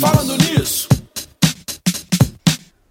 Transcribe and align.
Falando 0.00 0.36
nisso. 0.38 0.88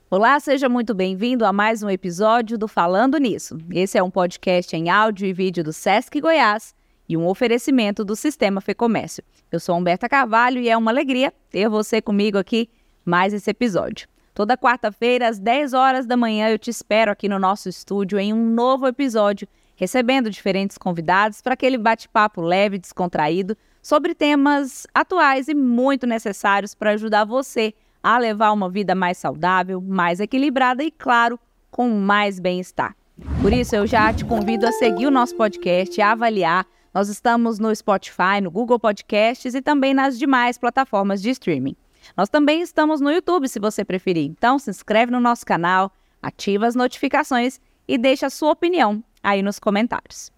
Olá, 0.10 0.40
seja 0.40 0.70
muito 0.70 0.94
bem-vindo 0.94 1.46
a 1.46 1.54
mais 1.54 1.84
um 1.84 1.90
episódio 1.90 2.58
do 2.58 2.68
Falando 2.68 3.18
Nisso. 3.18 3.58
Esse 3.72 3.98
é 3.98 4.04
um 4.04 4.10
podcast 4.10 4.76
em 4.76 4.90
áudio 4.90 5.28
e 5.28 5.34
vídeo 5.34 5.64
do 5.64 5.74
Sesc 5.74 6.20
Goiás 6.20 6.74
e 7.08 7.18
um 7.18 7.28
oferecimento 7.28 8.06
do 8.06 8.16
Sistema 8.16 8.62
Fecomércio. 8.62 9.24
Eu 9.52 9.60
sou 9.60 9.76
Humberta 9.78 10.08
Carvalho 10.08 10.60
e 10.60 10.70
é 10.70 10.78
uma 10.78 10.92
alegria 10.92 11.34
ter 11.50 11.68
você 11.70 12.02
comigo 12.02 12.38
aqui 12.38 12.70
mais 13.06 13.34
esse 13.34 13.50
episódio. 13.50 14.08
Toda 14.34 14.58
quarta-feira, 14.58 15.28
às 15.28 15.38
10 15.38 15.74
horas 15.74 16.06
da 16.08 16.18
manhã, 16.18 16.50
eu 16.50 16.58
te 16.58 16.72
espero 16.72 17.12
aqui 17.12 17.30
no 17.30 17.38
nosso 17.38 17.70
estúdio 17.70 18.20
em 18.20 18.34
um 18.34 18.50
novo 18.50 18.88
episódio, 18.88 19.48
recebendo 19.76 20.30
diferentes 20.30 20.78
convidados 20.78 21.42
para 21.42 21.54
aquele 21.54 21.78
bate-papo 21.78 22.42
leve 22.42 22.78
e 22.78 22.80
descontraído 22.80 23.56
sobre 23.84 24.16
temas 24.16 24.88
atuais 24.96 25.50
e 25.50 25.54
muito 25.54 26.08
necessários 26.08 26.74
para 26.74 26.92
ajudar 26.92 27.26
você 27.26 27.74
a 28.02 28.18
levar 28.18 28.54
uma 28.54 28.70
vida 28.70 28.96
mais 28.96 29.18
saudável, 29.18 29.82
mais 29.82 30.22
equilibrada 30.22 30.84
e, 30.84 30.90
claro, 30.90 31.40
com 31.70 31.90
mais 31.90 32.40
bem-estar. 32.40 32.96
Por 33.42 33.54
isso, 33.54 33.76
eu 33.76 33.86
já 33.86 34.12
te 34.14 34.26
convido 34.26 34.66
a 34.66 34.72
seguir 34.72 35.06
o 35.06 35.12
nosso 35.12 35.36
podcast, 35.36 36.02
a 36.02 36.14
avaliar. 36.14 36.66
Nós 36.94 37.10
estamos 37.10 37.60
no 37.60 37.76
Spotify, 37.76 38.42
no 38.42 38.50
Google 38.50 38.80
Podcasts 38.80 39.54
e 39.54 39.62
também 39.62 39.94
nas 39.94 40.18
demais 40.18 40.58
plataformas 40.58 41.22
de 41.22 41.30
streaming. 41.30 41.76
Nós 42.18 42.30
também 42.30 42.62
estamos 42.62 43.02
no 43.02 43.12
YouTube, 43.12 43.48
se 43.48 43.60
você 43.60 43.86
preferir. 43.86 44.26
Então, 44.26 44.58
se 44.58 44.70
inscreve 44.70 45.12
no 45.12 45.20
nosso 45.20 45.46
canal, 45.46 45.92
ativa 46.22 46.68
as 46.68 46.76
notificações 46.76 47.60
e 47.88 47.98
deixa 47.98 48.28
a 48.28 48.30
sua 48.30 48.52
opinião 48.52 49.04
aí 49.22 49.42
nos 49.42 49.60
comentários. 49.60 50.33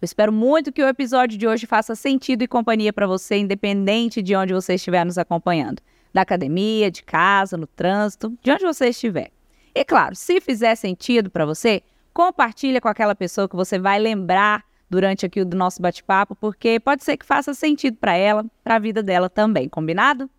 Eu 0.00 0.06
espero 0.06 0.32
muito 0.32 0.72
que 0.72 0.82
o 0.82 0.88
episódio 0.88 1.36
de 1.36 1.46
hoje 1.46 1.66
faça 1.66 1.94
sentido 1.94 2.42
e 2.42 2.48
companhia 2.48 2.90
para 2.90 3.06
você, 3.06 3.36
independente 3.36 4.22
de 4.22 4.34
onde 4.34 4.54
você 4.54 4.74
estiver 4.74 5.04
nos 5.04 5.18
acompanhando 5.18 5.82
da 6.12 6.22
academia, 6.22 6.90
de 6.90 7.02
casa, 7.02 7.58
no 7.58 7.66
trânsito, 7.66 8.32
de 8.42 8.50
onde 8.50 8.64
você 8.64 8.88
estiver. 8.88 9.30
E 9.74 9.84
claro, 9.84 10.16
se 10.16 10.40
fizer 10.40 10.74
sentido 10.74 11.28
para 11.30 11.44
você, 11.44 11.82
compartilha 12.14 12.80
com 12.80 12.88
aquela 12.88 13.14
pessoa 13.14 13.46
que 13.46 13.54
você 13.54 13.78
vai 13.78 13.98
lembrar 13.98 14.64
durante 14.88 15.26
aqui 15.26 15.42
o 15.42 15.44
nosso 15.44 15.82
bate-papo, 15.82 16.34
porque 16.34 16.80
pode 16.80 17.04
ser 17.04 17.18
que 17.18 17.26
faça 17.26 17.52
sentido 17.52 17.98
para 17.98 18.16
ela, 18.16 18.46
para 18.64 18.76
a 18.76 18.78
vida 18.78 19.02
dela 19.02 19.28
também, 19.28 19.68
combinado? 19.68 20.30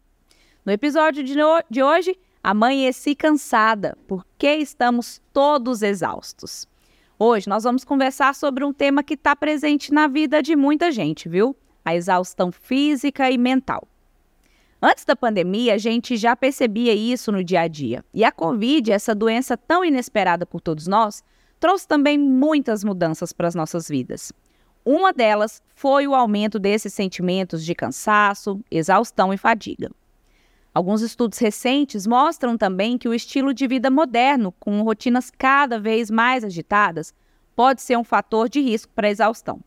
No 0.65 0.71
episódio 0.71 1.23
de, 1.23 1.35
de 1.69 1.83
hoje, 1.83 2.17
amanheci 2.43 3.15
cansada, 3.15 3.95
porque 4.07 4.55
estamos 4.55 5.21
todos 5.31 5.83
exaustos. 5.83 6.67
Hoje 7.23 7.47
nós 7.47 7.65
vamos 7.65 7.83
conversar 7.83 8.33
sobre 8.33 8.65
um 8.65 8.73
tema 8.73 9.03
que 9.03 9.13
está 9.13 9.35
presente 9.35 9.93
na 9.93 10.07
vida 10.07 10.41
de 10.41 10.55
muita 10.55 10.91
gente, 10.91 11.29
viu? 11.29 11.55
A 11.85 11.95
exaustão 11.95 12.51
física 12.51 13.29
e 13.29 13.37
mental. 13.37 13.87
Antes 14.81 15.05
da 15.05 15.15
pandemia, 15.15 15.75
a 15.75 15.77
gente 15.77 16.17
já 16.17 16.35
percebia 16.35 16.95
isso 16.95 17.31
no 17.31 17.43
dia 17.43 17.61
a 17.61 17.67
dia. 17.67 18.03
E 18.11 18.23
a 18.23 18.31
Covid, 18.31 18.91
essa 18.91 19.13
doença 19.13 19.55
tão 19.55 19.85
inesperada 19.85 20.47
por 20.47 20.61
todos 20.61 20.87
nós, 20.87 21.23
trouxe 21.59 21.87
também 21.87 22.17
muitas 22.17 22.83
mudanças 22.83 23.31
para 23.31 23.47
as 23.47 23.53
nossas 23.53 23.87
vidas. 23.87 24.33
Uma 24.83 25.13
delas 25.13 25.61
foi 25.75 26.07
o 26.07 26.15
aumento 26.15 26.57
desses 26.57 26.91
sentimentos 26.91 27.63
de 27.63 27.75
cansaço, 27.75 28.59
exaustão 28.71 29.31
e 29.31 29.37
fadiga. 29.37 29.91
Alguns 30.73 31.01
estudos 31.01 31.37
recentes 31.37 32.07
mostram 32.07 32.57
também 32.57 32.97
que 32.97 33.09
o 33.09 33.13
estilo 33.13 33.53
de 33.53 33.67
vida 33.67 33.91
moderno, 33.91 34.53
com 34.57 34.81
rotinas 34.81 35.29
cada 35.29 35.77
vez 35.77 36.09
mais 36.09 36.45
agitadas, 36.45 37.13
pode 37.53 37.81
ser 37.81 37.97
um 37.97 38.03
fator 38.05 38.47
de 38.47 38.61
risco 38.61 38.91
para 38.95 39.07
a 39.07 39.11
exaustão. 39.11 39.59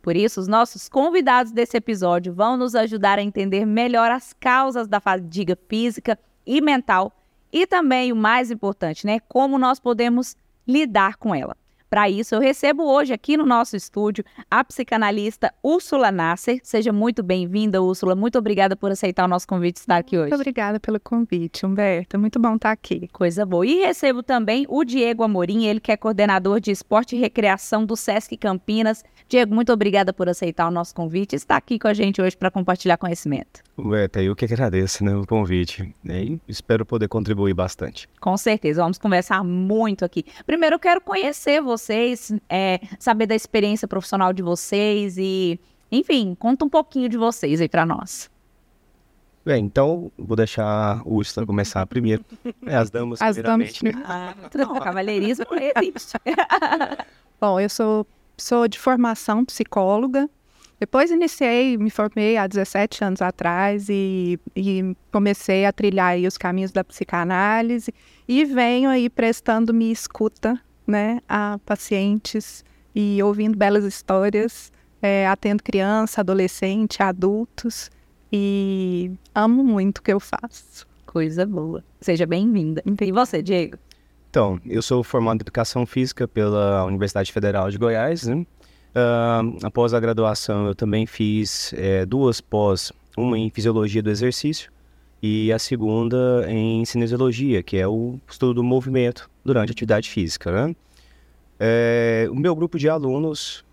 Por 0.00 0.14
isso, 0.14 0.40
os 0.40 0.46
nossos 0.46 0.88
convidados 0.88 1.50
desse 1.50 1.76
episódio 1.76 2.32
vão 2.32 2.56
nos 2.56 2.76
ajudar 2.76 3.18
a 3.18 3.22
entender 3.22 3.66
melhor 3.66 4.12
as 4.12 4.32
causas 4.32 4.86
da 4.86 5.00
fadiga 5.00 5.58
física 5.68 6.16
e 6.46 6.60
mental 6.60 7.12
e 7.52 7.66
também 7.66 8.12
o 8.12 8.16
mais 8.16 8.50
importante, 8.50 9.04
né, 9.04 9.18
como 9.28 9.58
nós 9.58 9.80
podemos 9.80 10.36
lidar 10.66 11.16
com 11.16 11.34
ela. 11.34 11.56
Para 11.90 12.08
isso, 12.10 12.34
eu 12.34 12.40
recebo 12.40 12.82
hoje 12.84 13.14
aqui 13.14 13.36
no 13.36 13.46
nosso 13.46 13.74
estúdio 13.74 14.22
a 14.50 14.62
psicanalista 14.62 15.52
Úrsula 15.62 16.12
Nasser. 16.12 16.60
Seja 16.62 16.92
muito 16.92 17.22
bem-vinda, 17.22 17.82
Úrsula. 17.82 18.14
Muito 18.14 18.38
obrigada 18.38 18.76
por 18.76 18.90
aceitar 18.90 19.24
o 19.24 19.28
nosso 19.28 19.46
convite 19.46 19.76
de 19.76 19.80
estar 19.80 19.96
aqui 19.96 20.18
hoje. 20.18 20.28
Muito 20.28 20.40
obrigada 20.40 20.78
pelo 20.78 21.00
convite, 21.00 21.64
Humberto. 21.64 22.18
Muito 22.18 22.38
bom 22.38 22.56
estar 22.56 22.72
aqui. 22.72 23.08
Coisa 23.08 23.46
boa. 23.46 23.66
E 23.66 23.80
recebo 23.80 24.22
também 24.22 24.66
o 24.68 24.84
Diego 24.84 25.22
Amorim, 25.22 25.64
ele 25.64 25.80
que 25.80 25.90
é 25.90 25.96
coordenador 25.96 26.60
de 26.60 26.70
esporte 26.70 27.16
e 27.16 27.18
recreação 27.18 27.86
do 27.86 27.96
Sesc 27.96 28.36
Campinas. 28.36 29.02
Diego, 29.26 29.54
muito 29.54 29.72
obrigada 29.72 30.12
por 30.12 30.28
aceitar 30.28 30.68
o 30.68 30.70
nosso 30.70 30.94
convite 30.94 31.32
e 31.32 31.36
estar 31.36 31.56
aqui 31.56 31.78
com 31.78 31.88
a 31.88 31.94
gente 31.94 32.20
hoje 32.20 32.36
para 32.36 32.50
compartilhar 32.50 32.98
conhecimento. 32.98 33.67
Ué, 33.78 34.08
eu 34.16 34.34
que 34.34 34.44
agradeço 34.44 35.04
né, 35.04 35.14
o 35.14 35.24
convite 35.24 35.94
né, 36.02 36.24
e 36.24 36.40
espero 36.48 36.84
poder 36.84 37.06
contribuir 37.06 37.54
bastante. 37.54 38.08
Com 38.20 38.36
certeza, 38.36 38.82
vamos 38.82 38.98
conversar 38.98 39.44
muito 39.44 40.04
aqui. 40.04 40.24
Primeiro, 40.44 40.74
eu 40.74 40.80
quero 40.80 41.00
conhecer 41.00 41.62
vocês, 41.62 42.32
é, 42.48 42.80
saber 42.98 43.26
da 43.26 43.36
experiência 43.36 43.86
profissional 43.86 44.32
de 44.32 44.42
vocês 44.42 45.16
e, 45.16 45.60
enfim, 45.92 46.34
conta 46.34 46.64
um 46.64 46.68
pouquinho 46.68 47.08
de 47.08 47.16
vocês 47.16 47.60
aí 47.60 47.68
para 47.68 47.86
nós. 47.86 48.28
Bem, 49.44 49.64
então 49.64 50.10
vou 50.18 50.36
deixar 50.36 51.00
o 51.06 51.14
Ursula 51.14 51.46
começar 51.46 51.86
primeiro. 51.86 52.24
É, 52.66 52.76
as 52.76 52.90
damas 52.90 53.22
As 53.22 53.36
damas. 53.36 53.72
Ah, 54.04 54.34
não, 54.54 54.78
cavalheirismo 54.78 55.46
não 55.50 55.56
existe. 55.56 56.18
Bom, 57.40 57.60
eu 57.60 57.68
sou, 57.68 58.06
sou 58.36 58.66
de 58.66 58.78
formação 58.78 59.44
psicóloga. 59.44 60.28
Depois 60.80 61.10
iniciei, 61.10 61.76
me 61.76 61.90
formei 61.90 62.36
há 62.36 62.46
17 62.46 63.02
anos 63.02 63.20
atrás 63.20 63.88
e, 63.88 64.38
e 64.54 64.96
comecei 65.10 65.64
a 65.64 65.72
trilhar 65.72 66.10
aí 66.10 66.26
os 66.26 66.38
caminhos 66.38 66.70
da 66.70 66.84
psicanálise 66.84 67.92
e 68.28 68.44
venho 68.44 68.88
aí 68.88 69.10
prestando 69.10 69.74
minha 69.74 69.92
escuta 69.92 70.60
né, 70.86 71.20
a 71.28 71.58
pacientes 71.66 72.64
e 72.94 73.20
ouvindo 73.22 73.56
belas 73.56 73.84
histórias, 73.84 74.72
é, 75.02 75.26
atendo 75.26 75.62
criança, 75.62 76.20
adolescente, 76.20 77.02
adultos 77.02 77.90
e 78.32 79.10
amo 79.34 79.64
muito 79.64 79.98
o 79.98 80.02
que 80.02 80.12
eu 80.12 80.20
faço. 80.20 80.86
Coisa 81.04 81.44
boa. 81.44 81.82
Seja 82.00 82.26
bem-vinda. 82.26 82.82
E 83.00 83.12
você, 83.12 83.42
Diego? 83.42 83.78
Então, 84.30 84.60
eu 84.66 84.82
sou 84.82 85.02
formado 85.02 85.40
em 85.40 85.42
Educação 85.42 85.86
Física 85.86 86.28
pela 86.28 86.84
Universidade 86.84 87.32
Federal 87.32 87.70
de 87.70 87.78
Goiás. 87.78 88.24
Né? 88.24 88.46
Após 89.62 89.94
a 89.94 90.00
graduação, 90.00 90.66
eu 90.66 90.74
também 90.74 91.06
fiz 91.06 91.72
eh, 91.74 92.06
duas 92.06 92.40
pós, 92.40 92.92
uma 93.16 93.38
em 93.38 93.50
Fisiologia 93.50 94.02
do 94.02 94.10
Exercício 94.10 94.72
e 95.22 95.52
a 95.52 95.58
segunda 95.58 96.46
em 96.48 96.84
Cinesiologia, 96.84 97.62
que 97.62 97.76
é 97.76 97.86
o 97.86 98.18
estudo 98.28 98.54
do 98.54 98.64
movimento 98.64 99.28
durante 99.44 99.70
a 99.70 99.72
atividade 99.72 100.08
física. 100.08 100.50
Né? 100.50 100.76
Eh, 101.60 102.28
o 102.30 102.34
meu 102.34 102.54
grupo 102.54 102.78
de 102.78 102.88
alunos, 102.88 103.64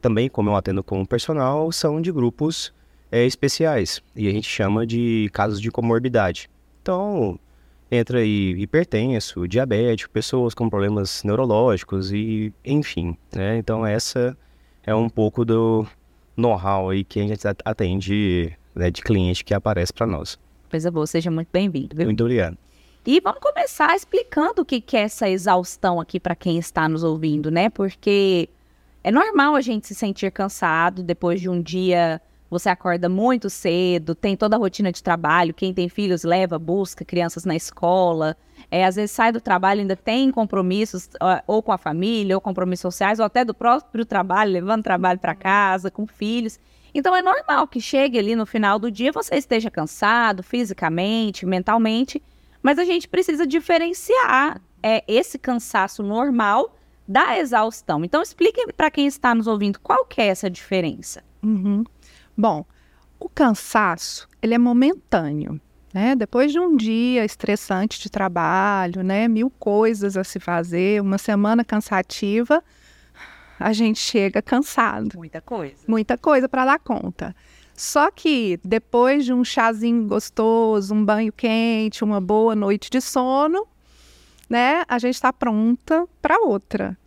também 0.00 0.28
como 0.28 0.50
eu 0.50 0.56
atendo 0.56 0.82
como 0.82 1.06
personal, 1.06 1.70
são 1.70 2.00
de 2.00 2.10
grupos 2.10 2.72
eh, 3.12 3.26
especiais 3.26 4.02
e 4.16 4.28
a 4.28 4.32
gente 4.32 4.48
chama 4.48 4.86
de 4.86 5.30
casos 5.32 5.60
de 5.60 5.70
comorbidade. 5.70 6.50
Então, 6.82 7.38
entra 7.90 8.18
aí 8.18 8.54
hipertenso, 8.58 9.46
diabético, 9.46 10.12
pessoas 10.12 10.54
com 10.54 10.68
problemas 10.68 11.22
neurológicos 11.24 12.12
e 12.12 12.52
enfim, 12.64 13.16
né? 13.34 13.58
Então 13.58 13.84
essa 13.84 14.36
é 14.88 14.94
um 14.94 15.08
pouco 15.08 15.44
do 15.44 15.86
know-how 16.36 16.90
aí 16.90 17.04
que 17.04 17.20
a 17.20 17.26
gente 17.26 17.46
at- 17.46 17.60
atende 17.64 18.56
né, 18.74 18.90
de 18.90 19.02
cliente 19.02 19.44
que 19.44 19.52
aparece 19.52 19.92
para 19.92 20.06
nós. 20.06 20.38
Coisa 20.70 20.90
boa, 20.90 21.06
seja 21.06 21.30
muito 21.30 21.48
bem-vindo. 21.52 21.94
viu? 21.94 22.06
Muito 22.06 22.20
obrigado. 22.22 22.56
E 23.06 23.20
vamos 23.20 23.40
começar 23.40 23.94
explicando 23.94 24.62
o 24.62 24.64
que 24.64 24.80
que 24.80 24.96
é 24.96 25.00
essa 25.00 25.28
exaustão 25.28 26.00
aqui 26.00 26.18
para 26.20 26.34
quem 26.34 26.58
está 26.58 26.88
nos 26.88 27.02
ouvindo, 27.02 27.50
né? 27.50 27.70
Porque 27.70 28.48
é 29.02 29.10
normal 29.10 29.54
a 29.54 29.60
gente 29.60 29.86
se 29.86 29.94
sentir 29.94 30.30
cansado 30.30 31.02
depois 31.02 31.40
de 31.40 31.48
um 31.48 31.60
dia. 31.60 32.20
Você 32.50 32.68
acorda 32.68 33.08
muito 33.08 33.48
cedo, 33.50 34.14
tem 34.14 34.36
toda 34.36 34.56
a 34.56 34.58
rotina 34.58 34.90
de 34.92 35.02
trabalho. 35.02 35.52
Quem 35.54 35.72
tem 35.74 35.88
filhos 35.88 36.22
leva, 36.24 36.58
busca 36.58 37.04
crianças 37.04 37.44
na 37.44 37.54
escola. 37.54 38.36
É, 38.70 38.84
às 38.84 38.96
vezes 38.96 39.12
sai 39.12 39.32
do 39.32 39.40
trabalho, 39.40 39.80
ainda 39.80 39.96
tem 39.96 40.30
compromissos, 40.30 41.08
ou 41.46 41.62
com 41.62 41.72
a 41.72 41.78
família, 41.78 42.36
ou 42.36 42.40
compromissos 42.40 42.82
sociais, 42.82 43.18
ou 43.18 43.24
até 43.24 43.44
do 43.44 43.54
próprio 43.54 44.04
trabalho, 44.04 44.52
levando 44.52 44.82
trabalho 44.82 45.18
para 45.18 45.34
casa, 45.34 45.90
com 45.90 46.06
filhos. 46.06 46.58
Então 46.94 47.14
é 47.14 47.22
normal 47.22 47.66
que 47.66 47.80
chegue 47.80 48.18
ali 48.18 48.34
no 48.34 48.46
final 48.46 48.78
do 48.78 48.90
dia 48.90 49.12
você 49.12 49.36
esteja 49.36 49.70
cansado 49.70 50.42
fisicamente, 50.42 51.46
mentalmente, 51.46 52.22
mas 52.62 52.78
a 52.78 52.84
gente 52.84 53.06
precisa 53.08 53.46
diferenciar 53.46 54.60
é, 54.82 55.04
esse 55.06 55.38
cansaço 55.38 56.02
normal 56.02 56.74
da 57.06 57.38
exaustão. 57.38 58.04
Então 58.04 58.20
explique 58.20 58.72
para 58.72 58.90
quem 58.90 59.06
está 59.06 59.34
nos 59.34 59.46
ouvindo 59.46 59.80
qual 59.80 60.04
que 60.04 60.20
é 60.20 60.26
essa 60.26 60.50
diferença. 60.50 61.22
Uhum. 61.42 61.84
Bom, 62.36 62.64
o 63.18 63.28
cansaço, 63.28 64.28
ele 64.42 64.54
é 64.54 64.58
momentâneo, 64.58 65.60
né? 65.92 66.14
Depois 66.14 66.52
de 66.52 66.58
um 66.58 66.76
dia 66.76 67.24
estressante 67.24 68.00
de 68.00 68.10
trabalho, 68.10 69.02
né? 69.02 69.28
Mil 69.28 69.50
coisas 69.50 70.16
a 70.16 70.24
se 70.24 70.38
fazer, 70.38 71.00
uma 71.00 71.18
semana 71.18 71.64
cansativa, 71.64 72.62
a 73.58 73.72
gente 73.72 73.98
chega 73.98 74.40
cansado. 74.40 75.16
Muita 75.16 75.40
coisa. 75.40 75.76
Muita 75.86 76.16
coisa 76.16 76.48
para 76.48 76.64
dar 76.64 76.78
conta. 76.78 77.34
Só 77.74 78.10
que 78.10 78.58
depois 78.64 79.24
de 79.24 79.32
um 79.32 79.44
chazinho 79.44 80.06
gostoso, 80.06 80.92
um 80.92 81.04
banho 81.04 81.32
quente, 81.32 82.02
uma 82.02 82.20
boa 82.20 82.54
noite 82.54 82.90
de 82.90 83.00
sono, 83.00 83.66
né, 84.50 84.82
a 84.88 84.98
gente 84.98 85.14
está 85.14 85.32
pronta 85.32 86.04
para 86.20 86.40
outra. 86.40 86.98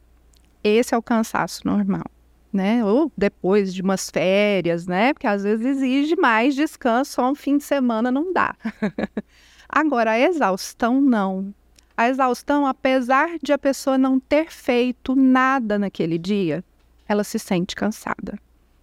Esse 0.63 0.93
é 0.93 0.97
o 0.97 1.01
cansaço 1.01 1.61
normal, 1.65 2.05
né? 2.51 2.83
Ou 2.83 3.12
depois 3.18 3.74
de 3.74 3.81
umas 3.81 4.09
férias, 4.09 4.86
né? 4.88 5.13
Porque 5.13 5.27
às 5.27 5.44
vezes 5.44 5.65
exige 5.65 6.15
mais 6.15 6.56
descanso, 6.56 7.12
só 7.13 7.31
um 7.31 7.36
fim 7.36 7.57
de 7.57 7.63
semana 7.63 8.12
não 8.12 8.33
dá. 8.33 8.56
Agora, 9.68 10.12
a 10.12 10.19
exaustão 10.19 11.00
não. 11.00 11.53
A 11.95 12.09
exaustão, 12.09 12.65
apesar 12.65 13.38
de 13.42 13.53
a 13.53 13.57
pessoa 13.57 13.98
não 13.98 14.19
ter 14.19 14.51
feito 14.51 15.15
nada 15.15 15.77
naquele 15.77 16.18
dia, 16.18 16.63
ela 17.07 17.24
se 17.24 17.38
sente 17.39 17.75
cansada. 17.75 18.39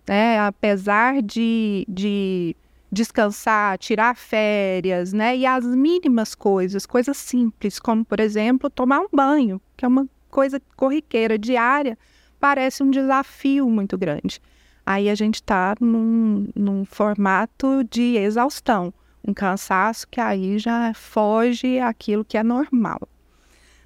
Né? 0.07 0.39
Apesar 0.39 1.21
de, 1.21 1.85
de 1.89 2.57
descansar, 2.91 3.77
tirar 3.79 4.17
férias, 4.17 5.13
né? 5.13 5.37
E 5.37 5.45
as 5.45 5.65
mínimas 5.65 6.35
coisas, 6.35 6.87
coisas 6.87 7.17
simples, 7.17 7.79
como, 7.79 8.05
por 8.05 8.21
exemplo, 8.21 8.71
tomar 8.71 9.01
um 9.01 9.09
banho, 9.13 9.61
que 9.77 9.85
é 9.85 9.89
uma 9.89 10.07
coisa 10.31 10.61
corriqueira, 10.77 11.39
diária, 11.39 11.99
parece 12.39 12.83
um 12.83 12.91
desafio 12.91 13.69
muito 13.69 13.97
grande. 13.97 14.41
Aí 14.85 15.11
a 15.11 15.15
gente 15.15 15.37
está 15.37 15.75
num, 15.81 16.49
num 16.55 16.85
formato 16.85 17.85
de 17.85 18.17
exaustão, 18.17 18.93
um 19.23 19.35
cansaço 19.35 20.09
que 20.09 20.21
aí 20.21 20.59
já 20.59 20.95
foge 20.95 21.79
aquilo 21.79 22.25
que 22.25 22.39
é 22.39 22.43
normal. 22.43 23.01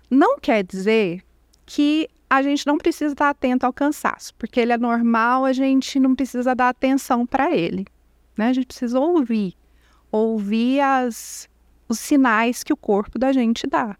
Não 0.08 0.38
quer 0.38 0.62
dizer 0.62 1.24
que 1.66 2.08
a 2.30 2.40
gente 2.42 2.66
não 2.66 2.78
precisa 2.78 3.12
estar 3.12 3.30
atento 3.30 3.66
ao 3.66 3.72
cansaço, 3.72 4.34
porque 4.36 4.60
ele 4.60 4.72
é 4.72 4.78
normal, 4.78 5.44
a 5.44 5.52
gente 5.52 5.98
não 5.98 6.14
precisa 6.14 6.54
dar 6.54 6.68
atenção 6.68 7.26
para 7.26 7.54
ele. 7.54 7.84
Né? 8.36 8.48
A 8.48 8.52
gente 8.52 8.66
precisa 8.66 8.98
ouvir, 8.98 9.54
ouvir 10.10 10.80
as, 10.80 11.48
os 11.88 11.98
sinais 11.98 12.62
que 12.62 12.72
o 12.72 12.76
corpo 12.76 13.18
da 13.18 13.32
gente 13.32 13.66
dá. 13.66 13.96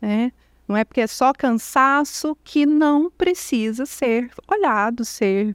Né? 0.00 0.30
Não 0.66 0.76
é 0.76 0.84
porque 0.84 1.00
é 1.00 1.06
só 1.06 1.32
cansaço 1.32 2.36
que 2.42 2.64
não 2.64 3.10
precisa 3.10 3.84
ser 3.84 4.30
olhado, 4.48 5.04
ser 5.04 5.54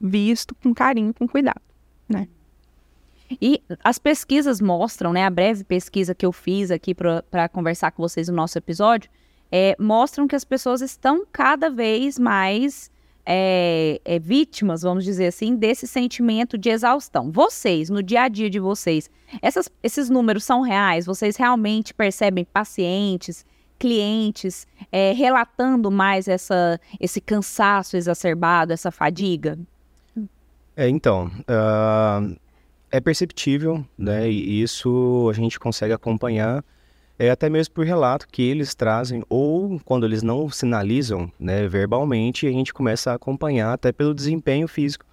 visto 0.00 0.54
com 0.54 0.72
carinho, 0.72 1.12
com 1.12 1.26
cuidado. 1.26 1.60
Né? 2.08 2.28
E 3.40 3.62
as 3.82 3.98
pesquisas 3.98 4.60
mostram, 4.60 5.12
né, 5.12 5.24
a 5.24 5.30
breve 5.30 5.64
pesquisa 5.64 6.14
que 6.14 6.24
eu 6.24 6.32
fiz 6.32 6.70
aqui 6.70 6.94
para 6.94 7.48
conversar 7.48 7.90
com 7.90 8.02
vocês 8.02 8.28
no 8.28 8.34
nosso 8.34 8.56
episódio, 8.58 9.10
é, 9.50 9.74
mostram 9.78 10.26
que 10.26 10.36
as 10.36 10.44
pessoas 10.44 10.80
estão 10.80 11.24
cada 11.32 11.70
vez 11.70 12.18
mais 12.18 12.90
é, 13.26 14.00
é, 14.04 14.18
vítimas, 14.18 14.82
vamos 14.82 15.04
dizer 15.04 15.26
assim, 15.26 15.56
desse 15.56 15.86
sentimento 15.86 16.58
de 16.58 16.68
exaustão. 16.68 17.30
Vocês, 17.30 17.88
no 17.88 18.02
dia 18.02 18.22
a 18.22 18.28
dia 18.28 18.50
de 18.50 18.60
vocês, 18.60 19.10
essas, 19.40 19.70
esses 19.82 20.10
números 20.10 20.44
são 20.44 20.60
reais? 20.60 21.06
Vocês 21.06 21.36
realmente 21.36 21.94
percebem 21.94 22.44
pacientes, 22.44 23.46
clientes 23.84 24.66
é, 24.90 25.12
relatando 25.12 25.90
mais 25.90 26.26
essa, 26.26 26.80
esse 26.98 27.20
cansaço 27.20 27.98
exacerbado, 27.98 28.72
essa 28.72 28.90
fadiga? 28.90 29.58
É, 30.74 30.88
então, 30.88 31.30
uh, 31.40 32.34
é 32.90 32.98
perceptível, 32.98 33.84
né? 33.98 34.30
E 34.30 34.62
isso 34.62 35.28
a 35.30 35.34
gente 35.34 35.60
consegue 35.60 35.92
acompanhar 35.92 36.64
é 37.18 37.28
até 37.30 37.50
mesmo 37.50 37.74
por 37.74 37.84
relato 37.84 38.26
que 38.26 38.42
eles 38.42 38.74
trazem, 38.74 39.22
ou 39.28 39.78
quando 39.84 40.06
eles 40.06 40.22
não 40.22 40.48
sinalizam 40.48 41.30
né, 41.38 41.68
verbalmente, 41.68 42.46
a 42.46 42.50
gente 42.50 42.72
começa 42.72 43.12
a 43.12 43.14
acompanhar 43.14 43.74
até 43.74 43.92
pelo 43.92 44.14
desempenho 44.14 44.66
físico 44.66 45.04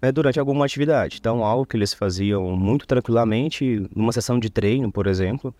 né, 0.00 0.10
durante 0.10 0.40
alguma 0.40 0.64
atividade. 0.64 1.18
Então, 1.20 1.44
algo 1.44 1.66
que 1.66 1.76
eles 1.76 1.92
faziam 1.92 2.56
muito 2.56 2.86
tranquilamente, 2.86 3.86
numa 3.94 4.12
sessão 4.12 4.40
de 4.40 4.48
treino, 4.48 4.90
por 4.90 5.06
exemplo, 5.06 5.54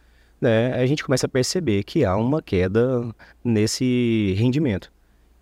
né, 0.45 0.75
a 0.75 0.85
gente 0.85 1.03
começa 1.03 1.25
a 1.25 1.29
perceber 1.29 1.83
que 1.85 2.05
há 2.05 2.15
uma 2.17 2.43
queda 2.43 3.03
nesse 3.43 4.35
rendimento. 4.37 4.93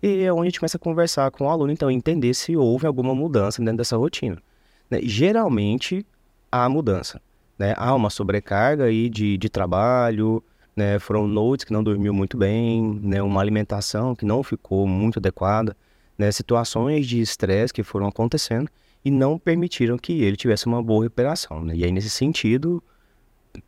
E 0.01 0.23
é 0.23 0.31
onde 0.31 0.43
a 0.43 0.45
gente 0.45 0.59
começa 0.61 0.77
a 0.77 0.79
conversar 0.79 1.29
com 1.29 1.45
o 1.45 1.49
aluno, 1.49 1.73
então, 1.73 1.91
entender 1.91 2.33
se 2.33 2.55
houve 2.55 2.87
alguma 2.87 3.13
mudança 3.13 3.61
dentro 3.61 3.77
dessa 3.77 3.97
rotina. 3.97 4.41
Né? 4.89 5.01
Geralmente, 5.03 6.05
há 6.49 6.69
mudança. 6.69 7.21
Né? 7.59 7.73
Há 7.75 7.93
uma 7.93 8.09
sobrecarga 8.09 8.85
aí 8.85 9.09
de, 9.09 9.37
de 9.37 9.49
trabalho, 9.49 10.41
né? 10.73 10.97
foram 10.99 11.27
noites 11.27 11.65
que 11.65 11.73
não 11.73 11.83
dormiu 11.83 12.13
muito 12.13 12.37
bem, 12.37 12.99
né? 13.03 13.21
uma 13.21 13.41
alimentação 13.41 14.15
que 14.15 14.25
não 14.25 14.41
ficou 14.41 14.87
muito 14.87 15.19
adequada, 15.19 15.75
né? 16.17 16.31
situações 16.31 17.05
de 17.05 17.19
estresse 17.19 17.73
que 17.73 17.83
foram 17.83 18.07
acontecendo 18.07 18.69
e 19.03 19.11
não 19.11 19.37
permitiram 19.37 19.97
que 19.97 20.23
ele 20.23 20.37
tivesse 20.37 20.65
uma 20.65 20.81
boa 20.81 21.03
recuperação. 21.03 21.61
Né? 21.61 21.75
E 21.75 21.83
aí, 21.83 21.91
nesse 21.91 22.09
sentido, 22.09 22.81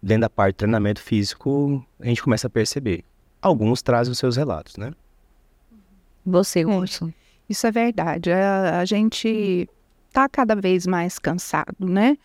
dentro 0.02 0.22
da 0.22 0.30
parte 0.30 0.54
de 0.54 0.58
treinamento 0.60 1.02
físico, 1.02 1.86
a 2.00 2.06
gente 2.06 2.24
começa 2.24 2.48
a 2.48 2.50
perceber. 2.50 3.04
Alguns 3.42 3.82
trazem 3.82 4.12
os 4.12 4.18
seus 4.18 4.36
relatos, 4.36 4.78
né? 4.78 4.94
Você, 6.26 6.66
Wilson. 6.66 7.12
Isso 7.48 7.68
é 7.68 7.72
verdade. 7.72 8.32
A, 8.32 8.80
a 8.80 8.86
gente 8.86 9.70
está 10.08 10.28
cada 10.28 10.56
vez 10.56 10.88
mais 10.88 11.20
cansado, 11.20 11.88
né? 11.88 12.18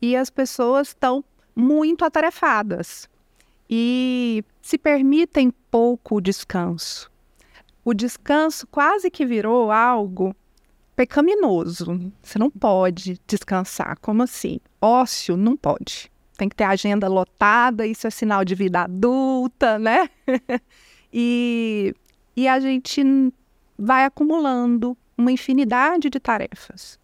e 0.00 0.16
as 0.16 0.30
pessoas 0.30 0.88
estão 0.88 1.24
muito 1.54 2.04
atarefadas 2.04 3.08
e 3.68 4.44
se 4.62 4.78
permitem 4.78 5.52
pouco 5.70 6.20
descanso. 6.20 7.10
O 7.84 7.92
descanso 7.92 8.66
quase 8.68 9.10
que 9.10 9.26
virou 9.26 9.70
algo 9.70 10.34
pecaminoso. 10.94 12.12
Você 12.22 12.38
não 12.38 12.50
pode 12.50 13.20
descansar. 13.26 13.98
Como 14.00 14.22
assim? 14.22 14.60
Ócio 14.80 15.36
não 15.36 15.56
pode. 15.56 16.10
Tem 16.38 16.48
que 16.48 16.54
ter 16.54 16.64
agenda 16.64 17.08
lotada, 17.08 17.84
isso 17.84 18.06
é 18.06 18.10
sinal 18.10 18.44
de 18.44 18.54
vida 18.54 18.82
adulta, 18.82 19.76
né? 19.76 20.08
e, 21.12 21.92
e 22.36 22.46
a 22.46 22.60
gente 22.60 23.02
vai 23.76 24.04
acumulando 24.04 24.96
uma 25.16 25.32
infinidade 25.32 26.08
de 26.08 26.20
tarefas. 26.20 26.96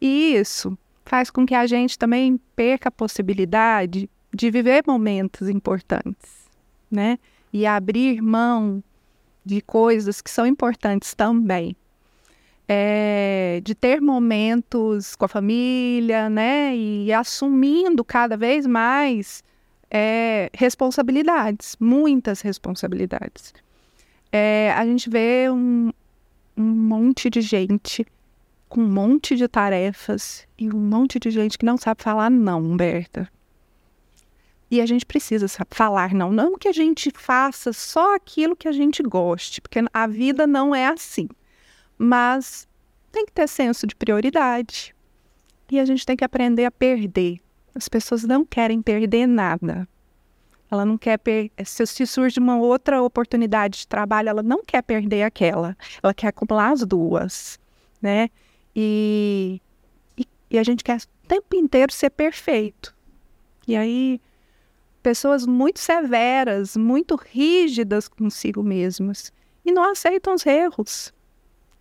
E 0.00 0.36
isso 0.36 0.78
faz 1.04 1.30
com 1.30 1.44
que 1.44 1.54
a 1.54 1.66
gente 1.66 1.98
também 1.98 2.40
perca 2.54 2.88
a 2.88 2.92
possibilidade 2.92 4.08
de 4.32 4.50
viver 4.52 4.84
momentos 4.86 5.48
importantes, 5.48 6.48
né? 6.88 7.18
E 7.52 7.66
abrir 7.66 8.22
mão 8.22 8.80
de 9.44 9.60
coisas 9.60 10.22
que 10.22 10.30
são 10.30 10.46
importantes 10.46 11.12
também. 11.12 11.74
É, 12.72 13.60
de 13.64 13.74
ter 13.74 14.00
momentos 14.00 15.16
com 15.16 15.24
a 15.24 15.28
família, 15.28 16.30
né? 16.30 16.76
E 16.76 17.12
assumindo 17.12 18.04
cada 18.04 18.36
vez 18.36 18.64
mais 18.64 19.42
é, 19.90 20.48
responsabilidades, 20.54 21.76
muitas 21.80 22.40
responsabilidades. 22.40 23.52
É, 24.30 24.72
a 24.76 24.84
gente 24.84 25.10
vê 25.10 25.50
um, 25.50 25.90
um 26.56 26.62
monte 26.62 27.28
de 27.28 27.40
gente 27.40 28.06
com 28.68 28.82
um 28.82 28.88
monte 28.88 29.34
de 29.34 29.48
tarefas 29.48 30.46
e 30.56 30.70
um 30.70 30.78
monte 30.78 31.18
de 31.18 31.28
gente 31.30 31.58
que 31.58 31.66
não 31.66 31.76
sabe 31.76 32.00
falar 32.00 32.30
não, 32.30 32.60
Humberta. 32.60 33.28
E 34.70 34.80
a 34.80 34.86
gente 34.86 35.04
precisa 35.04 35.48
falar 35.68 36.14
não. 36.14 36.30
Não 36.30 36.56
que 36.56 36.68
a 36.68 36.72
gente 36.72 37.10
faça 37.12 37.72
só 37.72 38.14
aquilo 38.14 38.54
que 38.54 38.68
a 38.68 38.72
gente 38.72 39.02
goste, 39.02 39.60
porque 39.60 39.80
a 39.92 40.06
vida 40.06 40.46
não 40.46 40.72
é 40.72 40.86
assim. 40.86 41.28
Mas 41.98 42.68
tem 43.10 43.26
que 43.26 43.32
ter 43.32 43.48
senso 43.48 43.86
de 43.86 43.94
prioridade. 43.94 44.94
E 45.70 45.78
a 45.78 45.84
gente 45.84 46.04
tem 46.04 46.16
que 46.16 46.24
aprender 46.24 46.64
a 46.64 46.70
perder. 46.70 47.38
As 47.74 47.88
pessoas 47.88 48.24
não 48.24 48.44
querem 48.44 48.82
perder 48.82 49.26
nada. 49.26 49.88
Ela 50.70 50.84
não 50.84 50.96
quer 50.96 51.18
perder. 51.18 51.52
Se, 51.64 51.86
se 51.86 52.06
surge 52.06 52.38
uma 52.38 52.58
outra 52.58 53.02
oportunidade 53.02 53.80
de 53.80 53.88
trabalho, 53.88 54.28
ela 54.28 54.42
não 54.42 54.64
quer 54.64 54.82
perder 54.82 55.22
aquela. 55.22 55.76
Ela 56.02 56.14
quer 56.14 56.28
acumular 56.28 56.72
as 56.72 56.84
duas, 56.84 57.58
né? 58.00 58.28
E, 58.74 59.60
e, 60.16 60.26
e 60.50 60.58
a 60.58 60.62
gente 60.62 60.84
quer 60.84 60.98
o 60.98 61.28
tempo 61.28 61.56
inteiro 61.56 61.92
ser 61.92 62.10
perfeito. 62.10 62.94
E 63.66 63.76
aí, 63.76 64.20
pessoas 65.02 65.46
muito 65.46 65.80
severas, 65.80 66.76
muito 66.76 67.16
rígidas 67.16 68.08
consigo 68.08 68.62
mesmas 68.62 69.32
e 69.64 69.72
não 69.72 69.90
aceitam 69.90 70.34
os 70.34 70.46
erros. 70.46 71.12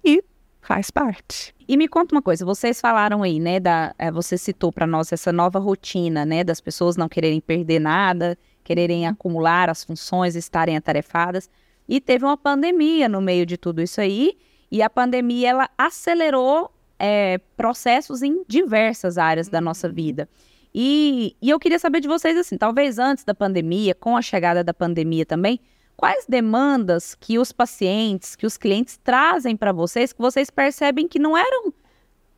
E 0.03 0.23
faz 0.61 0.91
parte. 0.91 1.53
E 1.67 1.77
me 1.77 1.87
conta 1.87 2.15
uma 2.15 2.21
coisa, 2.21 2.45
vocês 2.45 2.81
falaram 2.81 3.23
aí, 3.23 3.39
né, 3.39 3.59
da, 3.59 3.93
é, 3.97 4.11
você 4.11 4.37
citou 4.37 4.71
para 4.71 4.87
nós 4.87 5.11
essa 5.11 5.31
nova 5.31 5.59
rotina, 5.59 6.25
né, 6.25 6.43
das 6.43 6.59
pessoas 6.59 6.97
não 6.97 7.07
quererem 7.07 7.39
perder 7.39 7.79
nada, 7.79 8.37
quererem 8.63 9.07
acumular 9.07 9.69
as 9.69 9.83
funções, 9.83 10.35
estarem 10.35 10.75
atarefadas. 10.75 11.49
E 11.87 11.99
teve 11.99 12.25
uma 12.25 12.37
pandemia 12.37 13.07
no 13.09 13.21
meio 13.21 13.45
de 13.45 13.57
tudo 13.57 13.81
isso 13.81 14.01
aí, 14.01 14.37
e 14.71 14.81
a 14.81 14.89
pandemia 14.89 15.49
ela 15.49 15.69
acelerou 15.77 16.71
é, 16.99 17.39
processos 17.55 18.21
em 18.21 18.43
diversas 18.47 19.17
áreas 19.17 19.47
da 19.47 19.61
nossa 19.61 19.89
vida. 19.89 20.29
E, 20.73 21.35
e 21.41 21.49
eu 21.49 21.59
queria 21.59 21.79
saber 21.79 21.99
de 21.99 22.07
vocês, 22.07 22.37
assim, 22.37 22.57
talvez 22.57 22.99
antes 22.99 23.23
da 23.23 23.33
pandemia, 23.33 23.95
com 23.95 24.15
a 24.15 24.21
chegada 24.21 24.63
da 24.63 24.73
pandemia 24.73 25.25
também, 25.25 25.59
quais 25.99 26.25
demandas 26.25 27.13
que 27.13 27.37
os 27.37 27.51
pacientes, 27.51 28.33
que 28.33 28.45
os 28.45 28.55
clientes 28.55 28.97
trazem 29.03 29.57
para 29.57 29.73
vocês, 29.73 30.13
que 30.13 30.21
vocês 30.21 30.49
percebem 30.49 31.09
que 31.09 31.19
não 31.19 31.37
eram 31.37 31.73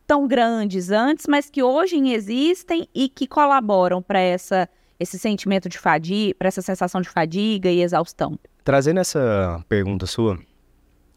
tão 0.07 0.27
grandes 0.27 0.89
antes, 0.89 1.27
mas 1.27 1.47
que 1.47 1.61
hoje 1.61 1.95
existem 2.11 2.89
e 2.93 3.07
que 3.07 3.27
colaboram 3.27 4.01
para 4.01 4.19
essa 4.19 4.67
esse 4.99 5.17
sentimento 5.19 5.69
de 5.69 5.77
fadiga, 5.77 6.35
para 6.35 6.47
essa 6.47 6.61
sensação 6.61 7.01
de 7.01 7.09
fadiga 7.09 7.69
e 7.69 7.81
exaustão? 7.81 8.37
Trazendo 8.63 8.99
essa 8.99 9.63
pergunta 9.69 10.07
sua, 10.07 10.39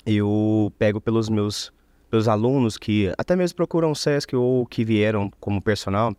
eu 0.04 0.70
pego 0.78 1.00
pelos 1.00 1.30
meus, 1.30 1.72
pelos 2.10 2.28
alunos 2.28 2.76
que 2.76 3.10
até 3.16 3.34
mesmo 3.34 3.56
procuram 3.56 3.90
o 3.90 3.96
SESC 3.96 4.36
ou 4.36 4.66
que 4.66 4.84
vieram 4.84 5.30
como 5.40 5.62
personal, 5.62 6.14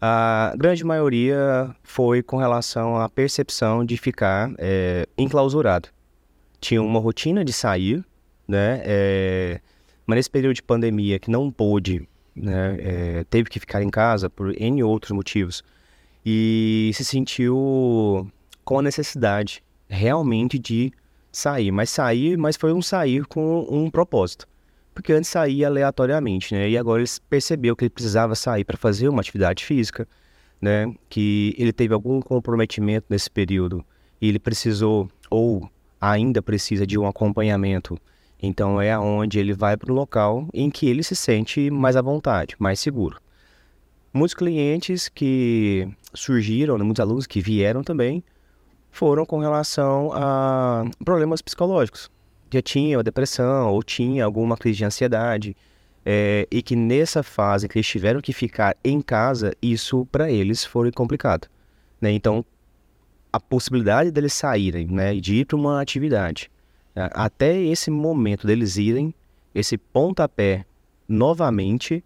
a 0.00 0.54
grande 0.56 0.84
maioria 0.84 1.74
foi 1.82 2.22
com 2.22 2.36
relação 2.36 2.98
à 2.98 3.08
percepção 3.08 3.84
de 3.84 3.96
ficar 3.96 4.52
é, 4.58 5.06
enclausurado. 5.16 5.88
Tinha 6.60 6.82
uma 6.82 7.00
rotina 7.00 7.44
de 7.44 7.52
sair, 7.52 8.04
né? 8.46 8.82
É, 8.84 9.60
mas 10.06 10.16
nesse 10.16 10.30
período 10.30 10.54
de 10.54 10.62
pandemia 10.62 11.18
que 11.18 11.30
não 11.30 11.50
pôde, 11.50 12.06
né? 12.34 12.76
É, 12.80 13.24
teve 13.24 13.48
que 13.48 13.58
ficar 13.58 13.82
em 13.82 13.90
casa 13.90 14.28
por 14.28 14.54
N 14.60 14.82
outros 14.82 15.12
motivos 15.12 15.62
e 16.24 16.90
se 16.94 17.04
sentiu 17.04 18.30
com 18.64 18.78
a 18.78 18.82
necessidade 18.82 19.62
realmente 19.88 20.58
de 20.58 20.92
sair. 21.32 21.70
Mas 21.70 21.90
sair, 21.90 22.36
mas 22.36 22.56
foi 22.56 22.72
um 22.72 22.82
sair 22.82 23.24
com 23.26 23.66
um 23.70 23.90
propósito. 23.90 24.46
Porque 24.96 25.12
antes 25.12 25.28
saía 25.28 25.66
aleatoriamente, 25.66 26.54
né? 26.54 26.70
E 26.70 26.78
agora 26.78 27.02
ele 27.02 27.10
percebeu 27.28 27.76
que 27.76 27.84
ele 27.84 27.90
precisava 27.90 28.34
sair 28.34 28.64
para 28.64 28.78
fazer 28.78 29.10
uma 29.10 29.20
atividade 29.20 29.62
física, 29.62 30.08
né? 30.58 30.90
Que 31.10 31.54
ele 31.58 31.70
teve 31.70 31.92
algum 31.92 32.18
comprometimento 32.18 33.04
nesse 33.10 33.30
período 33.30 33.84
e 34.18 34.26
ele 34.26 34.38
precisou 34.38 35.06
ou 35.28 35.68
ainda 36.00 36.40
precisa 36.40 36.86
de 36.86 36.96
um 36.98 37.06
acompanhamento. 37.06 37.98
Então 38.42 38.80
é 38.80 38.90
aonde 38.90 39.38
ele 39.38 39.52
vai 39.52 39.76
para 39.76 39.92
o 39.92 39.94
local 39.94 40.48
em 40.54 40.70
que 40.70 40.88
ele 40.88 41.02
se 41.02 41.14
sente 41.14 41.70
mais 41.70 41.94
à 41.94 42.00
vontade, 42.00 42.56
mais 42.58 42.80
seguro. 42.80 43.20
Muitos 44.14 44.32
clientes 44.32 45.10
que 45.10 45.86
surgiram, 46.14 46.78
né, 46.78 46.84
muitos 46.84 47.00
alunos 47.00 47.26
que 47.26 47.42
vieram 47.42 47.84
também, 47.84 48.24
foram 48.90 49.26
com 49.26 49.40
relação 49.40 50.10
a 50.14 50.86
problemas 51.04 51.42
psicológicos. 51.42 52.10
Já 52.52 52.62
tinha 52.62 53.02
depressão 53.02 53.72
ou 53.72 53.82
tinha 53.82 54.24
alguma 54.24 54.56
crise 54.56 54.78
de 54.78 54.84
ansiedade. 54.84 55.56
É, 56.08 56.46
e 56.52 56.62
que 56.62 56.76
nessa 56.76 57.22
fase 57.22 57.68
que 57.68 57.78
eles 57.78 57.86
tiveram 57.86 58.20
que 58.20 58.32
ficar 58.32 58.76
em 58.84 59.00
casa, 59.00 59.52
isso 59.60 60.06
para 60.06 60.30
eles 60.30 60.64
foi 60.64 60.92
complicado. 60.92 61.48
Né? 62.00 62.12
Então, 62.12 62.44
a 63.32 63.40
possibilidade 63.40 64.12
deles 64.12 64.32
saírem, 64.32 64.86
né, 64.86 65.16
de 65.16 65.36
ir 65.36 65.44
para 65.44 65.56
uma 65.56 65.80
atividade, 65.80 66.48
né, 66.94 67.10
até 67.12 67.60
esse 67.60 67.90
momento 67.90 68.46
deles 68.46 68.76
irem, 68.76 69.12
esse 69.52 69.76
pontapé 69.76 70.64
novamente 71.08 72.04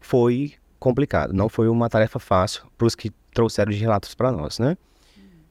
foi 0.00 0.54
complicado. 0.78 1.32
Não 1.32 1.48
foi 1.48 1.68
uma 1.68 1.88
tarefa 1.88 2.18
fácil 2.18 2.64
para 2.76 2.86
os 2.86 2.94
que 2.94 3.10
trouxeram 3.32 3.70
de 3.70 3.78
relatos 3.78 4.14
para 4.14 4.32
nós, 4.32 4.58
né? 4.58 4.76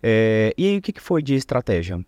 É, 0.02 0.54
e 0.58 0.68
aí, 0.68 0.78
o 0.78 0.82
que, 0.82 0.92
que 0.94 1.02
foi 1.02 1.22
de 1.22 1.36
estratégia? 1.36 2.04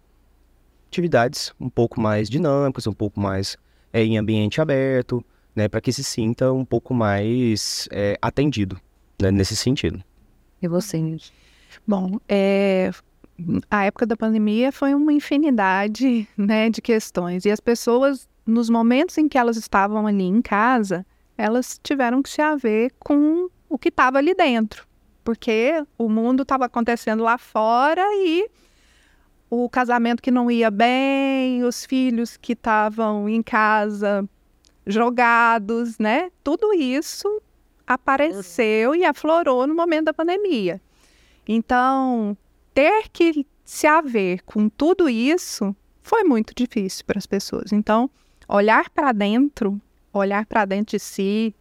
Atividades 0.89 1.53
um 1.60 1.69
pouco 1.69 2.01
mais 2.01 2.29
dinâmicas, 2.29 2.88
um 2.88 2.93
pouco 2.93 3.19
mais 3.19 3.55
é, 3.93 4.03
em 4.03 4.17
ambiente 4.17 4.60
aberto, 4.60 5.24
né, 5.55 5.67
para 5.67 5.79
que 5.79 5.93
se 5.93 6.03
sinta 6.03 6.51
um 6.51 6.65
pouco 6.65 6.93
mais 6.93 7.88
é, 7.91 8.17
atendido 8.22 8.79
né, 9.22 9.31
nesse 9.31 9.55
sentido. 9.55 10.03
E 10.62 10.67
você, 10.67 11.17
Bom, 11.88 12.19
é, 12.27 12.91
a 13.69 13.86
época 13.86 14.05
da 14.05 14.17
pandemia 14.17 14.72
foi 14.72 14.93
uma 14.93 15.13
infinidade 15.13 16.27
né, 16.36 16.69
de 16.69 16.81
questões. 16.81 17.46
E 17.46 17.51
as 17.51 17.60
pessoas, 17.60 18.27
nos 18.46 18.69
momentos 18.69 19.17
em 19.17 19.29
que 19.29 19.38
elas 19.38 19.58
estavam 19.58 20.08
ali 20.08 20.24
em 20.24 20.41
casa, 20.41 21.05
elas 21.38 21.79
tiveram 21.81 22.22
que 22.22 22.29
se 22.29 22.41
haver 22.41 22.91
com 23.00 23.50
o 23.69 23.77
que 23.77 23.89
estava 23.89 24.17
ali 24.17 24.34
dentro 24.34 24.89
porque 25.29 25.86
o 25.96 26.10
mundo 26.10 26.41
estava 26.41 26.65
acontecendo 26.65 27.22
lá 27.22 27.38
fora 27.38 28.01
e 28.15 28.50
o 29.50 29.68
casamento 29.70 30.22
que 30.22 30.32
não 30.32 30.51
ia 30.51 30.70
bem, 30.70 31.63
os 31.63 31.86
filhos 31.86 32.38
que 32.38 32.53
estavam 32.53 33.27
em 33.27 33.41
casa 33.41 34.27
jogados, 34.86 35.98
né? 35.98 36.32
Tudo 36.44 36.74
isso 36.74 37.41
apareceu 37.86 38.96
e 38.96 39.03
aflorou 39.03 39.65
no 39.65 39.75
momento 39.75 40.06
da 40.06 40.13
pandemia. 40.13 40.82
Então, 41.48 42.38
ter 42.74 43.10
que 43.10 43.46
se 43.65 43.88
haver 43.88 44.44
com 44.44 44.70
tudo 44.70 45.10
isso 45.10 45.75
foi 46.01 46.24
muito 46.24 46.53
difícil 46.56 47.06
para 47.06 47.18
as 47.18 47.25
pessoas. 47.25 47.72
Então, 47.72 48.10
olhar 48.48 48.89
para 48.89 49.12
dentro, 49.12 49.79
olhar 50.13 50.46
para 50.46 50.65
dentro 50.65 50.98
de 50.98 51.00
si, 51.00 51.56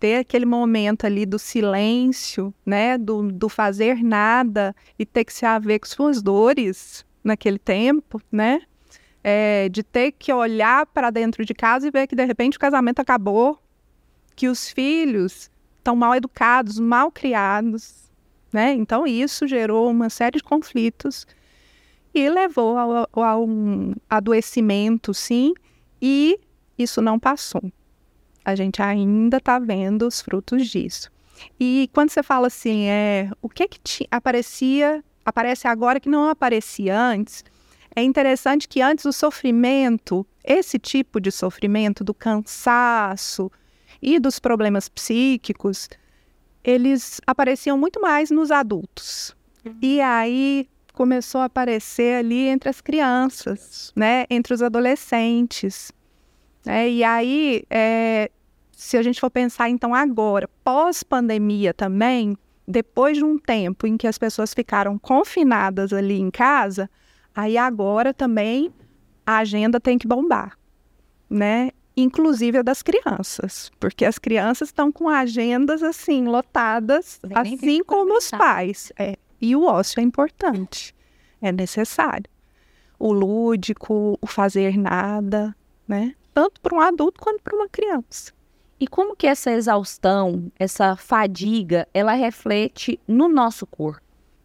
ter 0.00 0.16
aquele 0.16 0.44
momento 0.46 1.06
ali 1.06 1.24
do 1.24 1.38
silêncio, 1.38 2.52
né, 2.64 2.98
do, 2.98 3.30
do 3.30 3.48
fazer 3.48 4.02
nada 4.02 4.74
e 4.98 5.06
ter 5.06 5.24
que 5.24 5.32
se 5.32 5.46
haver 5.46 5.78
com 5.78 5.86
suas 5.86 6.22
dores 6.22 7.04
naquele 7.24 7.58
tempo, 7.58 8.20
né, 8.30 8.60
é, 9.22 9.68
de 9.70 9.82
ter 9.82 10.12
que 10.12 10.32
olhar 10.32 10.86
para 10.86 11.10
dentro 11.10 11.44
de 11.44 11.54
casa 11.54 11.88
e 11.88 11.90
ver 11.90 12.06
que 12.06 12.14
de 12.14 12.24
repente 12.24 12.56
o 12.56 12.60
casamento 12.60 13.00
acabou, 13.00 13.58
que 14.36 14.48
os 14.48 14.68
filhos 14.68 15.50
estão 15.78 15.96
mal 15.96 16.14
educados, 16.14 16.78
mal 16.78 17.10
criados, 17.10 18.10
né? 18.52 18.72
Então 18.72 19.06
isso 19.06 19.46
gerou 19.46 19.90
uma 19.90 20.10
série 20.10 20.36
de 20.38 20.44
conflitos 20.44 21.26
e 22.14 22.28
levou 22.28 22.76
a, 22.76 23.08
a 23.12 23.38
um 23.38 23.94
adoecimento, 24.08 25.14
sim, 25.14 25.54
e 26.00 26.38
isso 26.78 27.00
não 27.00 27.18
passou 27.18 27.62
a 28.44 28.54
gente 28.54 28.82
ainda 28.82 29.38
está 29.38 29.58
vendo 29.58 30.06
os 30.06 30.20
frutos 30.20 30.68
disso. 30.68 31.10
E 31.58 31.88
quando 31.92 32.10
você 32.10 32.22
fala 32.22 32.48
assim, 32.48 32.86
é, 32.86 33.30
o 33.40 33.48
que 33.48 33.66
que 33.66 34.06
aparecia, 34.10 35.02
aparece 35.24 35.66
agora 35.66 35.98
que 36.00 36.08
não 36.08 36.28
aparecia 36.28 36.98
antes, 36.98 37.44
é 37.96 38.02
interessante 38.02 38.68
que 38.68 38.80
antes 38.80 39.04
o 39.04 39.12
sofrimento, 39.12 40.26
esse 40.44 40.78
tipo 40.78 41.20
de 41.20 41.30
sofrimento 41.30 42.02
do 42.02 42.12
cansaço 42.12 43.50
e 44.02 44.18
dos 44.18 44.38
problemas 44.38 44.88
psíquicos, 44.88 45.88
eles 46.62 47.20
apareciam 47.26 47.78
muito 47.78 48.00
mais 48.00 48.30
nos 48.30 48.50
adultos. 48.50 49.34
E 49.80 50.00
aí 50.00 50.68
começou 50.92 51.40
a 51.40 51.46
aparecer 51.46 52.18
ali 52.18 52.48
entre 52.48 52.68
as 52.68 52.80
crianças, 52.80 53.92
né, 53.94 54.24
entre 54.28 54.54
os 54.54 54.62
adolescentes. 54.62 55.92
É, 56.66 56.88
e 56.88 57.04
aí, 57.04 57.64
é, 57.70 58.30
se 58.72 58.96
a 58.96 59.02
gente 59.02 59.20
for 59.20 59.30
pensar 59.30 59.68
então 59.68 59.94
agora, 59.94 60.48
pós-pandemia 60.62 61.74
também, 61.74 62.36
depois 62.66 63.16
de 63.16 63.24
um 63.24 63.38
tempo 63.38 63.86
em 63.86 63.96
que 63.96 64.06
as 64.06 64.18
pessoas 64.18 64.54
ficaram 64.54 64.98
confinadas 64.98 65.92
ali 65.92 66.18
em 66.18 66.30
casa, 66.30 66.90
aí 67.34 67.56
agora 67.58 68.14
também 68.14 68.72
a 69.26 69.38
agenda 69.38 69.80
tem 69.80 69.98
que 69.98 70.06
bombar, 70.06 70.58
né? 71.28 71.70
Inclusive 71.96 72.58
a 72.58 72.62
das 72.62 72.82
crianças, 72.82 73.70
porque 73.78 74.04
as 74.04 74.18
crianças 74.18 74.68
estão 74.68 74.90
com 74.90 75.08
agendas 75.08 75.82
assim 75.82 76.24
lotadas, 76.26 77.20
assim 77.34 77.84
como 77.84 78.16
os 78.16 78.30
pais. 78.30 78.92
É. 78.98 79.16
E 79.40 79.54
o 79.54 79.64
ócio 79.64 80.00
é 80.00 80.02
importante, 80.02 80.94
é 81.40 81.52
necessário. 81.52 82.28
O 82.98 83.12
lúdico, 83.12 84.18
o 84.20 84.26
fazer 84.26 84.76
nada, 84.76 85.54
né? 85.86 86.14
tanto 86.34 86.60
para 86.60 86.74
um 86.74 86.80
adulto 86.80 87.20
quanto 87.20 87.42
para 87.42 87.56
uma 87.56 87.68
criança. 87.68 88.32
E 88.84 88.86
como 88.86 89.16
que 89.16 89.26
essa 89.26 89.50
exaustão, 89.50 90.52
essa 90.58 90.94
fadiga, 90.94 91.88
ela 91.94 92.12
reflete 92.12 93.00
no 93.08 93.30
nosso 93.30 93.66
corpo? 93.66 94.02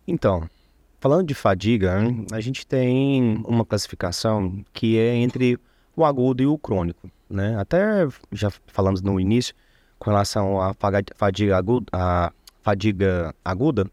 Então, 0.07 0.49
falando 0.97 1.27
de 1.27 1.33
fadiga, 1.33 1.97
a 2.31 2.39
gente 2.39 2.65
tem 2.65 3.43
uma 3.45 3.65
classificação 3.65 4.63
que 4.71 4.97
é 4.97 5.13
entre 5.13 5.59
o 5.93 6.05
agudo 6.05 6.41
e 6.41 6.47
o 6.47 6.57
crônico, 6.57 7.11
né? 7.29 7.59
Até 7.59 8.07
já 8.31 8.49
falamos 8.67 9.01
no 9.01 9.19
início 9.19 9.53
com 9.97 10.09
relação 10.09 10.61
à 10.61 10.73
fadiga 11.17 11.57
aguda, 11.57 11.87
a 11.91 12.31
fadiga 12.61 13.35
aguda, 13.43 13.91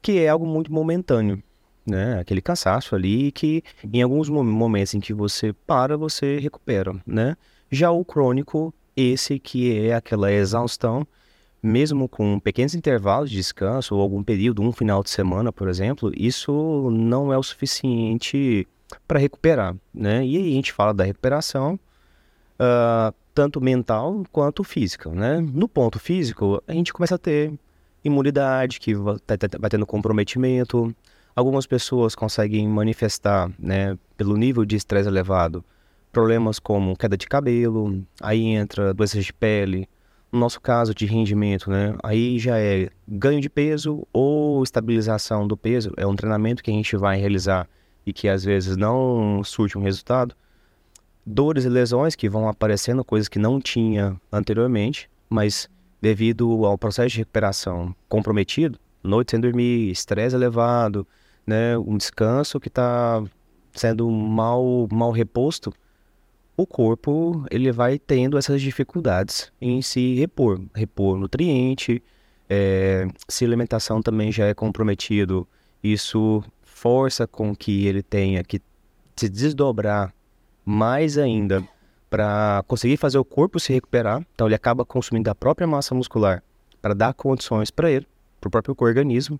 que 0.00 0.18
é 0.18 0.30
algo 0.30 0.46
muito 0.46 0.72
momentâneo, 0.72 1.42
né? 1.84 2.20
Aquele 2.20 2.40
cansaço 2.40 2.94
ali 2.94 3.30
que 3.32 3.62
em 3.92 4.00
alguns 4.00 4.30
momentos 4.30 4.94
em 4.94 5.00
que 5.00 5.12
você 5.12 5.52
para, 5.52 5.94
você 5.94 6.38
recupera, 6.38 6.96
né? 7.06 7.36
Já 7.70 7.90
o 7.90 8.02
crônico, 8.02 8.72
esse 8.96 9.38
que 9.38 9.86
é 9.88 9.94
aquela 9.94 10.32
exaustão, 10.32 11.06
mesmo 11.62 12.08
com 12.08 12.38
pequenos 12.38 12.74
intervalos 12.74 13.30
de 13.30 13.36
descanso 13.36 13.94
ou 13.94 14.02
algum 14.02 14.22
período, 14.22 14.62
um 14.62 14.72
final 14.72 15.02
de 15.02 15.10
semana, 15.10 15.52
por 15.52 15.68
exemplo, 15.68 16.12
isso 16.16 16.90
não 16.90 17.32
é 17.32 17.38
o 17.38 17.42
suficiente 17.42 18.66
para 19.08 19.18
recuperar, 19.18 19.74
né? 19.92 20.24
E 20.24 20.36
aí 20.36 20.52
a 20.52 20.54
gente 20.54 20.72
fala 20.72 20.92
da 20.92 21.04
recuperação, 21.04 21.78
uh, 22.60 23.14
tanto 23.34 23.60
mental 23.60 24.24
quanto 24.30 24.62
física, 24.62 25.10
né? 25.10 25.40
No 25.40 25.68
ponto 25.68 25.98
físico, 25.98 26.62
a 26.68 26.72
gente 26.72 26.92
começa 26.92 27.14
a 27.14 27.18
ter 27.18 27.52
imunidade, 28.04 28.78
que 28.78 28.94
vai, 28.94 29.16
vai 29.58 29.70
tendo 29.70 29.86
comprometimento, 29.86 30.94
Algumas 31.34 31.66
pessoas 31.66 32.14
conseguem 32.14 32.68
manifestar, 32.68 33.50
né, 33.58 33.98
pelo 34.16 34.36
nível 34.36 34.64
de 34.64 34.76
estresse 34.76 35.08
elevado, 35.08 35.64
problemas 36.14 36.58
como 36.60 36.96
queda 36.96 37.16
de 37.16 37.26
cabelo, 37.26 38.02
aí 38.22 38.46
entra 38.46 38.94
doenças 38.94 39.24
de 39.24 39.32
pele, 39.32 39.88
no 40.32 40.38
nosso 40.38 40.60
caso 40.60 40.94
de 40.94 41.04
rendimento, 41.04 41.68
né? 41.68 41.94
Aí 42.02 42.38
já 42.38 42.58
é 42.58 42.88
ganho 43.06 43.40
de 43.40 43.50
peso 43.50 44.06
ou 44.12 44.62
estabilização 44.62 45.46
do 45.46 45.56
peso. 45.56 45.92
É 45.96 46.06
um 46.06 46.16
treinamento 46.16 46.62
que 46.62 46.70
a 46.70 46.74
gente 46.74 46.96
vai 46.96 47.18
realizar 47.18 47.68
e 48.06 48.12
que 48.12 48.28
às 48.28 48.44
vezes 48.44 48.76
não 48.76 49.42
surte 49.44 49.76
um 49.76 49.82
resultado. 49.82 50.34
Dores 51.26 51.64
e 51.64 51.68
lesões 51.68 52.14
que 52.14 52.28
vão 52.28 52.48
aparecendo, 52.48 53.04
coisas 53.04 53.28
que 53.28 53.38
não 53.38 53.60
tinha 53.60 54.18
anteriormente, 54.32 55.10
mas 55.28 55.68
devido 56.00 56.64
ao 56.64 56.78
processo 56.78 57.10
de 57.10 57.18
recuperação 57.18 57.94
comprometido, 58.08 58.78
noite 59.02 59.32
sem 59.32 59.40
dormir, 59.40 59.90
estresse 59.90 60.36
elevado, 60.36 61.06
né, 61.46 61.76
um 61.78 61.96
descanso 61.96 62.60
que 62.60 62.68
está 62.68 63.22
sendo 63.72 64.10
mal, 64.10 64.86
mal 64.92 65.10
reposto, 65.10 65.72
o 66.56 66.66
corpo 66.66 67.44
ele 67.50 67.72
vai 67.72 67.98
tendo 67.98 68.38
essas 68.38 68.60
dificuldades 68.60 69.52
em 69.60 69.82
se 69.82 70.14
repor, 70.14 70.60
repor 70.74 71.18
nutriente, 71.18 72.02
é, 72.48 73.08
se 73.28 73.44
a 73.44 73.48
alimentação 73.48 74.02
também 74.02 74.30
já 74.30 74.46
é 74.46 74.54
comprometido, 74.54 75.48
isso 75.82 76.42
força 76.62 77.26
com 77.26 77.54
que 77.54 77.86
ele 77.86 78.02
tenha 78.02 78.42
que 78.44 78.60
se 79.16 79.28
desdobrar 79.28 80.14
mais 80.64 81.18
ainda 81.18 81.66
para 82.08 82.62
conseguir 82.68 82.96
fazer 82.96 83.18
o 83.18 83.24
corpo 83.24 83.58
se 83.58 83.72
recuperar. 83.72 84.24
Então 84.34 84.46
ele 84.46 84.54
acaba 84.54 84.84
consumindo 84.84 85.28
a 85.30 85.34
própria 85.34 85.66
massa 85.66 85.94
muscular 85.94 86.42
para 86.80 86.94
dar 86.94 87.14
condições 87.14 87.70
para 87.70 87.90
ele, 87.90 88.06
para 88.40 88.48
o 88.48 88.50
próprio 88.50 88.76
organismo. 88.78 89.38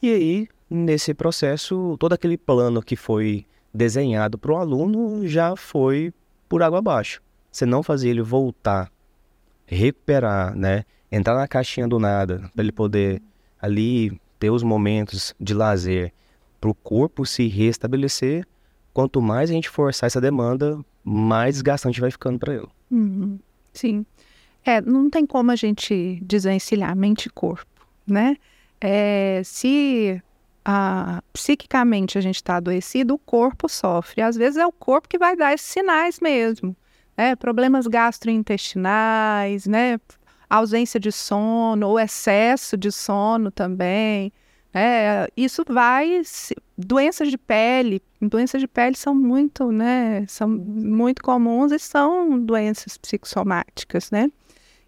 E 0.00 0.12
aí, 0.12 0.48
nesse 0.68 1.12
processo, 1.14 1.96
todo 1.98 2.12
aquele 2.12 2.36
plano 2.36 2.82
que 2.82 2.96
foi 2.96 3.46
desenhado 3.74 4.38
para 4.38 4.52
o 4.52 4.56
aluno 4.56 5.26
já 5.26 5.56
foi 5.56 6.14
por 6.48 6.62
água 6.62 6.78
abaixo. 6.78 7.20
Você 7.50 7.66
não 7.66 7.82
fazer 7.82 8.10
ele 8.10 8.22
voltar, 8.22 8.90
recuperar, 9.66 10.54
né? 10.56 10.84
Entrar 11.10 11.34
na 11.34 11.48
caixinha 11.48 11.86
do 11.88 11.98
nada, 11.98 12.50
para 12.54 12.62
ele 12.62 12.72
poder 12.72 13.20
ali 13.60 14.18
ter 14.38 14.50
os 14.50 14.62
momentos 14.62 15.34
de 15.40 15.54
lazer, 15.54 16.12
para 16.60 16.70
o 16.70 16.74
corpo 16.74 17.26
se 17.26 17.46
restabelecer. 17.48 18.46
Quanto 18.92 19.20
mais 19.20 19.50
a 19.50 19.52
gente 19.52 19.68
forçar 19.68 20.06
essa 20.06 20.20
demanda, 20.20 20.78
mais 21.02 21.56
desgastante 21.56 22.00
vai 22.00 22.10
ficando 22.10 22.38
para 22.38 22.54
ele. 22.54 22.68
Uhum. 22.90 23.38
Sim. 23.72 24.06
É, 24.64 24.80
não 24.80 25.10
tem 25.10 25.26
como 25.26 25.50
a 25.50 25.56
gente 25.56 26.20
desvencilhar 26.22 26.96
mente 26.96 27.26
e 27.26 27.30
corpo, 27.30 27.86
né? 28.06 28.36
É, 28.80 29.42
se 29.44 30.22
a, 30.64 31.22
psiquicamente 31.32 32.16
a 32.16 32.20
gente 32.20 32.36
está 32.36 32.56
adoecido, 32.56 33.14
o 33.14 33.18
corpo 33.18 33.68
sofre. 33.68 34.22
Às 34.22 34.36
vezes 34.36 34.56
é 34.56 34.66
o 34.66 34.72
corpo 34.72 35.08
que 35.08 35.18
vai 35.18 35.36
dar 35.36 35.52
esses 35.52 35.66
sinais 35.66 36.20
mesmo. 36.20 36.76
Né? 37.16 37.36
Problemas 37.36 37.86
gastrointestinais, 37.86 39.66
né? 39.66 39.98
ausência 40.48 41.00
de 41.00 41.10
sono 41.10 41.88
ou 41.88 41.98
excesso 41.98 42.76
de 42.76 42.90
sono 42.90 43.50
também. 43.50 44.32
É, 44.72 45.28
isso 45.36 45.62
vai. 45.68 46.22
Doenças 46.76 47.28
de 47.28 47.38
pele. 47.38 48.02
Doenças 48.20 48.60
de 48.60 48.66
pele 48.66 48.96
são 48.96 49.14
muito, 49.14 49.70
né? 49.70 50.26
São 50.26 50.48
muito 50.48 51.22
comuns 51.22 51.70
e 51.70 51.78
são 51.78 52.40
doenças 52.40 52.96
psicossomáticas, 52.98 54.10
né? 54.10 54.30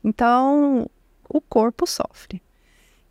Então, 0.03 0.91
o 1.29 1.41
corpo 1.41 1.87
sofre. 1.87 2.43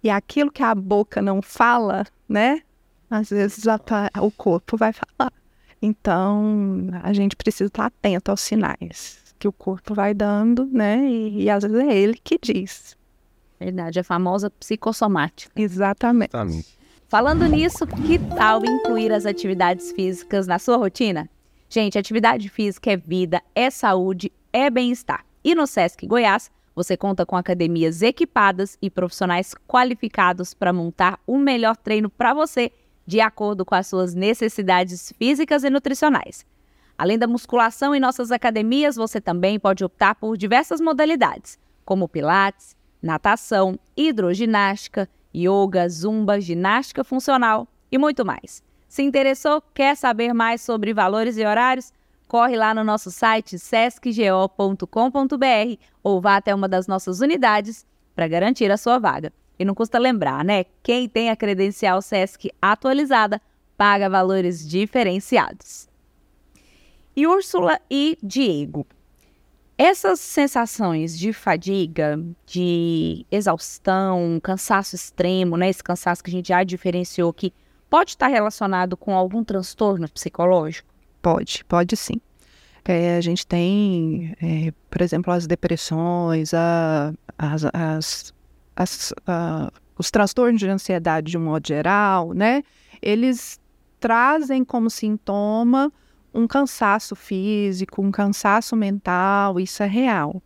E 0.03 0.10
aquilo 0.10 0.51
que 0.51 0.63
a 0.63 0.75
boca 0.75 1.22
não 1.22 1.41
fala, 1.41 2.05
né? 2.27 2.62
Às 3.10 3.29
vezes 3.29 3.67
a, 3.67 3.79
o 4.22 4.32
corpo 4.32 4.77
vai 4.77 4.91
falar. 4.94 5.32
Então, 5.82 6.89
a 7.03 7.13
gente 7.13 7.36
precisa 7.36 7.67
estar 7.67 7.86
atento 7.86 8.32
aos 8.32 8.41
sinais 8.41 9.24
que 9.38 9.48
o 9.48 9.51
corpo 9.51 9.94
vai 9.94 10.13
dando, 10.13 10.65
né? 10.65 11.08
E, 11.08 11.44
e 11.44 11.50
às 11.50 11.63
vezes 11.63 11.77
é 11.77 11.96
ele 11.96 12.20
que 12.24 12.38
diz. 12.41 12.98
Verdade, 13.60 14.00
a 14.00 14.03
famosa 14.03 14.50
psicossomática. 14.50 15.51
Exatamente. 15.55 16.32
Falando 17.08 17.46
nisso, 17.46 17.86
que 17.86 18.17
tal 18.36 18.65
incluir 18.65 19.12
as 19.12 19.26
atividades 19.26 19.91
físicas 19.91 20.47
na 20.47 20.60
sua 20.60 20.78
rotina? 20.78 21.30
Gente, 21.69 21.97
atividade 21.97 22.49
física 22.49 22.91
é 22.91 22.97
vida, 22.97 23.41
é 23.54 23.69
saúde, 23.69 24.32
é 24.52 24.69
bem-estar. 24.69 25.26
E 25.43 25.54
no 25.54 25.67
SESC 25.67 26.08
Goiás, 26.08 26.52
você 26.75 26.97
conta 26.97 27.25
com 27.25 27.38
academias 27.38 28.01
equipadas 28.01 28.77
e 28.81 28.89
profissionais 28.89 29.55
qualificados 29.67 30.53
para 30.53 30.73
montar 30.73 31.19
o 31.25 31.38
melhor 31.38 31.77
treino 31.77 32.09
para 32.09 32.33
você, 32.33 32.71
de 33.07 33.21
acordo 33.21 33.63
com 33.63 33.75
as 33.75 33.88
suas 33.88 34.13
necessidades 34.13 35.13
físicas 35.17 35.63
e 35.63 35.69
nutricionais. 35.69 36.45
Além 36.97 37.17
da 37.17 37.27
musculação 37.27 37.95
em 37.95 37.99
nossas 37.99 38.31
academias, 38.31 38.95
você 38.95 39.21
também 39.21 39.59
pode 39.59 39.83
optar 39.83 40.15
por 40.15 40.38
diversas 40.38 40.81
modalidades, 40.81 41.57
como 41.85 42.09
pilates, 42.09 42.75
natação, 43.01 43.79
hidroginástica, 43.95 45.07
yoga, 45.33 45.88
zumba, 45.88 46.39
ginástica 46.39 47.03
funcional 47.03 47.67
e 47.91 47.97
muito 47.97 48.25
mais. 48.25 48.63
Se 48.88 49.03
interessou, 49.03 49.61
quer 49.73 49.95
saber 49.95 50.33
mais 50.33 50.61
sobre 50.61 50.93
valores 50.93 51.38
e 51.38 51.45
horários? 51.45 51.91
Corre 52.36 52.58
lá 52.58 52.74
no 52.74 52.84
nosso 52.84 53.10
site 53.10 53.58
sescgo.com.br 53.58 54.86
ou 56.04 56.19
vá 56.19 56.36
até 56.36 56.54
uma 56.54 56.67
das 56.67 56.86
nossas 56.86 57.21
unidades 57.21 57.86
para 58.13 58.28
garantir 58.28 58.69
a 58.69 58.76
sua 58.76 59.00
vaga. 59.00 59.32
E 59.58 59.63
não 59.63 59.74
custa 59.74 59.98
lembrar, 59.98 60.43
né? 60.43 60.65
Quem 60.84 61.08
tem 61.08 61.30
a 61.30 61.36
credencial 61.38 62.02
SESC 62.02 62.52
atualizada 62.62 63.41
paga 63.78 64.10
valores 64.10 64.67
diferenciados. 64.67 65.88
E 67.15 67.26
Úrsula 67.26 67.80
e 67.89 68.17
Diego, 68.21 68.86
essas 69.78 70.19
sensações 70.19 71.17
de 71.17 71.32
fadiga, 71.32 72.19
de 72.45 73.26
exaustão, 73.32 74.41
cansaço 74.43 74.93
extremo, 74.93 75.56
né? 75.56 75.69
Esse 75.69 75.82
cansaço 75.82 76.21
que 76.21 76.30
a 76.30 76.34
gente 76.34 76.50
já 76.50 76.65
diferenciou 76.65 77.32
que 77.32 77.54
pode 77.89 78.10
estar 78.10 78.28
relacionado 78.28 78.98
com 78.98 79.15
algum 79.15 79.41
transtorno 79.41 80.10
psicológico? 80.10 80.94
Pode, 81.25 81.65
pode 81.67 81.97
sim. 81.97 82.21
É, 82.88 83.17
a 83.17 83.21
gente 83.21 83.47
tem, 83.47 84.35
é, 84.39 84.71
por 84.91 85.01
exemplo, 85.01 85.33
as 85.33 85.47
depressões, 85.47 86.53
a, 86.53 87.15
as, 87.35 87.65
as, 87.73 88.33
as, 88.75 89.13
a, 89.25 89.71
os 89.97 90.11
transtornos 90.11 90.59
de 90.59 90.69
ansiedade 90.69 91.31
de 91.31 91.38
um 91.39 91.45
modo 91.45 91.67
geral, 91.67 92.31
né? 92.31 92.61
Eles 93.01 93.59
trazem 93.99 94.63
como 94.63 94.88
sintoma 94.88 95.91
um 96.31 96.45
cansaço 96.45 97.15
físico, 97.15 98.03
um 98.03 98.11
cansaço 98.11 98.75
mental, 98.75 99.59
isso 99.59 99.81
é 99.81 99.88
real. 99.88 100.43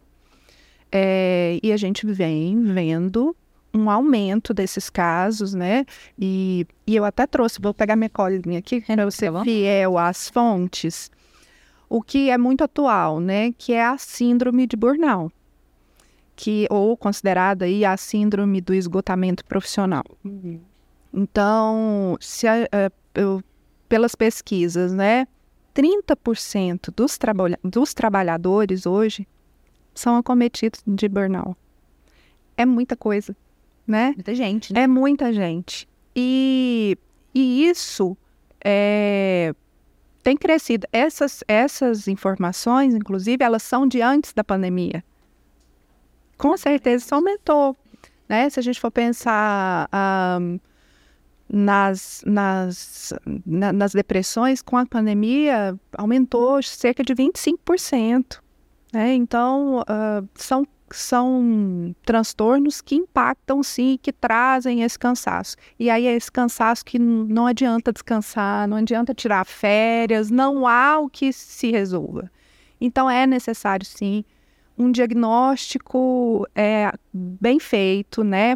É, 0.90 1.60
e 1.62 1.74
a 1.74 1.78
gente 1.78 2.08
vem 2.08 2.58
vendo 2.64 3.36
um 3.74 3.90
aumento 3.90 4.54
desses 4.54 4.90
casos, 4.90 5.54
né? 5.54 5.86
E, 6.18 6.66
e 6.86 6.96
eu 6.96 7.06
até 7.06 7.28
trouxe, 7.28 7.62
vou 7.62 7.74
pegar 7.74 7.96
minha 7.96 8.10
colinha 8.10 8.60
aqui 8.60 8.82
para 8.82 9.06
você 9.06 9.32
tá 9.32 9.44
fiel 9.44 9.98
às 9.98 10.30
fontes, 10.30 11.12
o 11.88 12.02
que 12.02 12.30
é 12.30 12.38
muito 12.38 12.64
atual, 12.64 13.20
né? 13.20 13.52
Que 13.58 13.74
é 13.74 13.86
a 13.86 13.98
síndrome 13.98 14.66
de 14.68 14.76
burnout, 14.76 15.34
que 16.36 16.68
ou 16.70 16.96
considerada 16.98 17.66
aí 17.66 17.86
a 17.86 17.96
síndrome 17.98 18.62
do 18.62 18.74
esgotamento 18.74 19.46
profissional. 19.46 20.06
Uhum. 20.24 20.60
Então, 21.14 22.18
se 22.20 22.48
a, 22.48 22.64
a, 22.72 22.92
eu, 23.16 23.44
pelas 23.88 24.16
pesquisas, 24.16 24.94
né? 24.94 25.28
30% 25.76 26.92
dos, 26.94 27.18
trabalha 27.18 27.58
dos 27.64 27.94
trabalhadores 27.94 28.86
hoje 28.86 29.28
são 29.94 30.18
acometidos 30.18 30.82
de 30.86 31.08
burnout. 31.08 31.56
É 32.58 32.66
muita 32.66 32.98
coisa 32.98 33.36
né? 33.90 34.14
Muita 34.16 34.36
gente. 34.36 34.74
Né? 34.74 34.82
É 34.82 34.88
muita 34.88 35.34
gente. 35.34 35.88
E, 36.16 36.98
e 37.34 37.68
isso 37.68 38.18
é, 38.64 39.54
tem 40.24 40.38
crescido. 40.38 40.88
Essas, 40.92 41.44
essas 41.48 42.08
informações, 42.08 42.94
inclusive, 42.94 43.44
elas 43.44 43.64
são 43.64 43.88
de 43.88 44.02
antes 44.02 44.34
da 44.34 44.44
pandemia. 44.44 45.04
Com 46.38 46.56
certeza 46.56 47.06
isso 47.06 47.16
aumentou. 47.16 47.76
Né? 48.28 48.50
Se 48.50 48.60
a 48.60 48.64
gente 48.64 48.80
for 48.80 48.92
pensar 48.92 49.90
um, 50.40 50.60
nas, 51.52 52.24
nas, 52.26 53.14
na, 53.46 53.74
nas 53.74 53.92
depressões, 53.94 54.62
com 54.62 54.78
a 54.78 54.86
pandemia, 54.86 55.78
aumentou 55.98 56.62
cerca 56.62 57.04
de 57.04 57.14
25%. 57.16 58.40
Né? 58.94 59.14
Então, 59.16 59.80
uh, 59.80 60.28
são 60.36 60.66
são 60.98 61.96
transtornos 62.04 62.82
que 62.82 62.96
impactam 62.96 63.62
sim, 63.64 64.00
que 64.02 64.12
trazem 64.12 64.82
esse 64.84 64.98
cansaço. 64.98 65.56
E 65.80 65.90
aí 65.90 66.08
é 66.08 66.16
esse 66.16 66.32
cansaço 66.32 66.86
que 66.86 66.98
não 67.00 67.48
adianta 67.48 67.92
descansar, 67.92 68.68
não 68.68 68.78
adianta 68.78 69.14
tirar 69.14 69.46
férias, 69.46 70.30
não 70.30 70.68
há 70.68 71.00
o 71.00 71.10
que 71.10 71.32
se 71.34 71.72
resolva. 71.72 72.32
Então 72.80 73.10
é 73.10 73.28
necessário 73.28 73.86
sim 73.86 74.24
um 74.78 74.92
diagnóstico 74.92 76.48
é, 76.56 76.92
bem 77.14 77.60
feito, 77.60 78.24
né, 78.24 78.56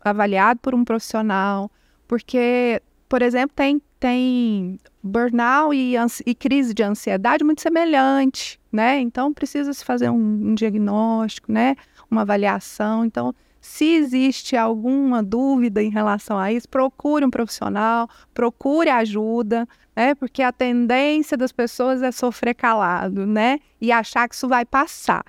avaliado 0.00 0.60
por 0.60 0.72
um 0.72 0.84
profissional, 0.84 1.68
porque, 2.06 2.80
por 3.08 3.22
exemplo, 3.22 3.54
tem 3.56 3.82
tem 4.04 4.78
burnout 5.02 5.74
e, 5.74 5.94
e, 6.26 6.34
crise 6.34 6.74
de 6.74 6.82
ansiedade 6.82 7.42
muito 7.42 7.62
semelhante, 7.62 8.60
né? 8.70 9.00
Então 9.00 9.32
precisa 9.32 9.72
se 9.72 9.82
fazer 9.82 10.10
um, 10.10 10.50
um 10.50 10.54
diagnóstico, 10.54 11.50
né? 11.50 11.74
uma 12.10 12.20
avaliação. 12.20 13.02
Então, 13.06 13.34
se 13.62 13.94
existe 13.94 14.58
alguma 14.58 15.22
dúvida 15.22 15.82
em 15.82 15.88
relação 15.88 16.38
a 16.38 16.52
isso, 16.52 16.68
procure 16.68 17.24
um 17.24 17.30
profissional, 17.30 18.06
procure 18.34 18.90
ajuda, 18.90 19.66
né? 19.96 20.14
Porque 20.14 20.42
a 20.42 20.52
tendência 20.52 21.34
das 21.34 21.50
pessoas 21.50 22.02
é 22.02 22.12
sofrer 22.12 22.54
calado, 22.54 23.24
né? 23.26 23.58
E 23.80 23.90
achar 23.90 24.28
que 24.28 24.34
isso 24.34 24.46
vai 24.46 24.66
passar. 24.66 25.24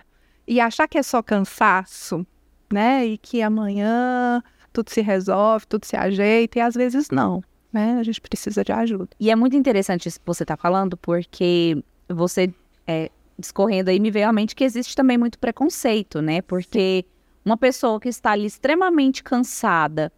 E 0.46 0.60
achar 0.60 0.86
que 0.86 0.98
é 0.98 1.04
só 1.04 1.24
cansaço, 1.24 2.28
né? 2.74 3.06
E 3.06 3.18
que 3.18 3.42
amanhã 3.42 4.44
tudo 4.74 4.90
se 4.90 5.00
resolve, 5.00 5.66
tudo 5.66 5.86
se 5.86 5.96
ajeita, 5.96 6.60
e 6.60 6.62
às 6.62 6.76
vezes 6.76 7.10
não, 7.10 7.42
né? 7.76 8.00
A 8.00 8.04
gente 8.04 8.22
precisa 8.22 8.64
de 8.64 8.72
ajuda. 8.72 9.10
E 9.20 9.30
é 9.30 9.36
muito 9.36 9.54
interessante 9.58 10.08
isso 10.08 10.18
que 10.18 10.26
você 10.26 10.44
está 10.44 10.56
falando, 10.56 10.96
porque 10.96 11.84
você 12.08 12.54
é, 12.88 13.12
discorrendo 13.38 13.90
aí 13.90 14.00
me 14.00 14.10
veio 14.10 14.30
à 14.30 14.32
mente 14.32 14.56
que 14.56 14.64
existe 14.64 14.96
também 14.96 15.18
muito 15.18 15.38
preconceito, 15.38 16.22
né? 16.22 16.42
Porque 16.42 17.04
uma 17.44 17.58
pessoa 17.58 18.00
que 18.00 18.08
está 18.08 18.32
ali 18.32 18.46
extremamente 18.46 19.22
cansada, 19.22 20.10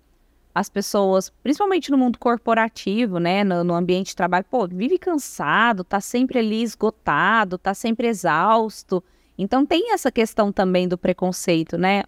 as 0.54 0.70
pessoas, 0.70 1.32
principalmente 1.42 1.90
no 1.90 1.98
mundo 1.98 2.20
corporativo, 2.20 3.20
né, 3.20 3.44
no, 3.44 3.64
no, 3.64 3.74
ambiente 3.74 4.08
de 4.08 4.16
trabalho, 4.16 4.46
pô, 4.50 4.68
vive 4.68 4.98
cansado, 5.00 5.84
tá 5.84 6.00
sempre 6.00 6.40
ali 6.40 6.62
esgotado, 6.62 7.58
tá 7.58 7.74
sempre 7.74 8.08
exausto. 8.08 9.04
Então 9.36 9.66
tem 9.66 9.94
essa 9.94 10.12
questão 10.12 10.52
também 10.52 10.88
do 10.88 10.98
preconceito, 10.98 11.76
né? 11.76 12.04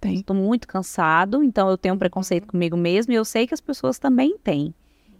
Tem. 0.00 0.14
Estou 0.14 0.34
muito 0.34 0.66
cansado, 0.68 1.42
então 1.42 1.68
eu 1.68 1.76
tenho 1.76 1.94
um 1.94 1.98
preconceito 1.98 2.46
comigo 2.46 2.76
mesmo 2.76 3.12
e 3.12 3.16
eu 3.16 3.24
sei 3.24 3.48
que 3.48 3.54
as 3.54 3.60
pessoas 3.60 3.98
também 3.98 4.38
têm. 4.38 4.72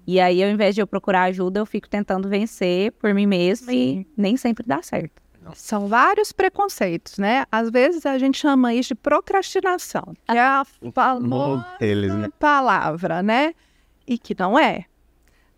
E 0.07 0.21
aí, 0.21 0.43
ao 0.43 0.51
invés 0.51 0.75
de 0.75 0.81
eu 0.81 0.87
procurar 0.87 1.25
ajuda, 1.25 1.61
eu 1.61 1.67
fico 1.67 1.89
tentando 1.89 2.29
vencer 2.29 2.93
por 2.93 3.15
mim 3.15 3.27
mesma 3.27 3.69
Sim. 3.69 4.07
e 4.17 4.21
nem 4.21 4.37
sempre 4.37 4.65
dá 4.67 4.83
certo. 4.83 5.23
São 5.55 5.89
vários 5.89 6.33
preconceitos, 6.33 7.19
né? 7.19 7.45
Às 7.51 7.71
vezes 7.71 8.07
a 8.07 8.17
gente 8.17 8.39
chama 8.39 8.75
isso 8.75 8.89
de 8.89 8.95
procrastinação, 8.95 10.15
que 10.27 10.37
é 10.37 10.41
a 10.41 10.65
famosa 10.95 11.67
né? 11.81 12.29
palavra, 12.39 13.23
né? 13.23 13.55
E 14.07 14.17
que 14.19 14.37
não 14.39 14.59
é. 14.59 14.85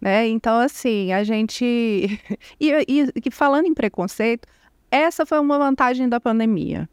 Né? 0.00 0.26
Então, 0.28 0.58
assim, 0.58 1.12
a 1.12 1.22
gente. 1.22 1.64
e, 2.58 2.70
e, 2.88 3.12
e 3.26 3.30
falando 3.30 3.66
em 3.66 3.74
preconceito, 3.74 4.48
essa 4.90 5.26
foi 5.26 5.38
uma 5.38 5.58
vantagem 5.58 6.08
da 6.08 6.20
pandemia. 6.20 6.88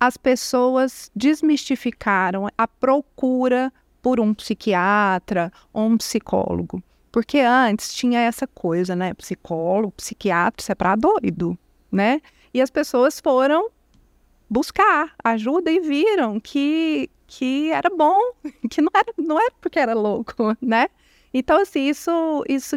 As 0.00 0.16
pessoas 0.16 1.10
desmistificaram 1.14 2.48
a 2.56 2.66
procura 2.66 3.72
por 4.04 4.20
um 4.20 4.32
psiquiatra 4.32 5.50
ou 5.72 5.86
um 5.86 5.96
psicólogo. 5.96 6.80
Porque 7.10 7.40
antes 7.40 7.92
tinha 7.92 8.20
essa 8.20 8.46
coisa, 8.46 8.94
né? 8.94 9.14
Psicólogo, 9.14 9.92
psiquiatra, 9.96 10.62
isso 10.62 10.70
é 10.70 10.74
para 10.76 10.94
doido 10.94 11.58
né? 11.94 12.20
E 12.52 12.60
as 12.60 12.70
pessoas 12.70 13.20
foram 13.20 13.70
buscar 14.50 15.14
ajuda 15.22 15.70
e 15.70 15.80
viram 15.80 16.38
que, 16.40 17.08
que 17.26 17.70
era 17.70 17.88
bom, 17.88 18.18
que 18.68 18.82
não 18.82 18.90
era, 18.94 19.14
não 19.16 19.40
era 19.40 19.54
porque 19.60 19.78
era 19.78 19.94
louco, 19.94 20.56
né? 20.60 20.88
Então, 21.32 21.60
assim, 21.60 21.88
isso, 21.88 22.44
isso 22.48 22.76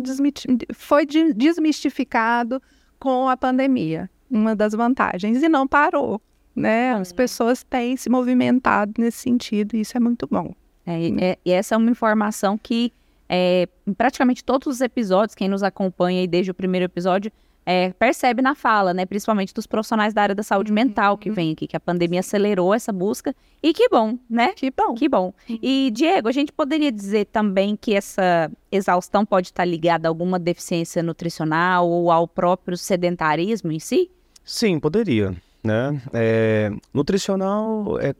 foi 0.73 1.05
desmistificado 1.05 2.61
com 2.99 3.27
a 3.27 3.37
pandemia, 3.37 4.09
uma 4.29 4.55
das 4.55 4.73
vantagens, 4.73 5.43
e 5.43 5.49
não 5.49 5.67
parou, 5.67 6.19
né? 6.55 6.93
As 6.93 7.11
pessoas 7.11 7.63
têm 7.63 7.95
se 7.95 8.09
movimentado 8.09 8.93
nesse 8.97 9.19
sentido, 9.19 9.75
e 9.75 9.81
isso 9.81 9.95
é 9.95 9.99
muito 9.99 10.27
bom. 10.27 10.55
É, 10.87 11.31
é, 11.31 11.37
e 11.45 11.51
essa 11.51 11.75
é 11.75 11.77
uma 11.77 11.91
informação 11.91 12.57
que 12.57 12.93
é, 13.29 13.67
em 13.85 13.93
praticamente 13.93 14.43
todos 14.43 14.67
os 14.75 14.81
episódios, 14.81 15.35
quem 15.35 15.49
nos 15.49 15.61
acompanha 15.61 16.21
aí 16.21 16.27
desde 16.27 16.49
o 16.49 16.53
primeiro 16.53 16.85
episódio, 16.85 17.29
é, 17.65 17.91
percebe 17.91 18.41
na 18.41 18.55
fala, 18.55 18.93
né? 18.93 19.05
Principalmente 19.05 19.53
dos 19.53 19.67
profissionais 19.67 20.13
da 20.13 20.21
área 20.21 20.33
da 20.33 20.41
saúde 20.41 20.71
mental 20.71 21.17
que 21.17 21.27
uhum. 21.27 21.35
vem 21.35 21.51
aqui, 21.51 21.67
que 21.67 21.75
a 21.75 21.79
pandemia 21.81 22.21
acelerou 22.21 22.73
essa 22.73 22.93
busca. 22.93 23.35
E 23.61 23.73
que 23.73 23.89
bom, 23.89 24.17
né? 24.29 24.53
Que 24.53 24.71
bom. 24.71 24.93
Que 24.93 25.09
bom. 25.09 25.33
E, 25.49 25.91
Diego, 25.93 26.29
a 26.29 26.31
gente 26.31 26.53
poderia 26.53 26.89
dizer 26.89 27.25
também 27.25 27.75
que 27.75 27.93
essa 27.93 28.49
exaustão 28.71 29.25
pode 29.25 29.47
estar 29.47 29.65
ligada 29.65 30.07
a 30.07 30.09
alguma 30.09 30.39
deficiência 30.39 31.03
nutricional 31.03 31.89
ou 31.89 32.09
ao 32.09 32.25
próprio 32.25 32.77
sedentarismo 32.77 33.73
em 33.73 33.79
si? 33.79 34.09
Sim, 34.45 34.79
poderia. 34.79 35.35
Né? 35.61 36.01
É, 36.13 36.71
nutricional 36.93 37.99
é, 37.99 38.15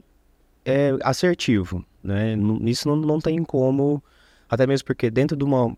é 0.66 0.98
assertivo, 1.02 1.86
né? 2.08 2.36
Isso 2.62 2.88
não, 2.88 2.96
não 2.96 3.20
tem 3.20 3.43
como, 3.43 4.02
até 4.50 4.65
mesmo 4.65 4.86
porque 4.86 5.12
dentro 5.12 5.36
de 5.36 5.43
uma, 5.43 5.76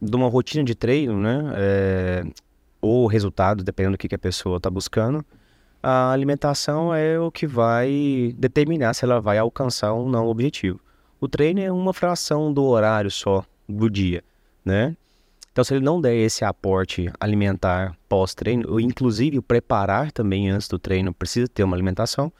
de 0.00 0.16
uma 0.16 0.28
rotina 0.28 0.64
de 0.64 0.74
treino, 0.74 1.16
né? 1.16 1.52
É, 1.54 2.24
ou 2.80 3.06
resultado, 3.06 3.62
dependendo 3.62 3.96
do 3.96 3.98
que, 3.98 4.08
que 4.08 4.14
a 4.16 4.18
pessoa 4.18 4.56
está 4.56 4.68
buscando, 4.68 5.24
a 5.80 6.10
alimentação 6.10 6.92
é 6.92 7.18
o 7.18 7.30
que 7.30 7.46
vai 7.46 8.34
determinar 8.36 8.92
se 8.94 9.04
ela 9.04 9.20
vai 9.20 9.38
alcançar 9.38 9.92
ou 9.92 10.08
não 10.08 10.26
o 10.26 10.30
objetivo. 10.30 10.80
O 11.20 11.28
treino 11.28 11.60
é 11.60 11.70
uma 11.70 11.92
fração 11.92 12.52
do 12.52 12.64
horário 12.64 13.10
só 13.10 13.44
do 13.68 13.88
dia, 13.88 14.24
né? 14.64 14.96
Então, 15.52 15.62
se 15.62 15.74
ele 15.74 15.84
não 15.84 16.00
der 16.00 16.16
esse 16.16 16.44
aporte 16.44 17.12
alimentar 17.20 17.96
pós-treino, 18.08 18.68
ou 18.68 18.80
inclusive 18.80 19.40
preparar 19.40 20.10
também 20.10 20.50
antes 20.50 20.66
do 20.66 20.78
treino, 20.78 21.12
precisa 21.12 21.46
ter 21.46 21.62
uma 21.62 21.76
alimentação, 21.76 22.32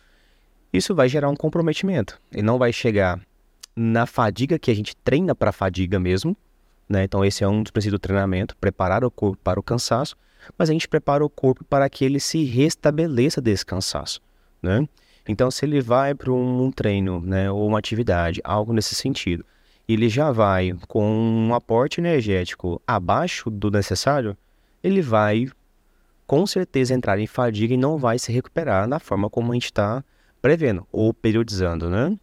isso 0.72 0.94
vai 0.94 1.08
gerar 1.08 1.28
um 1.28 1.36
comprometimento. 1.36 2.20
Ele 2.32 2.42
não 2.42 2.58
vai 2.58 2.72
chegar 2.72 3.20
na 3.76 4.06
fadiga 4.06 4.58
que 4.58 4.70
a 4.70 4.74
gente 4.74 4.96
treina 4.96 5.34
para 5.34 5.52
fadiga 5.52 5.98
mesmo, 5.98 6.36
né? 6.88 7.04
Então, 7.04 7.24
esse 7.24 7.44
é 7.44 7.48
um 7.48 7.62
dos 7.62 7.70
princípios 7.70 8.00
do 8.00 8.02
treinamento, 8.02 8.56
preparar 8.56 9.04
o 9.04 9.10
corpo 9.10 9.38
para 9.42 9.58
o 9.58 9.62
cansaço, 9.62 10.16
mas 10.58 10.68
a 10.68 10.72
gente 10.72 10.88
prepara 10.88 11.24
o 11.24 11.30
corpo 11.30 11.64
para 11.64 11.88
que 11.88 12.04
ele 12.04 12.20
se 12.20 12.44
restabeleça 12.44 13.40
desse 13.40 13.64
cansaço, 13.64 14.20
né? 14.62 14.86
Então, 15.26 15.50
se 15.50 15.64
ele 15.64 15.80
vai 15.80 16.14
para 16.14 16.32
um, 16.32 16.70
treino, 16.72 17.20
né, 17.20 17.50
ou 17.50 17.66
uma 17.66 17.78
atividade, 17.78 18.40
algo 18.42 18.72
nesse 18.72 18.94
sentido, 18.94 19.44
ele 19.88 20.08
já 20.08 20.32
vai 20.32 20.74
com 20.88 21.04
um 21.04 21.54
aporte 21.54 22.00
energético 22.00 22.82
abaixo 22.86 23.48
do 23.48 23.70
necessário, 23.70 24.36
ele 24.82 25.00
vai 25.00 25.48
com 26.26 26.46
certeza 26.46 26.94
entrar 26.94 27.18
em 27.18 27.26
fadiga 27.26 27.74
e 27.74 27.76
não 27.76 27.98
vai 27.98 28.18
se 28.18 28.32
recuperar 28.32 28.88
da 28.88 28.98
forma 28.98 29.30
como 29.30 29.52
a 29.52 29.54
gente 29.54 29.66
está 29.66 30.02
prevendo 30.42 30.86
ou 30.92 31.14
periodizando, 31.14 31.88
né? 31.88 32.18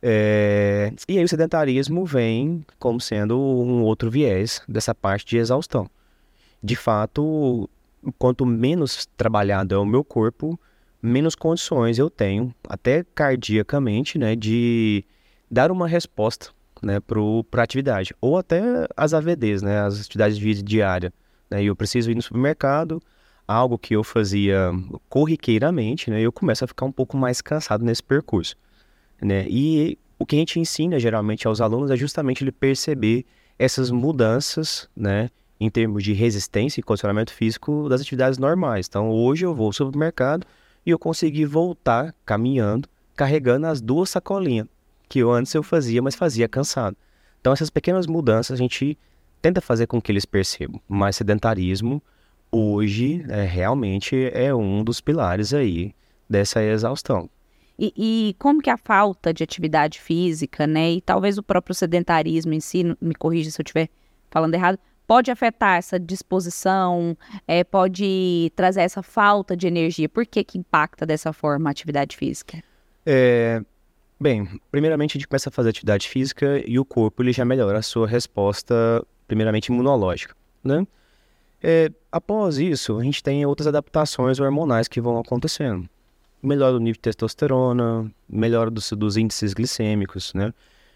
É... 0.00 0.92
E 1.08 1.18
aí 1.18 1.24
o 1.24 1.28
sedentarismo 1.28 2.04
vem 2.04 2.64
como 2.78 3.00
sendo 3.00 3.38
um 3.40 3.82
outro 3.82 4.10
viés 4.10 4.62
dessa 4.68 4.94
parte 4.94 5.26
de 5.26 5.38
exaustão 5.38 5.90
de 6.62 6.76
fato, 6.76 7.68
quanto 8.18 8.46
menos 8.46 9.06
trabalhado 9.16 9.74
é 9.74 9.78
o 9.78 9.84
meu 9.84 10.04
corpo, 10.04 10.58
menos 11.02 11.34
condições 11.34 11.98
eu 11.98 12.08
tenho, 12.08 12.54
até 12.68 13.04
cardiacamente, 13.14 14.18
né, 14.18 14.36
de 14.36 15.04
dar 15.50 15.72
uma 15.72 15.88
resposta, 15.88 16.50
né, 16.80 17.00
para 17.00 17.20
a 17.60 17.64
atividade. 17.64 18.14
Ou 18.20 18.38
até 18.38 18.62
as 18.96 19.12
AVDs, 19.12 19.62
né, 19.62 19.80
as 19.80 20.00
atividades 20.00 20.38
de 20.38 20.44
vida 20.44 20.62
diária. 20.62 21.12
Né, 21.50 21.64
eu 21.64 21.74
preciso 21.74 22.10
ir 22.10 22.14
no 22.14 22.22
supermercado, 22.22 23.02
algo 23.52 23.78
que 23.78 23.94
eu 23.94 24.02
fazia 24.02 24.70
corriqueiramente, 25.08 26.10
né, 26.10 26.20
eu 26.20 26.32
começo 26.32 26.64
a 26.64 26.68
ficar 26.68 26.86
um 26.86 26.92
pouco 26.92 27.16
mais 27.16 27.40
cansado 27.40 27.84
nesse 27.84 28.02
percurso. 28.02 28.56
Né, 29.20 29.46
e 29.48 29.98
o 30.18 30.26
que 30.26 30.36
a 30.36 30.38
gente 30.38 30.58
ensina 30.58 30.98
geralmente 30.98 31.46
aos 31.46 31.60
alunos 31.60 31.90
é 31.90 31.96
justamente 31.96 32.42
ele 32.42 32.52
perceber 32.52 33.24
essas 33.58 33.90
mudanças, 33.90 34.88
né, 34.96 35.30
em 35.60 35.70
termos 35.70 36.02
de 36.02 36.12
resistência 36.12 36.80
e 36.80 36.82
condicionamento 36.82 37.32
físico 37.32 37.88
das 37.88 38.00
atividades 38.00 38.38
normais. 38.38 38.86
Então, 38.88 39.10
hoje 39.10 39.44
eu 39.44 39.54
vou 39.54 39.66
ao 39.66 39.72
supermercado 39.72 40.44
e 40.84 40.90
eu 40.90 40.98
consegui 40.98 41.44
voltar 41.44 42.12
caminhando, 42.26 42.88
carregando 43.14 43.66
as 43.66 43.80
duas 43.80 44.10
sacolinhas, 44.10 44.66
que 45.08 45.20
eu 45.20 45.30
antes 45.30 45.54
eu 45.54 45.62
fazia, 45.62 46.02
mas 46.02 46.16
fazia 46.16 46.48
cansado. 46.48 46.96
Então, 47.40 47.52
essas 47.52 47.70
pequenas 47.70 48.06
mudanças 48.06 48.54
a 48.54 48.60
gente 48.60 48.98
tenta 49.40 49.60
fazer 49.60 49.86
com 49.86 50.00
que 50.00 50.10
eles 50.10 50.24
percebam. 50.24 50.80
Mas 50.88 51.16
sedentarismo, 51.16 52.02
hoje, 52.52 53.24
é, 53.28 53.44
realmente 53.44 54.30
é 54.32 54.54
um 54.54 54.84
dos 54.84 55.00
pilares 55.00 55.54
aí 55.54 55.94
dessa 56.28 56.62
exaustão. 56.62 57.28
E, 57.78 57.92
e, 57.96 58.36
como 58.38 58.60
que 58.60 58.70
a 58.70 58.76
falta 58.76 59.32
de 59.32 59.42
atividade 59.42 59.98
física, 59.98 60.66
né, 60.66 60.92
e 60.92 61.00
talvez 61.00 61.38
o 61.38 61.42
próprio 61.42 61.74
sedentarismo 61.74 62.52
em 62.52 62.60
si, 62.60 62.84
me 63.00 63.14
corrija 63.14 63.50
se 63.50 63.60
eu 63.60 63.64
estiver 63.64 63.88
falando 64.30 64.54
errado, 64.54 64.78
pode 65.06 65.30
afetar 65.30 65.78
essa 65.78 65.98
disposição, 65.98 67.16
é, 67.46 67.64
pode 67.64 68.52
trazer 68.54 68.82
essa 68.82 69.02
falta 69.02 69.56
de 69.56 69.66
energia. 69.66 70.08
Por 70.08 70.24
que, 70.26 70.44
que 70.44 70.58
impacta 70.58 71.04
dessa 71.04 71.32
forma 71.32 71.68
a 71.68 71.72
atividade 71.72 72.16
física? 72.16 72.62
É, 73.04 73.60
bem, 74.20 74.60
primeiramente 74.70 75.12
a 75.12 75.14
gente 75.18 75.28
começa 75.28 75.48
a 75.48 75.52
fazer 75.52 75.70
atividade 75.70 76.08
física 76.08 76.62
e 76.66 76.78
o 76.78 76.84
corpo 76.84 77.22
ele 77.22 77.32
já 77.32 77.44
melhora 77.44 77.78
a 77.78 77.82
sua 77.82 78.06
resposta, 78.06 79.04
primeiramente 79.26 79.66
imunológica, 79.66 80.34
né? 80.62 80.86
É, 81.62 81.90
após 82.10 82.58
isso, 82.58 82.98
a 82.98 83.04
gente 83.04 83.22
tem 83.22 83.46
outras 83.46 83.66
adaptações 83.66 84.40
hormonais 84.40 84.88
que 84.88 85.00
vão 85.00 85.18
acontecendo. 85.18 85.88
Melhora 86.42 86.72
do 86.72 86.80
nível 86.80 86.94
de 86.94 87.00
testosterona, 87.00 88.10
melhora 88.28 88.70
dos, 88.70 88.90
dos 88.92 89.16
índices 89.16 89.54
glicêmicos, 89.54 90.34
né? 90.34 90.52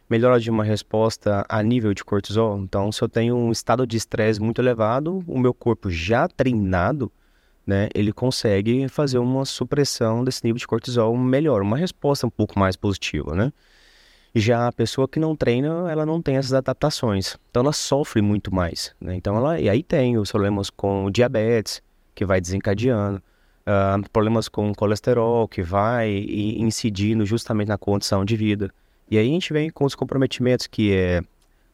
melhora 0.08 0.38
de 0.38 0.50
uma 0.50 0.64
resposta 0.64 1.44
a 1.48 1.62
nível 1.62 1.92
de 1.92 2.04
cortisol. 2.04 2.58
Então, 2.58 2.90
se 2.90 3.02
eu 3.02 3.08
tenho 3.08 3.36
um 3.36 3.50
estado 3.50 3.86
de 3.86 3.96
estresse 3.96 4.40
muito 4.40 4.60
elevado, 4.60 5.22
o 5.26 5.38
meu 5.38 5.52
corpo 5.52 5.90
já 5.90 6.28
treinado, 6.28 7.10
né, 7.66 7.88
ele 7.94 8.12
consegue 8.12 8.88
fazer 8.88 9.18
uma 9.18 9.44
supressão 9.44 10.22
desse 10.22 10.44
nível 10.44 10.58
de 10.58 10.66
cortisol 10.66 11.16
melhor, 11.16 11.62
uma 11.62 11.76
resposta 11.76 12.26
um 12.26 12.30
pouco 12.30 12.58
mais 12.58 12.76
positiva, 12.76 13.34
né? 13.34 13.52
Já 14.38 14.68
a 14.68 14.72
pessoa 14.72 15.08
que 15.08 15.18
não 15.18 15.34
treina, 15.34 15.90
ela 15.90 16.04
não 16.04 16.20
tem 16.20 16.36
essas 16.36 16.52
adaptações, 16.52 17.38
então 17.50 17.62
ela 17.62 17.72
sofre 17.72 18.20
muito 18.20 18.54
mais, 18.54 18.94
né? 19.00 19.16
Então 19.16 19.34
ela, 19.34 19.58
e 19.58 19.66
aí 19.66 19.82
tem 19.82 20.18
os 20.18 20.30
problemas 20.30 20.68
com 20.68 21.10
diabetes, 21.10 21.82
que 22.14 22.22
vai 22.22 22.38
desencadeando, 22.38 23.22
uh, 23.66 24.10
problemas 24.10 24.46
com 24.46 24.74
colesterol, 24.74 25.48
que 25.48 25.62
vai 25.62 26.26
incidindo 26.28 27.24
justamente 27.24 27.68
na 27.68 27.78
condição 27.78 28.26
de 28.26 28.36
vida. 28.36 28.70
E 29.10 29.16
aí 29.16 29.26
a 29.26 29.32
gente 29.32 29.54
vem 29.54 29.70
com 29.70 29.86
os 29.86 29.94
comprometimentos 29.94 30.66
que 30.66 30.92
é 30.92 31.22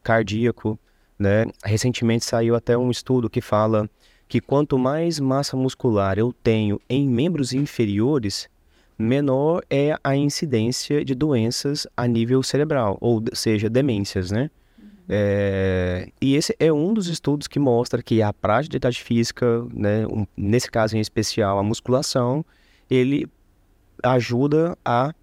cardíaco, 0.01 0.79
né? 1.19 1.45
Recentemente 1.65 2.23
saiu 2.23 2.55
até 2.55 2.77
um 2.77 2.89
estudo 2.89 3.29
que 3.29 3.41
fala 3.41 3.89
que 4.25 4.39
quanto 4.39 4.79
mais 4.79 5.19
massa 5.19 5.57
muscular 5.57 6.17
eu 6.17 6.31
tenho 6.31 6.79
em 6.89 7.09
membros 7.09 7.51
inferiores, 7.51 8.47
menor 8.97 9.63
é 9.69 9.95
a 10.03 10.15
incidência 10.15 11.03
de 11.03 11.15
doenças 11.15 11.87
a 11.95 12.07
nível 12.07 12.41
cerebral, 12.43 12.97
ou 13.01 13.23
seja, 13.33 13.69
demências, 13.69 14.31
né? 14.31 14.49
É, 15.07 16.09
e 16.21 16.35
esse 16.35 16.55
é 16.59 16.71
um 16.71 16.93
dos 16.93 17.07
estudos 17.07 17.47
que 17.47 17.59
mostra 17.59 18.01
que 18.01 18.21
a 18.21 18.31
prática 18.31 18.71
de 18.71 18.77
atividade 18.77 19.03
física, 19.03 19.67
né, 19.73 20.07
um, 20.07 20.25
nesse 20.35 20.71
caso 20.71 20.95
em 20.95 20.99
especial 20.99 21.59
a 21.59 21.63
musculação, 21.63 22.45
ele 22.89 23.27
ajuda 24.01 24.77
a 24.83 25.13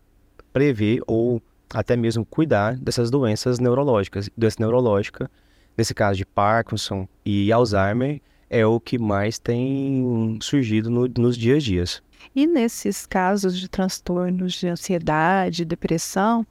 prever 0.52 1.00
ou 1.06 1.40
até 1.72 1.96
mesmo 1.96 2.24
cuidar 2.24 2.76
dessas 2.76 3.10
doenças 3.10 3.58
neurológicas. 3.58 4.28
Doença 4.36 4.56
neurológica, 4.60 5.30
nesse 5.76 5.94
caso 5.94 6.18
de 6.18 6.26
Parkinson 6.26 7.08
e 7.24 7.50
Alzheimer, 7.50 8.20
é 8.50 8.66
o 8.66 8.80
que 8.80 8.98
mais 8.98 9.38
tem 9.38 10.38
surgido 10.42 10.90
no, 10.90 11.08
nos 11.16 11.38
dias 11.38 11.58
a 11.58 11.60
dias. 11.60 12.02
E 12.34 12.46
nesses 12.46 13.06
casos 13.06 13.58
de 13.58 13.68
transtornos 13.68 14.52
de 14.54 14.68
ansiedade, 14.68 15.64
depressão, 15.64 16.46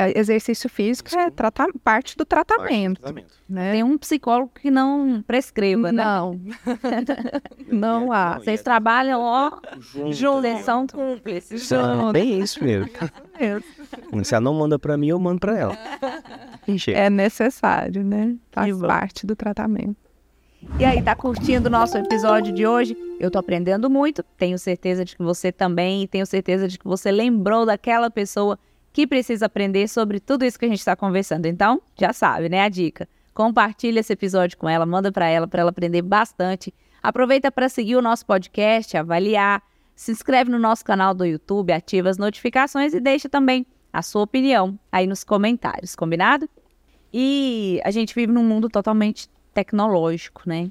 é, 0.00 0.18
exercício 0.18 0.66
físico 0.70 1.14
é 1.14 1.30
trata 1.30 1.66
parte 1.84 2.16
do 2.16 2.24
tratamento. 2.24 3.02
Parte 3.02 3.12
do 3.12 3.22
tratamento. 3.22 3.34
Né? 3.46 3.72
Tem 3.72 3.82
um 3.82 3.98
psicólogo 3.98 4.50
que 4.58 4.70
não 4.70 5.22
prescreva, 5.26 5.92
né? 5.92 6.02
Não. 6.02 6.40
não 7.70 8.12
há. 8.12 8.38
Vocês 8.38 8.62
trabalham, 8.62 9.20
ó, 9.20 9.50
juntos, 10.10 10.62
são 10.64 10.86
cúmplices. 10.86 11.70
É 11.70 12.12
bem 12.12 12.40
isso 12.40 12.64
mesmo. 12.64 12.88
Se 14.24 14.34
ela 14.34 14.40
não 14.40 14.54
manda 14.54 14.78
para 14.78 14.96
mim, 14.96 15.08
eu 15.08 15.20
mando 15.20 15.40
para 15.40 15.58
ela. 15.58 15.78
É 16.94 17.10
necessário, 17.10 18.02
né? 18.02 18.36
Faz 18.50 18.78
parte 18.78 19.26
do 19.26 19.36
tratamento. 19.36 20.09
E 20.78 20.84
aí, 20.84 21.02
tá 21.02 21.16
curtindo 21.16 21.68
o 21.68 21.70
nosso 21.70 21.96
episódio 21.96 22.52
de 22.52 22.66
hoje? 22.66 22.94
Eu 23.18 23.30
tô 23.30 23.38
aprendendo 23.38 23.88
muito, 23.88 24.22
tenho 24.36 24.58
certeza 24.58 25.04
de 25.04 25.16
que 25.16 25.22
você 25.22 25.50
também, 25.50 26.02
e 26.02 26.08
tenho 26.08 26.26
certeza 26.26 26.68
de 26.68 26.78
que 26.78 26.84
você 26.84 27.10
lembrou 27.10 27.64
daquela 27.64 28.10
pessoa 28.10 28.58
que 28.92 29.06
precisa 29.06 29.46
aprender 29.46 29.88
sobre 29.88 30.20
tudo 30.20 30.44
isso 30.44 30.58
que 30.58 30.66
a 30.66 30.68
gente 30.68 30.78
está 30.78 30.94
conversando. 30.94 31.46
Então, 31.46 31.80
já 31.98 32.12
sabe, 32.12 32.50
né? 32.50 32.60
A 32.60 32.68
dica. 32.68 33.08
Compartilha 33.32 34.00
esse 34.00 34.12
episódio 34.12 34.58
com 34.58 34.68
ela, 34.68 34.84
manda 34.84 35.10
para 35.10 35.26
ela, 35.26 35.46
para 35.46 35.62
ela 35.62 35.70
aprender 35.70 36.02
bastante. 36.02 36.74
Aproveita 37.02 37.50
para 37.50 37.68
seguir 37.68 37.96
o 37.96 38.02
nosso 38.02 38.26
podcast, 38.26 38.96
avaliar, 38.96 39.62
se 39.96 40.12
inscreve 40.12 40.50
no 40.50 40.58
nosso 40.58 40.84
canal 40.84 41.14
do 41.14 41.24
YouTube, 41.24 41.72
ativa 41.72 42.10
as 42.10 42.18
notificações 42.18 42.92
e 42.92 43.00
deixa 43.00 43.30
também 43.30 43.64
a 43.90 44.02
sua 44.02 44.22
opinião 44.22 44.78
aí 44.92 45.06
nos 45.06 45.24
comentários, 45.24 45.96
combinado? 45.96 46.48
E 47.12 47.80
a 47.82 47.90
gente 47.90 48.14
vive 48.14 48.32
num 48.32 48.44
mundo 48.44 48.68
totalmente 48.68 49.28
tecnológico, 49.52 50.42
né? 50.46 50.70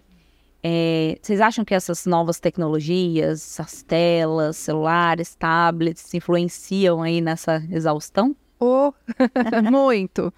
É, 0.61 1.17
vocês 1.21 1.39
acham 1.39 1.63
que 1.63 1.73
essas 1.73 2.05
novas 2.05 2.39
tecnologias, 2.39 3.59
as 3.59 3.81
telas, 3.81 4.57
celulares, 4.57 5.33
tablets, 5.35 6.13
influenciam 6.13 7.01
aí 7.01 7.21
nessa 7.21 7.63
exaustão? 7.71 8.35
Oh, 8.59 8.91
muito. 9.71 10.33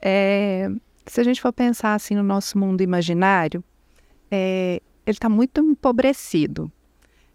É, 0.00 0.70
se 1.04 1.20
a 1.20 1.24
gente 1.24 1.40
for 1.40 1.52
pensar 1.52 1.94
assim 1.94 2.14
no 2.14 2.22
nosso 2.22 2.58
mundo 2.58 2.80
imaginário, 2.80 3.62
é, 4.30 4.80
ele 5.06 5.16
está 5.16 5.28
muito 5.28 5.60
empobrecido. 5.60 6.72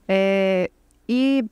É, 0.08 0.72
e, 1.08 1.46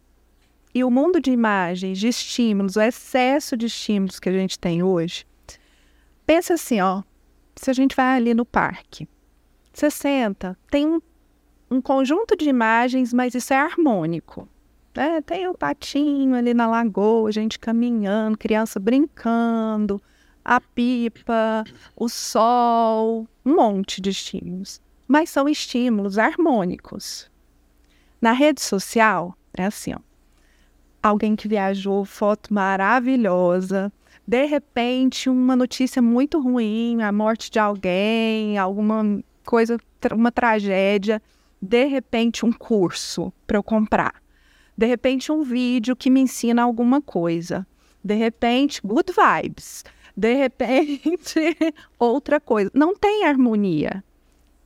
e 0.74 0.84
o 0.84 0.90
mundo 0.90 1.22
de 1.22 1.32
imagens, 1.32 2.00
de 2.00 2.08
estímulos, 2.08 2.76
o 2.76 2.82
excesso 2.82 3.56
de 3.56 3.68
estímulos 3.68 4.20
que 4.20 4.28
a 4.28 4.34
gente 4.34 4.58
tem 4.58 4.82
hoje, 4.82 5.26
pensa 6.26 6.56
assim, 6.56 6.82
ó, 6.82 7.04
se 7.60 7.70
a 7.70 7.74
gente 7.74 7.94
vai 7.94 8.16
ali 8.16 8.34
no 8.34 8.46
parque, 8.46 9.06
você 9.74 9.92
senta, 9.92 10.58
tem 10.72 10.88
um, 10.88 11.02
um 11.70 11.82
conjunto 11.82 12.38
de 12.38 12.48
imagens, 12.48 13.12
mas 13.12 13.36
isso 13.36 13.54
é 13.54 13.58
harmônico. 13.58 14.48
Né? 14.96 15.22
Tem 15.22 15.46
o 15.46 15.54
patinho 15.54 16.36
ali 16.36 16.54
na 16.54 16.68
lagoa, 16.68 17.30
gente 17.34 17.60
caminhando, 17.60 18.38
criança 18.38 18.80
brincando, 18.80 20.02
a 20.44 20.62
pipa, 20.62 21.66
o 21.98 22.08
sol, 22.08 23.28
um 23.46 23.56
monte 23.56 24.00
de 24.00 24.10
estímulos. 24.10 24.82
Mas 25.06 25.30
são 25.30 25.50
estímulos 25.50 26.18
harmônicos. 26.18 27.30
Na 28.22 28.32
rede 28.32 28.62
social, 28.62 29.36
é 29.54 29.66
assim, 29.66 29.94
ó. 29.94 30.00
Alguém 31.04 31.36
que 31.36 31.48
viajou, 31.48 32.06
foto 32.06 32.54
maravilhosa, 32.54 33.92
de 34.30 34.46
repente 34.46 35.28
uma 35.28 35.56
notícia 35.56 36.04
muito 36.04 36.40
ruim, 36.40 37.02
a 37.02 37.12
morte 37.12 37.50
de 37.50 37.58
alguém, 37.58 38.60
alguma 38.60 39.24
coisa, 39.44 39.80
uma 40.12 40.32
tragédia, 40.32 41.20
de 41.60 41.86
repente 41.86 42.46
um 42.46 42.54
curso 42.54 43.34
para 43.48 43.58
eu 43.58 43.64
comprar. 43.64 44.22
De 44.78 44.86
repente 44.86 45.32
um 45.32 45.42
vídeo 45.42 45.96
que 45.96 46.12
me 46.12 46.20
ensina 46.20 46.62
alguma 46.62 47.02
coisa. 47.02 47.66
De 48.04 48.14
repente, 48.14 48.80
good 48.86 49.12
vibes. 49.12 49.84
De 50.16 50.32
repente, 50.36 51.58
outra 51.98 52.40
coisa. 52.40 52.70
Não 52.72 52.96
tem 52.96 53.26
harmonia. 53.26 54.04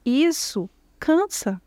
Isso 0.06 0.69
cansa, 0.99 1.62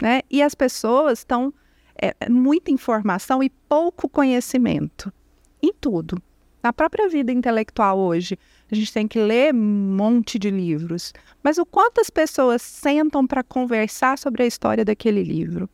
né? 0.00 0.20
E 0.30 0.40
as 0.40 0.54
pessoas 0.54 1.18
estão 1.18 1.52
é, 2.00 2.14
é 2.20 2.28
muita 2.28 2.70
informação 2.70 3.42
e 3.42 3.50
pouco 3.50 4.08
conhecimento 4.08 5.12
em 5.60 5.72
tudo. 5.72 6.22
Na 6.66 6.72
própria 6.72 7.08
vida 7.08 7.30
intelectual 7.30 7.96
hoje, 7.96 8.36
a 8.68 8.74
gente 8.74 8.92
tem 8.92 9.06
que 9.06 9.20
ler 9.20 9.54
um 9.54 9.96
monte 9.96 10.36
de 10.36 10.50
livros. 10.50 11.12
Mas 11.40 11.58
o 11.58 11.64
quanto 11.64 12.00
as 12.00 12.10
pessoas 12.10 12.60
sentam 12.60 13.24
para 13.24 13.44
conversar 13.44 14.18
sobre 14.18 14.42
a 14.42 14.46
história 14.46 14.84
daquele 14.84 15.22
livro, 15.22 15.70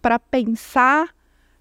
para 0.00 0.18
pensar 0.18 1.14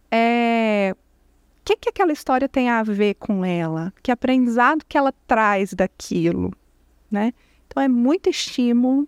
é, 0.09 0.95
o 0.95 1.63
que, 1.63 1.75
que 1.75 1.89
aquela 1.89 2.11
história 2.11 2.49
tem 2.49 2.69
a 2.69 2.81
ver 2.81 3.13
com 3.19 3.45
ela, 3.45 3.93
que 4.01 4.11
aprendizado 4.11 4.83
que 4.89 4.97
ela 4.97 5.13
traz 5.27 5.75
daquilo, 5.75 6.51
né? 7.11 7.35
Então 7.67 7.83
é 7.83 7.87
muito 7.87 8.31
estímulo, 8.31 9.07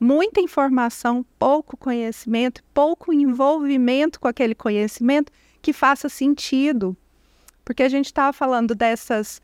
muita 0.00 0.40
informação, 0.40 1.22
pouco 1.38 1.76
conhecimento, 1.76 2.64
pouco 2.72 3.12
envolvimento 3.12 4.18
com 4.18 4.26
aquele 4.26 4.54
conhecimento 4.54 5.30
que 5.60 5.74
faça 5.74 6.08
sentido 6.08 6.96
porque 7.70 7.84
a 7.84 7.88
gente 7.88 8.06
estava 8.06 8.32
falando 8.32 8.74
dessas 8.74 9.40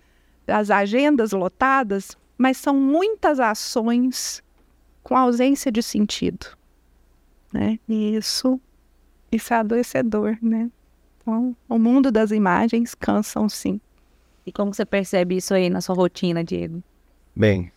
as 0.48 0.68
agendas 0.68 1.30
lotadas, 1.30 2.18
mas 2.36 2.56
são 2.56 2.74
muitas 2.74 3.38
ações 3.38 4.42
com 5.00 5.16
ausência 5.16 5.70
de 5.70 5.80
sentido, 5.80 6.44
né? 7.52 7.78
E 7.88 8.16
isso, 8.16 8.60
isso 9.30 9.54
é 9.54 9.58
adoecedor, 9.58 10.36
né? 10.42 10.68
Então, 11.22 11.56
o 11.68 11.78
mundo 11.78 12.10
das 12.10 12.32
imagens 12.32 12.96
cansam 12.96 13.48
sim. 13.48 13.80
E 14.44 14.50
como 14.50 14.74
você 14.74 14.84
percebe 14.84 15.36
isso 15.36 15.54
aí 15.54 15.70
na 15.70 15.80
sua 15.80 15.94
rotina, 15.94 16.42
Diego? 16.42 16.82
Bem, 17.32 17.70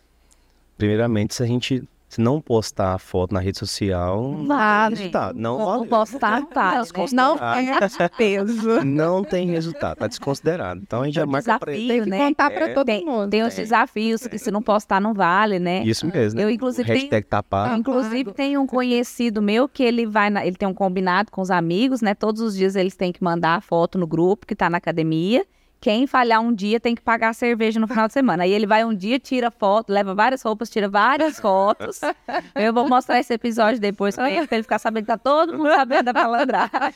primeiramente, 0.76 1.32
se 1.32 1.44
a 1.44 1.46
gente 1.46 1.84
se 2.10 2.20
não 2.20 2.40
postar 2.40 2.94
a 2.94 2.98
foto 2.98 3.32
na 3.32 3.38
rede 3.38 3.56
social, 3.56 4.34
vale. 4.44 4.96
resultado. 4.96 5.38
Não 5.38 5.64
vale. 5.64 5.86
Postar, 5.86 6.44
tá. 6.46 6.82
Não 7.12 7.36
é 7.36 8.08
peso. 8.08 8.82
Não 8.84 9.22
tem 9.22 9.46
resultado, 9.46 9.98
tá 9.98 10.08
desconsiderado. 10.08 10.80
Então 10.82 11.02
a 11.02 11.04
gente 11.04 11.14
já 11.14 11.24
marca 11.24 11.40
desafio, 11.42 11.60
pra 11.60 11.72
ele. 11.72 11.88
Tem 11.88 12.02
que 12.02 12.10
né? 12.10 12.18
contar 12.18 12.50
pra 12.50 12.68
é. 12.68 12.74
todo 12.74 12.86
tem, 12.86 13.04
mundo. 13.04 13.30
Tem 13.30 13.44
os 13.44 13.54
desafios 13.54 14.26
que 14.26 14.38
se 14.38 14.50
não 14.50 14.60
postar 14.60 15.00
não 15.00 15.14
vale, 15.14 15.60
né? 15.60 15.84
Isso 15.84 16.04
mesmo. 16.04 16.40
Eu, 16.40 16.50
inclusive, 16.50 16.88
Hashtag 16.88 17.10
tenho, 17.10 17.24
tapar. 17.24 17.78
Inclusive, 17.78 18.32
tem 18.32 18.58
um 18.58 18.66
conhecido 18.66 19.40
meu 19.40 19.68
que 19.68 19.84
ele 19.84 20.04
vai, 20.04 20.30
na, 20.30 20.44
ele 20.44 20.56
tem 20.56 20.66
um 20.66 20.74
combinado 20.74 21.30
com 21.30 21.40
os 21.40 21.50
amigos, 21.50 22.00
né? 22.00 22.12
Todos 22.12 22.40
os 22.40 22.56
dias 22.56 22.74
eles 22.74 22.96
têm 22.96 23.12
que 23.12 23.22
mandar 23.22 23.54
a 23.54 23.60
foto 23.60 23.96
no 23.96 24.06
grupo 24.06 24.46
que 24.46 24.56
tá 24.56 24.68
na 24.68 24.78
academia. 24.78 25.46
Quem 25.80 26.06
falhar 26.06 26.42
um 26.42 26.52
dia 26.52 26.78
tem 26.78 26.94
que 26.94 27.00
pagar 27.00 27.30
a 27.30 27.32
cerveja 27.32 27.80
no 27.80 27.88
final 27.88 28.06
de 28.06 28.12
semana. 28.12 28.42
Aí 28.42 28.52
ele 28.52 28.66
vai 28.66 28.84
um 28.84 28.94
dia, 28.94 29.18
tira 29.18 29.50
foto, 29.50 29.90
leva 29.90 30.14
várias 30.14 30.42
roupas, 30.42 30.68
tira 30.68 30.88
várias 30.88 31.40
fotos. 31.40 32.00
Eu 32.54 32.74
vou 32.74 32.86
mostrar 32.86 33.18
esse 33.18 33.32
episódio 33.32 33.80
depois 33.80 34.14
pra 34.14 34.30
ele, 34.30 34.46
pra 34.46 34.56
ele 34.58 34.62
ficar 34.62 34.78
sabendo 34.78 35.04
que 35.04 35.08
tá 35.08 35.16
todo 35.16 35.56
mundo 35.56 35.70
sabendo 35.70 36.04
da 36.04 36.12
malandragem. 36.12 36.92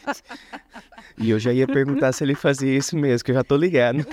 E 1.16 1.30
eu 1.30 1.38
já 1.38 1.50
ia 1.52 1.66
perguntar 1.66 2.12
se 2.12 2.24
ele 2.24 2.34
fazia 2.34 2.76
isso 2.76 2.94
mesmo, 2.96 3.24
que 3.24 3.30
eu 3.30 3.36
já 3.36 3.44
tô 3.44 3.56
ligado. 3.56 4.04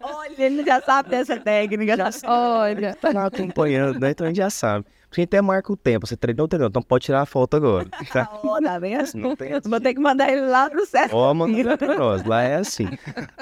Olha, 0.00 0.34
ele 0.38 0.64
já 0.64 0.80
sabe 0.80 1.08
dessa 1.10 1.36
técnica. 1.38 1.96
Já 1.96 2.10
Olha. 2.24 2.94
Tá 2.94 3.26
acompanhando, 3.26 3.98
né? 3.98 4.10
Então 4.10 4.26
a 4.26 4.28
gente 4.28 4.36
já 4.36 4.50
sabe. 4.50 4.86
Você 5.10 5.22
até 5.22 5.40
marca 5.40 5.72
o 5.72 5.76
tempo, 5.76 6.06
você 6.06 6.16
treinou, 6.16 6.46
treinou, 6.46 6.68
então 6.68 6.82
pode 6.82 7.06
tirar 7.06 7.22
a 7.22 7.26
foto 7.26 7.56
agora. 7.56 7.88
Tá? 8.12 8.28
Oh, 8.42 8.60
tá 8.60 8.78
vendo? 8.78 9.14
Não 9.14 9.34
tem 9.36 9.52
assim. 9.52 9.68
Vou 9.68 9.80
ter 9.80 9.94
que 9.94 10.00
mandar 10.00 10.30
ele 10.30 10.42
lá 10.42 10.68
pro 10.68 10.84
Sesc. 10.86 11.14
Ó, 11.14 11.32
manda 11.34 11.76
pra 11.76 11.96
nós, 11.96 12.24
lá 12.24 12.42
é 12.42 12.56
assim. 12.56 12.88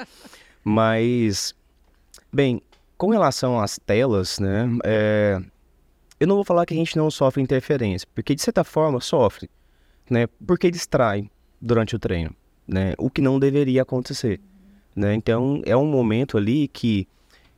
Mas, 0.63 1.55
bem, 2.31 2.61
com 2.97 3.09
relação 3.09 3.59
às 3.59 3.79
telas, 3.85 4.39
né, 4.39 4.67
é, 4.83 5.39
eu 6.19 6.27
não 6.27 6.35
vou 6.35 6.43
falar 6.43 6.65
que 6.65 6.73
a 6.73 6.77
gente 6.77 6.97
não 6.97 7.11
sofre 7.11 7.41
interferência, 7.41 8.07
porque 8.13 8.33
de 8.35 8.41
certa 8.41 8.63
forma 8.63 8.99
sofre, 8.99 9.49
né, 10.09 10.27
porque 10.45 10.71
distrai 10.71 11.29
durante 11.61 11.95
o 11.95 11.99
treino, 11.99 12.35
né, 12.67 12.93
o 12.97 13.09
que 13.09 13.21
não 13.21 13.39
deveria 13.39 13.83
acontecer, 13.83 14.41
né, 14.95 15.13
então 15.13 15.61
é 15.65 15.77
um 15.77 15.85
momento 15.85 16.37
ali 16.37 16.67
que 16.67 17.07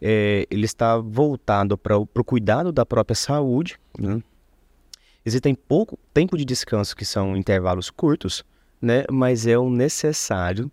é, 0.01 0.47
ele 0.49 0.65
está 0.65 0.97
voltado 0.97 1.77
para 1.77 1.97
o 1.97 2.23
cuidado 2.23 2.71
da 2.71 2.85
própria 2.85 3.15
saúde, 3.15 3.79
né, 3.97 4.21
existem 5.25 5.53
pouco 5.53 5.97
tempo 6.13 6.37
de 6.37 6.45
descanso 6.45 6.95
que 6.95 7.05
são 7.05 7.35
intervalos 7.35 7.89
curtos, 7.89 8.43
né, 8.81 9.03
mas 9.09 9.45
é 9.45 9.57
o 9.57 9.69
necessário 9.69 10.71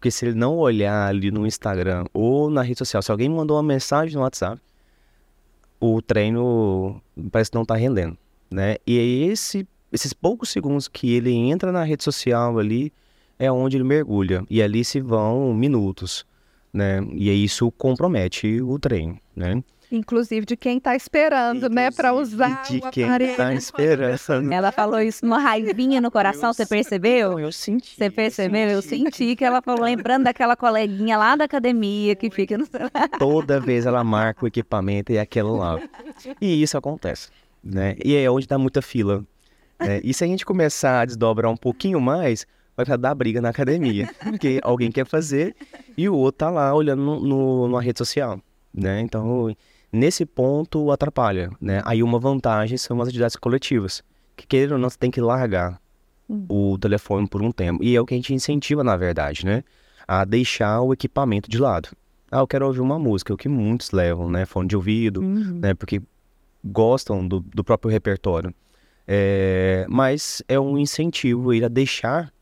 porque 0.00 0.10
se 0.10 0.24
ele 0.24 0.34
não 0.34 0.56
olhar 0.56 1.08
ali 1.08 1.30
no 1.30 1.46
Instagram 1.46 2.06
ou 2.14 2.48
na 2.48 2.62
rede 2.62 2.78
social, 2.78 3.02
se 3.02 3.10
alguém 3.10 3.28
mandou 3.28 3.58
uma 3.58 3.62
mensagem 3.62 4.14
no 4.14 4.22
WhatsApp, 4.22 4.58
o 5.78 6.00
treino 6.00 7.02
parece 7.30 7.50
que 7.50 7.54
não 7.54 7.64
está 7.64 7.74
rendendo, 7.74 8.16
né? 8.50 8.76
E 8.86 9.28
esse, 9.30 9.68
esses 9.92 10.14
poucos 10.14 10.48
segundos 10.48 10.88
que 10.88 11.12
ele 11.12 11.34
entra 11.34 11.70
na 11.70 11.84
rede 11.84 12.02
social 12.02 12.58
ali 12.58 12.90
é 13.38 13.52
onde 13.52 13.76
ele 13.76 13.84
mergulha. 13.84 14.42
E 14.48 14.62
ali 14.62 14.86
se 14.86 15.02
vão 15.02 15.52
minutos, 15.52 16.24
né? 16.72 17.00
E 17.12 17.28
aí 17.30 17.44
isso 17.44 17.70
compromete 17.72 18.60
o 18.62 18.78
treino, 18.78 19.18
né? 19.34 19.62
Inclusive 19.92 20.46
de 20.46 20.56
quem 20.56 20.78
está 20.78 20.94
esperando, 20.94 21.68
né, 21.68 21.90
para 21.90 22.12
usar 22.14 22.62
de 22.62 22.80
quem 22.92 23.10
está 23.10 23.52
esperando. 23.52 24.52
Ela 24.52 24.70
falou 24.70 25.00
isso 25.00 25.24
numa 25.24 25.40
raivinha 25.40 26.00
no 26.00 26.12
coração, 26.12 26.52
você 26.52 26.64
percebeu? 26.64 27.40
Eu 27.40 27.50
senti. 27.50 27.96
Você 27.96 28.08
percebeu? 28.08 28.68
Eu 28.68 28.82
senti 28.82 29.34
que 29.34 29.44
ela 29.44 29.60
falou, 29.60 29.82
lembrando 29.84 30.24
daquela 30.24 30.54
coleguinha 30.54 31.18
lá 31.18 31.34
da 31.34 31.44
academia 31.46 32.14
que 32.14 32.30
fica 32.30 32.56
no 32.56 32.68
Toda 33.18 33.58
vez 33.58 33.84
ela 33.84 34.04
marca 34.04 34.44
o 34.44 34.46
equipamento 34.46 35.10
e 35.12 35.16
é 35.16 35.20
aquilo 35.20 35.56
lá. 35.56 35.80
E 36.40 36.62
isso 36.62 36.78
acontece, 36.78 37.28
né? 37.62 37.96
E 38.04 38.14
é 38.14 38.30
onde 38.30 38.46
dá 38.46 38.56
muita 38.56 38.80
fila. 38.80 39.24
né? 39.80 40.00
E 40.04 40.14
se 40.14 40.22
a 40.22 40.26
gente 40.28 40.46
começar 40.46 41.00
a 41.00 41.04
desdobrar 41.04 41.50
um 41.50 41.56
pouquinho 41.56 42.00
mais, 42.00 42.46
vai 42.88 42.98
dar 42.98 43.14
briga 43.14 43.40
na 43.40 43.50
academia. 43.50 44.08
Porque 44.22 44.60
alguém 44.62 44.90
quer 44.90 45.06
fazer 45.06 45.54
e 45.96 46.08
o 46.08 46.14
outro 46.14 46.38
tá 46.38 46.50
lá 46.50 46.74
olhando 46.74 47.02
no, 47.02 47.20
no, 47.20 47.68
numa 47.68 47.82
rede 47.82 47.98
social, 47.98 48.40
né? 48.72 49.00
Então, 49.00 49.54
nesse 49.92 50.24
ponto 50.24 50.90
atrapalha, 50.90 51.50
né? 51.60 51.82
Aí 51.84 52.02
uma 52.02 52.18
vantagem 52.18 52.76
são 52.78 53.00
as 53.00 53.08
atividades 53.08 53.36
coletivas. 53.36 54.02
Que 54.36 54.46
querendo 54.46 54.72
ou 54.72 54.78
não, 54.78 54.88
você 54.88 54.98
tem 54.98 55.10
que 55.10 55.20
largar 55.20 55.80
o 56.48 56.78
telefone 56.78 57.26
por 57.26 57.42
um 57.42 57.50
tempo. 57.50 57.82
E 57.82 57.94
é 57.94 58.00
o 58.00 58.06
que 58.06 58.14
a 58.14 58.16
gente 58.16 58.32
incentiva, 58.32 58.84
na 58.84 58.96
verdade, 58.96 59.44
né? 59.44 59.64
A 60.06 60.24
deixar 60.24 60.80
o 60.80 60.92
equipamento 60.92 61.50
de 61.50 61.58
lado. 61.58 61.90
Ah, 62.30 62.38
eu 62.38 62.46
quero 62.46 62.66
ouvir 62.66 62.80
uma 62.80 62.98
música, 62.98 63.32
é 63.32 63.34
o 63.34 63.36
que 63.36 63.48
muitos 63.48 63.90
levam, 63.90 64.30
né? 64.30 64.46
Fone 64.46 64.68
de 64.68 64.76
ouvido, 64.76 65.20
né? 65.20 65.74
Porque 65.74 66.00
gostam 66.64 67.26
do, 67.26 67.40
do 67.40 67.64
próprio 67.64 67.90
repertório. 67.90 68.54
É, 69.06 69.84
mas 69.88 70.42
é 70.46 70.58
um 70.60 70.78
incentivo 70.78 71.52
ir 71.52 71.64
a 71.64 71.68
deixar 71.68 72.32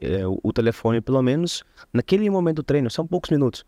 é, 0.00 0.22
o, 0.26 0.52
telefone, 0.52 1.00
pelo 1.00 1.20
menos 1.22 1.64
naquele 1.92 2.28
momento 2.30 2.56
do 2.56 2.62
treino, 2.62 2.90
são 2.90 3.06
poucos 3.06 3.30
minutos, 3.30 3.64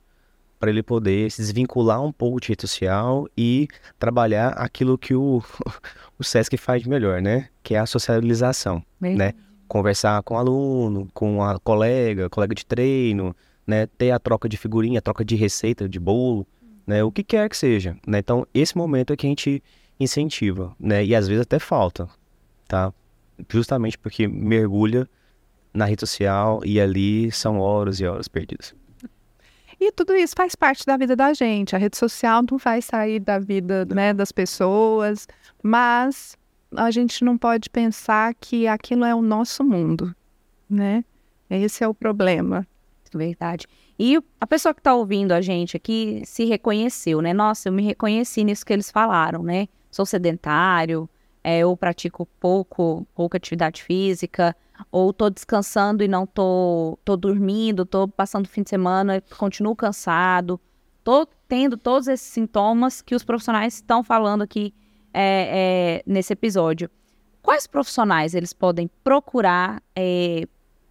para 0.59 0.71
ele 0.71 0.83
poder 0.83 1.31
se 1.31 1.41
desvincular 1.41 2.03
um 2.03 2.13
pouco 2.13 2.41
de 2.41 2.49
rede 2.49 2.63
social 2.63 3.27
e 3.37 3.67
trabalhar 3.99 4.51
aquilo 4.51 4.99
que 4.99 5.15
o, 5.15 5.43
o 6.19 6.25
SESC 6.25 6.57
faz 6.57 6.83
de 6.83 6.89
melhor, 6.89 7.21
né? 7.21 7.49
Que 7.63 7.75
é 7.75 7.79
a 7.79 7.87
socialização, 7.87 8.83
né? 9.17 9.33
Conversar 9.67 10.23
com 10.23 10.35
o 10.35 10.37
aluno, 10.37 11.09
com 11.15 11.43
a 11.43 11.59
colega, 11.59 12.29
colega 12.29 12.55
de 12.55 12.67
treino, 12.67 13.35
né? 13.67 13.87
Ter 13.87 14.11
a 14.11 14.19
troca 14.19 14.49
de 14.49 14.57
figurinha, 14.57 14.99
a 14.99 15.03
troca 15.03 15.25
de 15.25 15.35
receita, 15.35 15.89
de 15.89 15.99
bolo, 15.99 16.47
né? 16.87 17.03
O 17.03 17.11
que 17.11 17.25
quer 17.25 17.49
que 17.49 17.57
seja, 17.57 17.97
né? 18.07 18.19
Então, 18.19 18.47
esse 18.53 18.77
momento 18.77 19.13
é 19.13 19.17
que 19.17 19.27
a 19.27 19.31
gente 19.31 19.63
incentiva, 19.99 20.75
né? 20.79 21.05
E 21.05 21.15
às 21.15 21.27
vezes 21.27 21.43
até 21.43 21.59
falta, 21.59 22.09
tá? 22.69 22.93
Justamente 23.49 23.97
porque 23.97 24.29
mergulha 24.29 25.09
na 25.73 25.85
rede 25.85 26.01
social 26.01 26.61
e 26.65 26.81
ali 26.81 27.31
são 27.31 27.59
horas 27.61 28.01
e 28.01 28.07
horas 28.07 28.29
perdidas. 28.29 28.75
E 29.81 29.91
tudo 29.93 30.15
isso 30.15 30.35
faz 30.37 30.55
parte 30.55 30.85
da 30.85 30.97
vida 30.97 31.17
da 31.17 31.33
gente. 31.33 31.75
A 31.75 31.79
rede 31.79 31.97
social 31.97 32.43
não 32.49 32.59
vai 32.59 32.83
sair 32.83 33.19
da 33.19 33.39
vida 33.39 33.87
né, 33.87 34.13
das 34.13 34.31
pessoas, 34.31 35.27
mas 35.63 36.37
a 36.77 36.91
gente 36.91 37.25
não 37.25 37.39
pode 37.39 37.71
pensar 37.71 38.35
que 38.35 38.67
aquilo 38.67 39.05
é 39.05 39.15
o 39.15 39.23
nosso 39.23 39.65
mundo, 39.65 40.15
né? 40.69 41.03
Esse 41.49 41.83
é 41.83 41.89
o 41.89 41.95
problema. 41.95 42.67
Verdade. 43.13 43.67
E 43.99 44.23
a 44.41 44.47
pessoa 44.47 44.73
que 44.73 44.81
está 44.81 44.95
ouvindo 44.95 45.33
a 45.33 45.41
gente 45.41 45.77
aqui 45.77 46.23
se 46.25 46.45
reconheceu, 46.45 47.21
né? 47.21 47.33
Nossa, 47.33 47.69
eu 47.69 47.73
me 47.73 47.83
reconheci 47.83 48.45
nisso 48.45 48.65
que 48.65 48.73
eles 48.73 48.91
falaram, 48.91 49.43
né? 49.43 49.67
Sou 49.91 50.07
sedentário, 50.07 51.09
é, 51.43 51.59
eu 51.61 51.77
pratico 51.77 52.27
pouco, 52.39 53.07
pouca 53.15 53.37
atividade 53.37 53.83
física, 53.83 54.55
ou 54.91 55.13
tô 55.13 55.31
descansando 55.31 56.03
e 56.03 56.09
não 56.09 56.27
tô, 56.27 56.99
tô 57.05 57.17
dormindo, 57.17 57.85
tô 57.85 58.07
passando 58.09 58.47
o 58.47 58.49
fim 58.49 58.63
de 58.63 58.71
semana, 58.71 59.23
continuo 59.39 59.75
cansado, 59.75 60.61
tô 61.03 61.27
tendo 61.49 61.77
todos 61.77 62.09
esses 62.09 62.27
sintomas 62.27 63.03
que 63.03 63.15
os 63.15 63.25
profissionais 63.25 63.75
estão 63.75 64.05
falando 64.05 64.43
aqui 64.43 64.75
é, 65.13 66.03
é, 66.03 66.03
nesse 66.07 66.33
episódio. 66.33 66.91
Quais 67.43 67.67
profissionais 67.67 68.35
eles 68.35 68.53
podem 68.53 68.89
procurar 69.03 69.83
é, 69.97 70.47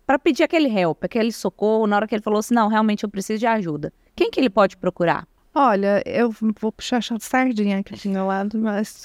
para 0.06 0.18
pedir 0.18 0.44
aquele 0.44 0.68
help, 0.68 1.04
aquele 1.04 1.32
socorro, 1.32 1.86
na 1.86 1.96
hora 1.96 2.08
que 2.08 2.16
ele 2.16 2.24
falou 2.24 2.40
assim, 2.40 2.54
não, 2.54 2.68
realmente 2.68 3.04
eu 3.04 3.10
preciso 3.10 3.40
de 3.40 3.46
ajuda? 3.46 3.94
Quem 4.16 4.32
que 4.32 4.40
ele 4.40 4.50
pode 4.50 4.76
procurar? 4.76 5.28
Olha, 5.54 6.02
eu 6.06 6.30
vou 6.60 6.72
puxar 6.72 6.98
a 6.98 7.20
sardinha 7.20 7.80
aqui 7.80 7.96
do 7.96 8.10
meu 8.10 8.28
lado, 8.28 8.58
mas 8.58 9.04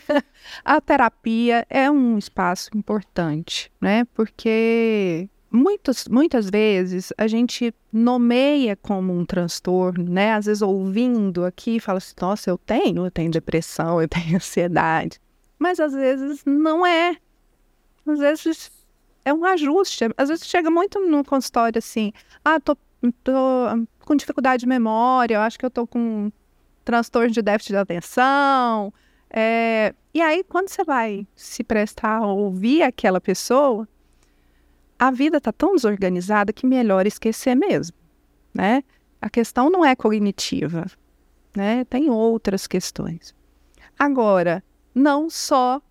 a 0.64 0.80
terapia 0.80 1.66
é 1.68 1.90
um 1.90 2.16
espaço 2.16 2.70
importante, 2.74 3.70
né? 3.80 4.04
Porque 4.14 5.28
muitas, 5.50 6.08
muitas 6.08 6.48
vezes 6.48 7.12
a 7.18 7.26
gente 7.26 7.74
nomeia 7.92 8.74
como 8.74 9.12
um 9.12 9.24
transtorno, 9.24 10.10
né? 10.10 10.32
Às 10.32 10.46
vezes 10.46 10.62
ouvindo 10.62 11.44
aqui, 11.44 11.78
fala 11.78 11.98
assim, 11.98 12.14
nossa, 12.20 12.50
eu 12.50 12.56
tenho, 12.56 13.04
eu 13.04 13.10
tenho 13.10 13.30
depressão, 13.30 14.00
eu 14.00 14.08
tenho 14.08 14.36
ansiedade. 14.36 15.20
Mas 15.58 15.78
às 15.78 15.92
vezes 15.92 16.42
não 16.46 16.86
é. 16.86 17.16
Às 18.06 18.18
vezes 18.18 18.70
é 19.26 19.32
um 19.32 19.44
ajuste. 19.44 20.04
Às 20.16 20.30
vezes 20.30 20.46
chega 20.46 20.70
muito 20.70 20.98
no 21.00 21.22
consultório 21.22 21.78
assim, 21.78 22.12
ah, 22.42 22.58
tô, 22.58 22.76
tô 23.22 23.32
com 24.06 24.14
dificuldade 24.14 24.60
de 24.60 24.66
memória, 24.68 25.34
eu 25.34 25.40
acho 25.40 25.58
que 25.58 25.66
eu 25.66 25.70
tô 25.70 25.86
com 25.86 26.30
transtorno 26.84 27.30
de 27.30 27.42
déficit 27.42 27.72
de 27.72 27.76
atenção. 27.76 28.94
É... 29.28 29.92
E 30.14 30.22
aí, 30.22 30.44
quando 30.44 30.68
você 30.68 30.84
vai 30.84 31.26
se 31.34 31.64
prestar 31.64 32.18
a 32.18 32.26
ouvir 32.26 32.82
aquela 32.82 33.20
pessoa, 33.20 33.86
a 34.98 35.10
vida 35.10 35.40
tá 35.40 35.52
tão 35.52 35.74
desorganizada 35.74 36.52
que 36.52 36.66
melhor 36.66 37.04
esquecer 37.06 37.54
mesmo, 37.56 37.96
né? 38.54 38.82
A 39.20 39.28
questão 39.28 39.68
não 39.68 39.84
é 39.84 39.96
cognitiva, 39.96 40.86
né? 41.54 41.84
Tem 41.86 42.08
outras 42.08 42.66
questões. 42.68 43.34
Agora, 43.98 44.62
não 44.94 45.28
só 45.28 45.82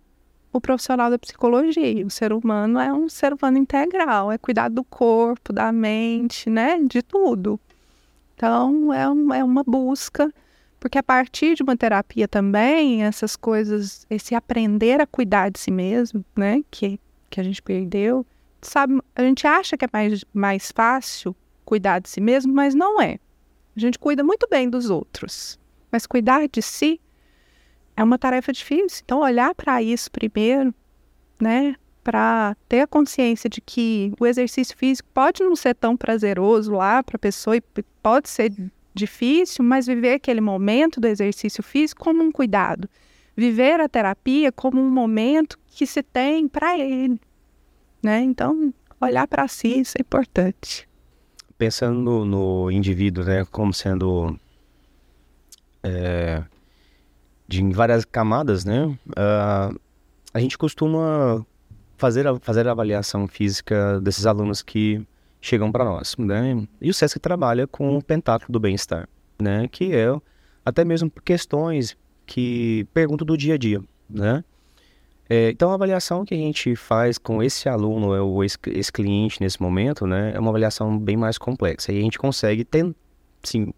o 0.52 0.60
profissional 0.60 1.10
da 1.10 1.18
psicologia, 1.18 2.06
o 2.06 2.10
ser 2.10 2.32
humano 2.32 2.78
é 2.78 2.90
um 2.90 3.10
ser 3.10 3.34
humano 3.34 3.58
integral, 3.58 4.32
é 4.32 4.38
cuidar 4.38 4.70
do 4.70 4.82
corpo, 4.82 5.52
da 5.52 5.70
mente, 5.70 6.48
né? 6.48 6.80
De 6.82 7.02
tudo. 7.02 7.60
Então, 8.36 8.92
é, 8.92 9.08
um, 9.08 9.32
é 9.32 9.42
uma 9.42 9.64
busca, 9.64 10.30
porque 10.78 10.98
a 10.98 11.02
partir 11.02 11.54
de 11.56 11.62
uma 11.62 11.74
terapia 11.74 12.28
também, 12.28 13.02
essas 13.02 13.34
coisas, 13.34 14.06
esse 14.10 14.34
aprender 14.34 15.00
a 15.00 15.06
cuidar 15.06 15.50
de 15.50 15.58
si 15.58 15.70
mesmo, 15.70 16.22
né, 16.36 16.62
que, 16.70 17.00
que 17.30 17.40
a 17.40 17.42
gente 17.42 17.62
perdeu, 17.62 18.26
sabe, 18.60 19.00
a 19.14 19.22
gente 19.22 19.46
acha 19.46 19.74
que 19.76 19.86
é 19.86 19.88
mais, 19.90 20.22
mais 20.34 20.70
fácil 20.70 21.34
cuidar 21.64 21.98
de 21.98 22.10
si 22.10 22.20
mesmo, 22.20 22.52
mas 22.52 22.74
não 22.74 23.00
é. 23.00 23.18
A 23.74 23.80
gente 23.80 23.98
cuida 23.98 24.22
muito 24.22 24.46
bem 24.50 24.68
dos 24.68 24.90
outros, 24.90 25.58
mas 25.90 26.06
cuidar 26.06 26.46
de 26.46 26.60
si 26.60 27.00
é 27.96 28.04
uma 28.04 28.18
tarefa 28.18 28.52
difícil. 28.52 29.00
Então, 29.02 29.20
olhar 29.20 29.54
para 29.54 29.82
isso 29.82 30.10
primeiro, 30.10 30.74
né, 31.40 31.74
para 32.06 32.56
ter 32.68 32.82
a 32.82 32.86
consciência 32.86 33.50
de 33.50 33.60
que 33.60 34.12
o 34.20 34.24
exercício 34.24 34.76
físico 34.76 35.08
pode 35.12 35.42
não 35.42 35.56
ser 35.56 35.74
tão 35.74 35.96
prazeroso 35.96 36.70
lá 36.70 37.02
para 37.02 37.16
a 37.16 37.18
pessoa 37.18 37.56
e 37.56 37.62
pode 38.00 38.28
ser 38.28 38.52
difícil, 38.94 39.64
mas 39.64 39.88
viver 39.88 40.12
aquele 40.12 40.40
momento 40.40 41.00
do 41.00 41.08
exercício 41.08 41.64
físico 41.64 42.04
como 42.04 42.22
um 42.22 42.30
cuidado. 42.30 42.88
Viver 43.36 43.80
a 43.80 43.88
terapia 43.88 44.52
como 44.52 44.80
um 44.80 44.88
momento 44.88 45.58
que 45.66 45.84
se 45.84 46.00
tem 46.00 46.46
para 46.46 46.78
ele, 46.78 47.20
né? 48.00 48.20
Então, 48.22 48.72
olhar 49.00 49.26
para 49.26 49.48
si, 49.48 49.80
isso 49.80 49.98
é 49.98 50.00
importante. 50.00 50.88
Pensando 51.58 52.24
no, 52.24 52.70
indivíduo, 52.70 53.24
né, 53.24 53.44
como 53.50 53.74
sendo 53.74 54.38
é, 55.82 56.44
de 57.48 57.68
várias 57.72 58.04
camadas, 58.04 58.64
né? 58.64 58.96
Uh, 59.08 59.80
a 60.32 60.38
gente 60.38 60.56
costuma 60.56 61.44
fazer 61.96 62.26
a, 62.26 62.38
fazer 62.38 62.68
a 62.68 62.72
avaliação 62.72 63.26
física 63.26 64.00
desses 64.00 64.26
alunos 64.26 64.62
que 64.62 65.06
chegam 65.40 65.70
para 65.70 65.84
nós, 65.84 66.16
né? 66.18 66.66
E 66.80 66.90
o 66.90 66.94
SESC 66.94 67.18
trabalha 67.18 67.66
com 67.66 67.96
o 67.96 68.02
pentáculo 68.02 68.52
do 68.52 68.60
bem-estar, 68.60 69.08
né? 69.40 69.68
Que 69.68 69.94
é 69.94 70.08
até 70.64 70.84
mesmo 70.84 71.10
questões 71.24 71.96
que 72.26 72.86
perguntam 72.92 73.26
do 73.26 73.36
dia 73.36 73.54
a 73.54 73.58
dia, 73.58 73.80
né? 74.08 74.42
É, 75.28 75.50
então, 75.50 75.70
a 75.72 75.74
avaliação 75.74 76.24
que 76.24 76.34
a 76.34 76.36
gente 76.36 76.76
faz 76.76 77.18
com 77.18 77.42
esse 77.42 77.68
aluno, 77.68 78.16
ou 78.24 78.44
esse, 78.44 78.56
esse, 78.68 78.92
cliente 78.92 79.40
nesse 79.40 79.60
momento, 79.60 80.06
né, 80.06 80.32
é 80.32 80.38
uma 80.38 80.50
avaliação 80.50 80.96
bem 80.96 81.16
mais 81.16 81.36
complexa. 81.36 81.92
E 81.92 81.98
a 81.98 82.02
gente 82.02 82.16
consegue 82.16 82.64
ten, 82.64 82.94
sim, 83.42 83.72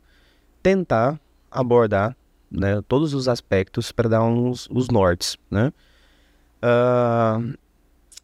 tentar 0.62 1.18
abordar 1.50 2.14
né, 2.50 2.82
todos 2.86 3.14
os 3.14 3.28
aspectos 3.28 3.90
para 3.90 4.08
dar 4.10 4.22
uns 4.22 4.68
os 4.70 4.88
nortes, 4.88 5.38
né? 5.50 5.72
Uh, 6.62 7.56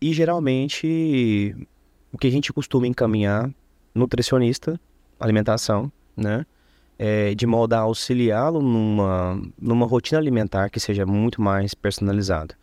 e 0.04 0.12
geralmente 0.12 1.56
o 2.12 2.18
que 2.18 2.26
a 2.26 2.30
gente 2.30 2.52
costuma 2.52 2.86
encaminhar 2.86 3.50
nutricionista, 3.94 4.78
alimentação, 5.18 5.90
né? 6.14 6.44
É, 6.98 7.34
de 7.34 7.46
modo 7.46 7.72
a 7.72 7.78
auxiliá-lo 7.78 8.60
numa, 8.60 9.42
numa 9.58 9.86
rotina 9.86 10.20
alimentar 10.20 10.68
que 10.68 10.78
seja 10.78 11.06
muito 11.06 11.40
mais 11.40 11.72
personalizada. 11.72 12.54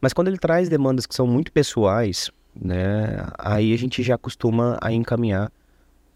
Mas 0.00 0.12
quando 0.12 0.26
ele 0.26 0.38
traz 0.38 0.68
demandas 0.68 1.06
que 1.06 1.14
são 1.14 1.24
muito 1.24 1.52
pessoais, 1.52 2.32
né, 2.52 3.28
aí 3.38 3.72
a 3.72 3.78
gente 3.78 4.02
já 4.02 4.18
costuma 4.18 4.76
a 4.82 4.92
encaminhar 4.92 5.52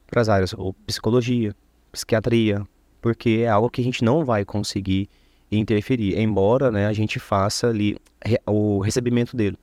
para 0.09 0.21
as 0.21 0.29
áreas 0.29 0.53
ou 0.53 0.73
psicologia, 0.85 1.55
psiquiatria, 1.93 2.67
porque 3.01 3.43
é 3.45 3.49
algo 3.49 3.71
que 3.71 3.81
a 3.81 3.85
gente 3.85 4.03
não 4.05 4.25
vai 4.25 4.45
conseguir 4.45 5.09
interferir, 5.51 6.19
embora 6.19 6.73
né, 6.73 6.89
a 6.89 6.93
gente 6.93 7.21
faça 7.21 7.69
ali 7.69 7.97
o 8.45 8.81
recebimento 8.81 9.37
dele. 9.37 9.57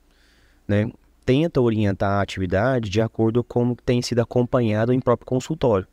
Né? 0.66 0.90
tenta 1.24 1.60
orientar 1.60 2.18
a 2.18 2.20
atividade 2.20 2.90
de 2.90 3.00
acordo 3.00 3.42
com 3.42 3.70
o 3.70 3.76
que 3.76 3.82
tem 3.82 4.02
sido 4.02 4.20
acompanhado 4.20 4.92
em 4.92 5.00
próprio 5.00 5.26
consultório. 5.26 5.86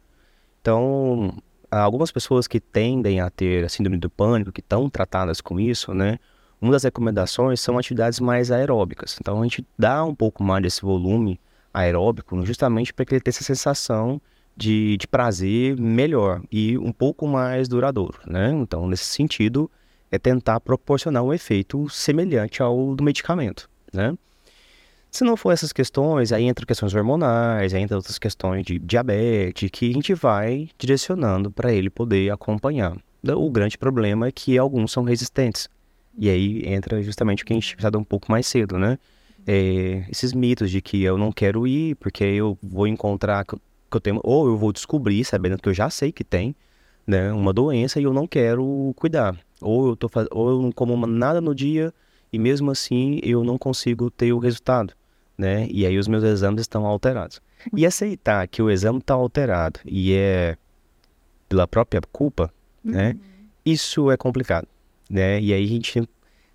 Então, 0.62 1.34
algumas 1.70 2.12
pessoas 2.12 2.48
que 2.48 2.60
tendem 2.60 3.22
a 3.22 3.30
ter 3.30 3.64
a 3.64 3.70
síndrome 3.70 3.98
do 3.98 4.10
pânico, 4.10 4.52
que 4.52 4.60
estão 4.60 4.90
tratadas 4.90 5.42
com 5.42 5.60
isso, 5.60 5.94
né? 5.94 6.20
Uma 6.60 6.74
das 6.74 6.84
recomendações 6.84 7.60
são 7.60 7.78
atividades 7.78 8.20
mais 8.20 8.52
aeróbicas. 8.52 9.18
Então, 9.20 9.40
a 9.40 9.44
gente 9.44 9.66
dá 9.78 10.04
um 10.04 10.14
pouco 10.14 10.44
mais 10.44 10.62
desse 10.62 10.82
volume 10.82 11.40
aeróbico 11.74 12.46
justamente 12.46 12.94
para 12.94 13.06
que 13.06 13.16
ele 13.16 13.22
tenha 13.22 13.32
essa 13.32 13.44
sensação 13.44 14.22
de, 14.56 14.98
de 14.98 15.08
prazer 15.08 15.80
melhor 15.80 16.42
e 16.52 16.78
um 16.78 16.92
pouco 16.92 17.26
mais 17.26 17.68
duradouro, 17.68 18.20
né? 18.28 18.52
Então, 18.52 18.88
nesse 18.88 19.06
sentido, 19.06 19.72
é 20.12 20.20
tentar 20.20 20.60
proporcionar 20.60 21.24
um 21.24 21.34
efeito 21.34 21.90
semelhante 21.90 22.62
ao 22.62 22.94
do 22.96 23.04
medicamento, 23.04 23.68
né? 23.92 24.16
Se 25.12 25.26
não 25.26 25.36
for 25.36 25.52
essas 25.52 25.74
questões, 25.74 26.32
aí 26.32 26.46
entra 26.46 26.66
questões 26.66 26.96
hormonais, 26.96 27.74
aí 27.74 27.82
entra 27.82 27.98
outras 27.98 28.18
questões 28.18 28.66
de 28.66 28.80
diabetes, 28.80 29.70
que 29.70 29.90
a 29.90 29.94
gente 29.94 30.14
vai 30.14 30.70
direcionando 30.80 31.52
para 31.52 31.74
ele 31.74 31.90
poder 31.90 32.32
acompanhar. 32.32 32.96
O 33.36 33.52
grande 33.52 33.78
problema 33.78 34.28
é 34.28 34.32
que 34.32 34.58
alguns 34.58 34.94
são 34.94 35.04
resistentes. 35.04 35.68
E 36.18 36.30
aí 36.30 36.64
entra 36.66 37.04
justamente 37.04 37.44
o 37.44 37.46
que 37.46 37.52
a 37.52 37.56
gente 37.56 37.76
precisa 37.76 37.98
um 37.98 38.06
pouco 38.06 38.32
mais 38.32 38.48
cedo, 38.48 38.78
né? 38.78 38.98
É, 39.46 40.06
esses 40.10 40.32
mitos 40.32 40.72
de 40.72 40.82
que 40.82 41.04
eu 41.04 41.18
não 41.18 41.30
quero 41.30 41.68
ir 41.68 41.96
porque 41.96 42.24
eu 42.24 42.58
vou 42.64 42.88
encontrar 42.88 43.44
que 43.44 43.58
eu 43.92 44.00
tenho, 44.00 44.22
ou 44.24 44.48
eu 44.48 44.58
vou 44.58 44.72
descobrir, 44.72 45.26
sabendo 45.26 45.58
que 45.58 45.68
eu 45.68 45.74
já 45.74 45.90
sei 45.90 46.14
que 46.14 46.24
tem, 46.24 46.56
né, 47.06 47.34
uma 47.34 47.52
doença 47.52 48.00
e 48.00 48.04
eu 48.04 48.14
não 48.14 48.26
quero 48.26 48.94
cuidar. 48.96 49.38
Ou 49.60 49.90
eu, 49.90 49.96
tô, 49.98 50.10
ou 50.32 50.50
eu 50.52 50.62
não 50.62 50.72
como 50.72 51.06
nada 51.06 51.42
no 51.42 51.54
dia 51.54 51.94
e 52.32 52.40
mesmo 52.40 52.72
assim 52.72 53.20
eu 53.24 53.44
não 53.44 53.58
consigo 53.58 54.10
ter 54.10 54.32
o 54.32 54.40
resultado 54.40 54.94
né? 55.42 55.68
E 55.72 55.88
aí 55.88 55.98
os 55.98 56.08
meus 56.08 56.24
exames 56.24 56.62
estão 56.62 56.86
alterados. 56.86 57.42
E 57.76 57.84
aceitar 57.84 58.48
que 58.48 58.62
o 58.62 58.70
exame 58.70 59.00
está 59.00 59.16
alterado 59.16 59.80
e 59.84 60.14
é 60.14 60.56
pela 61.50 61.68
própria 61.68 62.00
culpa, 62.12 62.54
né? 62.84 63.14
uhum. 63.14 63.20
Isso 63.66 64.12
é 64.12 64.18
complicado, 64.18 64.68
né? 65.10 65.42
E 65.42 65.52
aí 65.52 65.64
a 65.64 65.68
gente 65.68 66.08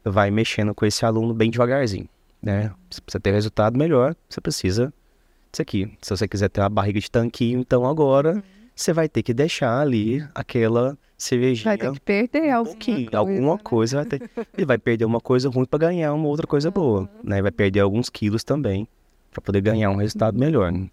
vai 0.04 0.30
mexendo 0.30 0.72
com 0.72 0.86
esse 0.86 1.04
aluno 1.04 1.34
bem 1.34 1.50
devagarzinho, 1.50 2.08
né? 2.40 2.72
Se 2.88 3.00
você 3.04 3.18
ter 3.18 3.32
resultado 3.32 3.76
melhor, 3.76 4.14
você 4.28 4.40
precisa 4.40 4.94
disso 5.50 5.62
aqui. 5.62 5.92
Se 6.00 6.10
você 6.10 6.28
quiser 6.28 6.48
ter 6.48 6.60
uma 6.60 6.68
barriga 6.68 7.00
de 7.00 7.10
tanquinho, 7.10 7.58
então 7.58 7.84
agora 7.84 8.34
uhum. 8.34 8.42
você 8.74 8.92
vai 8.92 9.08
ter 9.08 9.24
que 9.24 9.34
deixar 9.34 9.80
ali 9.80 10.24
aquela 10.32 10.96
cervejinha. 11.16 11.76
Vai 11.76 11.78
ter 11.78 11.92
que 11.92 12.00
perder 12.00 12.50
alguma 12.50 12.76
coisa. 12.76 13.16
Alguma 13.16 13.54
né? 13.54 13.60
coisa 13.62 13.96
vai 13.96 14.06
ter. 14.06 14.30
Ele 14.56 14.66
vai 14.66 14.78
perder 14.78 15.04
uma 15.04 15.20
coisa 15.20 15.48
ruim 15.48 15.64
para 15.64 15.78
ganhar 15.78 16.12
uma 16.12 16.28
outra 16.28 16.46
coisa 16.46 16.70
boa, 16.70 17.08
né? 17.22 17.40
Vai 17.40 17.50
perder 17.50 17.80
alguns 17.80 18.08
quilos 18.08 18.44
também 18.44 18.86
para 19.30 19.40
poder 19.40 19.60
ganhar 19.60 19.90
um 19.90 19.96
resultado 19.96 20.38
melhor. 20.38 20.72
Né? 20.72 20.88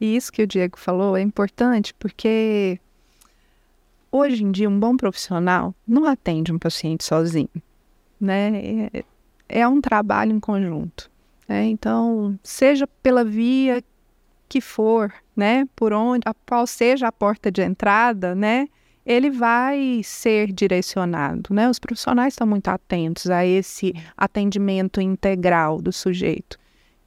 E 0.00 0.16
isso 0.16 0.32
que 0.32 0.42
o 0.42 0.46
Diego 0.46 0.78
falou 0.78 1.16
é 1.16 1.20
importante 1.20 1.94
porque 1.94 2.78
hoje 4.10 4.44
em 4.44 4.50
dia 4.50 4.68
um 4.68 4.78
bom 4.78 4.96
profissional 4.96 5.74
não 5.86 6.04
atende 6.04 6.52
um 6.52 6.58
paciente 6.58 7.04
sozinho, 7.04 7.48
né? 8.20 8.88
É, 8.92 9.04
é 9.48 9.68
um 9.68 9.80
trabalho 9.80 10.32
em 10.32 10.40
conjunto. 10.40 11.10
Né? 11.48 11.64
Então, 11.66 12.38
seja 12.42 12.86
pela 13.02 13.24
via 13.24 13.82
que 14.48 14.60
for, 14.60 15.12
né? 15.36 15.66
Por 15.74 15.92
onde, 15.92 16.22
a 16.26 16.34
qual 16.46 16.66
seja 16.66 17.08
a 17.08 17.12
porta 17.12 17.50
de 17.50 17.62
entrada, 17.62 18.34
né? 18.34 18.68
Ele 19.08 19.30
vai 19.30 20.02
ser 20.04 20.52
direcionado, 20.52 21.54
né? 21.54 21.70
Os 21.70 21.78
profissionais 21.78 22.34
estão 22.34 22.46
muito 22.46 22.68
atentos 22.68 23.30
a 23.30 23.44
esse 23.44 23.94
atendimento 24.14 25.00
integral 25.00 25.80
do 25.80 25.90
sujeito. 25.90 26.58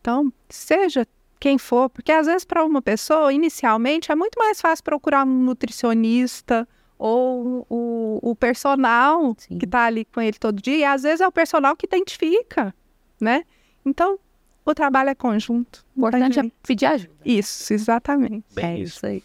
Então, 0.01 0.33
seja 0.49 1.05
quem 1.39 1.59
for, 1.59 1.91
porque 1.91 2.11
às 2.11 2.25
vezes 2.25 2.43
para 2.43 2.65
uma 2.65 2.81
pessoa, 2.81 3.31
inicialmente, 3.31 4.11
é 4.11 4.15
muito 4.15 4.35
mais 4.39 4.59
fácil 4.59 4.83
procurar 4.83 5.27
um 5.27 5.43
nutricionista 5.43 6.67
ou 6.97 7.67
o, 7.69 8.19
o 8.31 8.35
personal 8.35 9.35
Sim. 9.37 9.59
que 9.59 9.65
está 9.65 9.85
ali 9.85 10.03
com 10.05 10.19
ele 10.19 10.39
todo 10.39 10.59
dia, 10.59 10.77
e 10.77 10.83
às 10.83 11.03
vezes 11.03 11.21
é 11.21 11.27
o 11.27 11.31
personal 11.31 11.75
que 11.75 11.85
identifica, 11.85 12.73
né? 13.19 13.43
Então, 13.85 14.17
o 14.65 14.73
trabalho 14.73 15.11
é 15.11 15.15
conjunto. 15.15 15.85
O 15.95 15.99
importante 15.99 16.39
é 16.39 16.51
pedir 16.63 16.87
ajuda. 16.87 17.13
Isso, 17.23 17.71
exatamente. 17.73 18.45
Bem 18.55 18.65
é 18.65 18.79
isso 18.79 19.05
aí. 19.05 19.23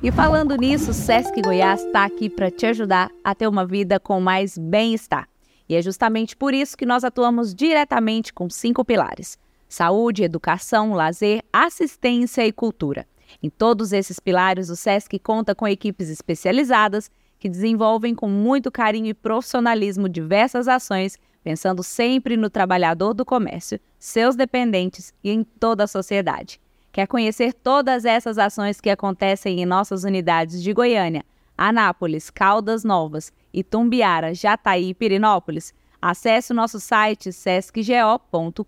E 0.00 0.10
falando 0.10 0.56
nisso, 0.56 0.92
Sesc 0.94 1.40
Goiás 1.42 1.84
está 1.84 2.04
aqui 2.04 2.30
para 2.30 2.50
te 2.50 2.64
ajudar 2.66 3.10
a 3.22 3.34
ter 3.34 3.46
uma 3.46 3.66
vida 3.66 4.00
com 4.00 4.20
mais 4.20 4.56
bem-estar. 4.56 5.28
E 5.68 5.74
é 5.74 5.82
justamente 5.82 6.34
por 6.34 6.54
isso 6.54 6.76
que 6.76 6.86
nós 6.86 7.04
atuamos 7.04 7.54
diretamente 7.54 8.32
com 8.32 8.48
cinco 8.48 8.84
pilares: 8.84 9.38
saúde, 9.68 10.24
educação, 10.24 10.94
lazer, 10.94 11.44
assistência 11.52 12.46
e 12.46 12.52
cultura. 12.52 13.06
Em 13.42 13.50
todos 13.50 13.92
esses 13.92 14.18
pilares, 14.18 14.70
o 14.70 14.76
SESC 14.76 15.18
conta 15.18 15.54
com 15.54 15.68
equipes 15.68 16.08
especializadas 16.08 17.10
que 17.38 17.48
desenvolvem 17.48 18.14
com 18.14 18.28
muito 18.28 18.70
carinho 18.70 19.08
e 19.08 19.14
profissionalismo 19.14 20.08
diversas 20.08 20.68
ações, 20.68 21.18
pensando 21.44 21.82
sempre 21.82 22.36
no 22.36 22.48
trabalhador 22.48 23.12
do 23.14 23.24
comércio, 23.24 23.78
seus 23.98 24.36
dependentes 24.36 25.12
e 25.22 25.30
em 25.30 25.44
toda 25.44 25.84
a 25.84 25.88
sociedade. 25.88 26.60
Quer 26.92 27.06
conhecer 27.06 27.54
todas 27.54 28.04
essas 28.04 28.36
ações 28.36 28.78
que 28.78 28.90
acontecem 28.90 29.62
em 29.62 29.66
nossas 29.66 30.04
unidades 30.04 30.62
de 30.62 30.74
Goiânia, 30.74 31.24
Anápolis, 31.56 32.28
Caldas 32.28 32.84
Novas, 32.84 33.32
Itumbiara, 33.52 34.34
Jataí 34.34 34.90
e 34.90 34.94
Pirinópolis? 34.94 35.72
Acesse 36.00 36.52
o 36.52 36.54
nosso 36.54 36.78
site 36.78 37.32
sescgo.com.br, 37.32 38.64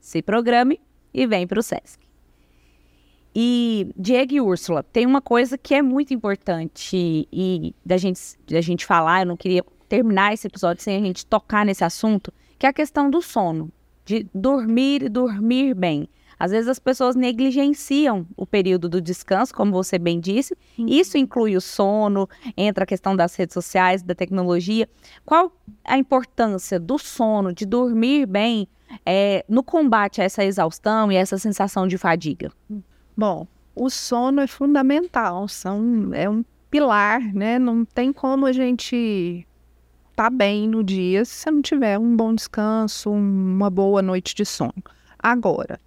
se 0.00 0.22
programe 0.22 0.80
e 1.12 1.26
vem 1.26 1.46
para 1.46 1.60
o 1.60 1.62
Sesc. 1.62 2.02
E 3.34 3.92
Diego 3.96 4.32
e 4.32 4.40
Úrsula, 4.40 4.82
tem 4.82 5.04
uma 5.04 5.20
coisa 5.20 5.58
que 5.58 5.74
é 5.74 5.82
muito 5.82 6.14
importante 6.14 7.28
e 7.30 7.74
da 7.84 7.98
gente, 7.98 8.20
da 8.46 8.60
gente 8.60 8.86
falar, 8.86 9.22
eu 9.22 9.26
não 9.26 9.36
queria 9.36 9.62
terminar 9.88 10.32
esse 10.32 10.46
episódio 10.46 10.82
sem 10.82 10.96
a 10.96 11.00
gente 11.00 11.26
tocar 11.26 11.66
nesse 11.66 11.84
assunto, 11.84 12.32
que 12.58 12.64
é 12.64 12.68
a 12.68 12.72
questão 12.72 13.10
do 13.10 13.20
sono, 13.20 13.70
de 14.06 14.26
dormir 14.32 15.02
e 15.02 15.08
dormir 15.08 15.74
bem. 15.74 16.08
Às 16.44 16.50
vezes 16.50 16.68
as 16.68 16.78
pessoas 16.78 17.16
negligenciam 17.16 18.26
o 18.36 18.44
período 18.44 18.86
do 18.86 19.00
descanso, 19.00 19.54
como 19.54 19.72
você 19.72 19.98
bem 19.98 20.20
disse. 20.20 20.54
Uhum. 20.78 20.84
Isso 20.86 21.16
inclui 21.16 21.56
o 21.56 21.60
sono, 21.60 22.28
entra 22.54 22.84
a 22.84 22.86
questão 22.86 23.16
das 23.16 23.34
redes 23.34 23.54
sociais, 23.54 24.02
da 24.02 24.14
tecnologia. 24.14 24.86
Qual 25.24 25.50
a 25.82 25.96
importância 25.96 26.78
do 26.78 26.98
sono, 26.98 27.50
de 27.50 27.64
dormir 27.64 28.26
bem, 28.26 28.68
é, 29.06 29.42
no 29.48 29.62
combate 29.62 30.20
a 30.20 30.24
essa 30.24 30.44
exaustão 30.44 31.10
e 31.10 31.16
essa 31.16 31.38
sensação 31.38 31.88
de 31.88 31.96
fadiga? 31.96 32.52
Bom, 33.16 33.48
o 33.74 33.88
sono 33.88 34.42
é 34.42 34.46
fundamental, 34.46 35.48
são, 35.48 36.10
é 36.12 36.28
um 36.28 36.44
pilar, 36.70 37.22
né? 37.32 37.58
Não 37.58 37.86
tem 37.86 38.12
como 38.12 38.44
a 38.44 38.52
gente 38.52 39.46
estar 40.10 40.24
tá 40.24 40.30
bem 40.30 40.68
no 40.68 40.84
dia 40.84 41.24
se 41.24 41.36
você 41.36 41.50
não 41.50 41.62
tiver 41.62 41.98
um 41.98 42.14
bom 42.14 42.34
descanso, 42.34 43.10
uma 43.10 43.70
boa 43.70 44.02
noite 44.02 44.34
de 44.34 44.44
sono. 44.44 44.84
Agora, 45.18 45.80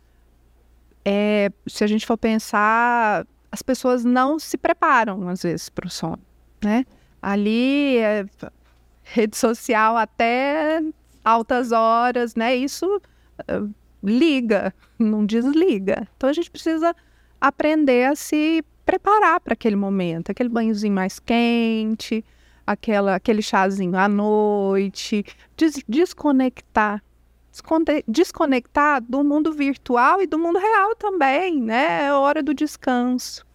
é, 1.09 1.49
se 1.65 1.85
a 1.85 1.87
gente 1.87 2.05
for 2.05 2.17
pensar, 2.17 3.25
as 3.49 3.61
pessoas 3.61 4.03
não 4.03 4.37
se 4.37 4.57
preparam, 4.57 5.29
às 5.29 5.41
vezes, 5.41 5.69
para 5.69 5.87
o 5.87 5.89
sono, 5.89 6.19
né? 6.61 6.85
Ali, 7.21 7.97
é, 7.99 8.25
rede 9.03 9.37
social 9.37 9.95
até 9.95 10.83
altas 11.23 11.71
horas, 11.71 12.35
né? 12.35 12.53
Isso 12.57 12.85
uh, 12.97 13.73
liga, 14.03 14.73
não 14.99 15.25
desliga. 15.25 16.05
Então 16.17 16.29
a 16.29 16.33
gente 16.33 16.51
precisa 16.51 16.93
aprender 17.39 18.07
a 18.11 18.15
se 18.15 18.61
preparar 18.85 19.39
para 19.39 19.53
aquele 19.53 19.77
momento, 19.77 20.29
aquele 20.29 20.49
banhozinho 20.49 20.93
mais 20.93 21.19
quente, 21.19 22.23
aquela, 22.65 23.15
aquele 23.15 23.41
chazinho 23.41 23.95
à 23.95 24.09
noite, 24.09 25.23
des 25.55 25.81
desconectar. 25.87 27.01
Desconectar 28.07 29.01
do 29.01 29.23
mundo 29.23 29.51
virtual 29.51 30.21
e 30.21 30.27
do 30.27 30.37
mundo 30.37 30.59
real 30.59 30.95
também, 30.95 31.61
né? 31.61 32.05
É 32.05 32.13
hora 32.13 32.41
do 32.43 32.53
descanso. 32.53 33.45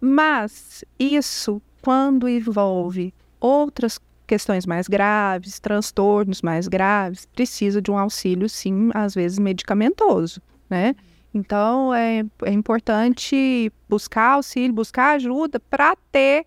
Mas 0.00 0.84
isso, 0.98 1.60
quando 1.82 2.28
envolve 2.28 3.12
outras 3.40 4.00
questões 4.26 4.66
mais 4.66 4.86
graves, 4.86 5.58
transtornos 5.58 6.42
mais 6.42 6.68
graves, 6.68 7.26
precisa 7.26 7.80
de 7.80 7.90
um 7.90 7.98
auxílio, 7.98 8.48
sim, 8.48 8.90
às 8.94 9.14
vezes 9.14 9.38
medicamentoso, 9.38 10.40
né? 10.68 10.94
Então, 11.32 11.94
é, 11.94 12.24
é 12.44 12.52
importante 12.52 13.72
buscar 13.88 14.32
auxílio, 14.32 14.72
buscar 14.72 15.14
ajuda 15.14 15.60
para 15.60 15.96
ter 16.10 16.46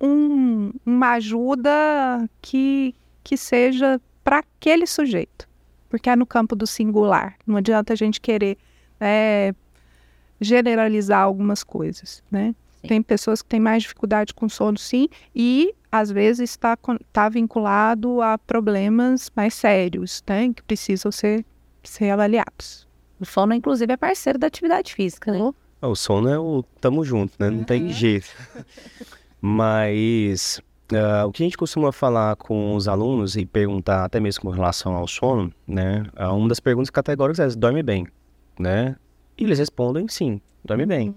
um, 0.00 0.72
uma 0.84 1.12
ajuda 1.12 2.28
que, 2.40 2.94
que 3.22 3.36
seja 3.36 4.00
para 4.24 4.38
aquele 4.38 4.86
sujeito. 4.86 5.49
Porque 5.90 6.08
é 6.08 6.16
no 6.16 6.24
campo 6.24 6.56
do 6.56 6.66
singular. 6.66 7.34
Não 7.46 7.56
adianta 7.56 7.92
a 7.92 7.96
gente 7.96 8.20
querer 8.20 8.56
é, 8.98 9.52
generalizar 10.40 11.20
algumas 11.20 11.62
coisas, 11.62 12.22
né? 12.30 12.54
Tem 12.86 13.02
pessoas 13.02 13.42
que 13.42 13.48
têm 13.48 13.60
mais 13.60 13.82
dificuldade 13.82 14.32
com 14.32 14.48
sono, 14.48 14.78
sim, 14.78 15.06
e 15.34 15.74
às 15.92 16.10
vezes 16.10 16.48
está, 16.48 16.78
está 17.06 17.28
vinculado 17.28 18.22
a 18.22 18.38
problemas 18.38 19.30
mais 19.36 19.52
sérios, 19.52 20.22
né? 20.26 20.50
Que 20.54 20.62
precisam 20.62 21.12
ser, 21.12 21.44
ser 21.82 22.08
avaliados. 22.08 22.88
O 23.20 23.26
sono, 23.26 23.52
inclusive, 23.52 23.92
é 23.92 23.96
parceiro 23.98 24.38
da 24.38 24.46
atividade 24.46 24.94
física, 24.94 25.30
né? 25.30 25.52
O 25.82 25.94
sono 25.94 26.28
é 26.28 26.38
o 26.38 26.62
tamo 26.80 27.04
junto, 27.04 27.34
né? 27.38 27.50
Não 27.50 27.64
tem 27.64 27.92
jeito. 27.92 28.28
Mas 29.42 30.62
uh, 30.92 31.26
o 31.26 31.32
que 31.32 31.42
a 31.42 31.46
gente 31.46 31.56
costuma 31.56 31.92
falar 31.92 32.36
com 32.36 32.74
os 32.74 32.88
alunos 32.88 33.36
e 33.36 33.46
perguntar 33.46 34.04
até 34.04 34.20
mesmo 34.20 34.42
com 34.42 34.50
relação 34.50 34.94
ao 34.94 35.06
sono, 35.06 35.52
né? 35.66 36.06
Uh, 36.18 36.34
uma 36.34 36.48
das 36.48 36.60
perguntas 36.60 36.90
categóricas 36.90 37.54
é: 37.54 37.58
dorme 37.58 37.82
bem, 37.82 38.06
né? 38.58 38.96
E 39.36 39.44
eles 39.44 39.58
respondem 39.58 40.08
sim, 40.08 40.40
dorme 40.64 40.84
uhum. 40.84 40.88
bem. 40.88 41.14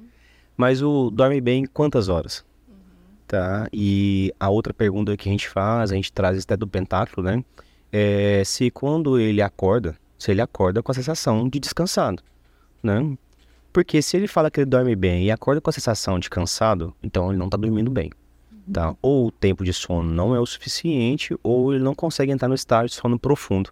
Mas 0.55 0.82
o 0.82 1.09
dorme 1.09 1.41
bem 1.41 1.65
quantas 1.65 2.09
horas? 2.09 2.45
Uhum. 2.67 2.76
Tá? 3.28 3.67
E 3.74 4.34
a 4.39 4.49
outra 4.49 4.74
pergunta 4.74 5.17
que 5.17 5.28
a 5.28 5.32
gente 5.32 5.49
faz, 5.49 5.91
a 5.91 5.95
gente 5.95 6.11
traz 6.11 6.41
até 6.43 6.55
do 6.55 6.67
pentáculo, 6.67 7.26
né? 7.26 7.43
É 7.91 8.43
se 8.45 8.71
quando 8.71 9.19
ele 9.19 9.41
acorda, 9.41 9.95
se 10.17 10.32
ele 10.32 10.41
acorda 10.41 10.82
com 10.82 10.91
a 10.91 10.95
sensação 10.95 11.47
de 11.47 11.59
descansado, 11.59 12.24
né? 12.82 13.15
Porque 13.71 14.01
se 14.01 14.15
ele 14.17 14.28
fala 14.28 14.51
que 14.51 14.59
ele 14.59 14.69
dorme 14.69 14.95
bem 14.95 15.26
e 15.26 15.32
acorda 15.32 15.59
com 15.59 15.69
a 15.69 15.74
sensação 15.74 16.19
de 16.19 16.30
cansado, 16.30 16.93
então 17.01 17.30
ele 17.30 17.39
não 17.39 17.45
está 17.45 17.57
dormindo 17.57 17.89
bem, 17.89 18.11
tá? 18.72 18.95
Ou 19.01 19.28
o 19.28 19.32
tempo 19.32 19.64
de 19.64 19.74
sono 19.74 20.11
não 20.11 20.36
é 20.36 20.39
o 20.39 20.45
suficiente, 20.45 21.36
ou 21.43 21.74
ele 21.74 21.84
não 21.84 21.95
consegue 21.95 22.32
entrar 22.32 22.47
no 22.47 22.55
estado 22.55 22.88
de 22.88 22.93
sono 22.93 23.18
profundo, 23.20 23.72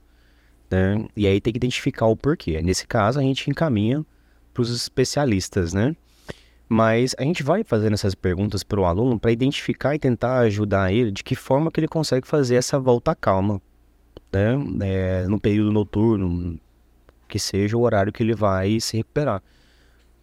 né? 0.70 1.06
E 1.16 1.28
aí 1.28 1.40
tem 1.40 1.54
que 1.54 1.58
identificar 1.58 2.06
o 2.08 2.16
porquê. 2.16 2.62
Nesse 2.62 2.88
caso, 2.88 3.20
a 3.20 3.22
gente 3.22 3.50
encaminha 3.50 4.06
para 4.54 4.62
os 4.62 4.70
especialistas, 4.70 5.74
né? 5.74 5.96
Mas 6.68 7.14
a 7.18 7.24
gente 7.24 7.44
vai 7.44 7.64
fazendo 7.64 7.94
essas 7.94 8.16
perguntas 8.16 8.64
para 8.64 8.80
o 8.80 8.86
aluno 8.86 9.20
para 9.20 9.32
identificar 9.32 9.94
e 9.94 10.00
tentar 10.00 10.40
ajudar 10.40 10.94
ele 10.94 11.12
de 11.12 11.24
que 11.24 11.36
forma 11.36 11.70
que 11.70 11.80
ele 11.80 11.88
consegue 11.88 12.26
fazer 12.26 12.56
essa 12.56 12.80
volta 12.80 13.14
calma 13.14 13.62
né? 14.32 14.56
É, 14.82 15.28
no 15.28 15.40
período 15.40 15.72
noturno, 15.72 16.60
que 17.28 17.38
seja 17.38 17.78
o 17.78 17.82
horário 17.82 18.14
que 18.14 18.24
ele 18.24 18.34
vai 18.34 18.80
se 18.80 18.98
recuperar. 18.98 19.44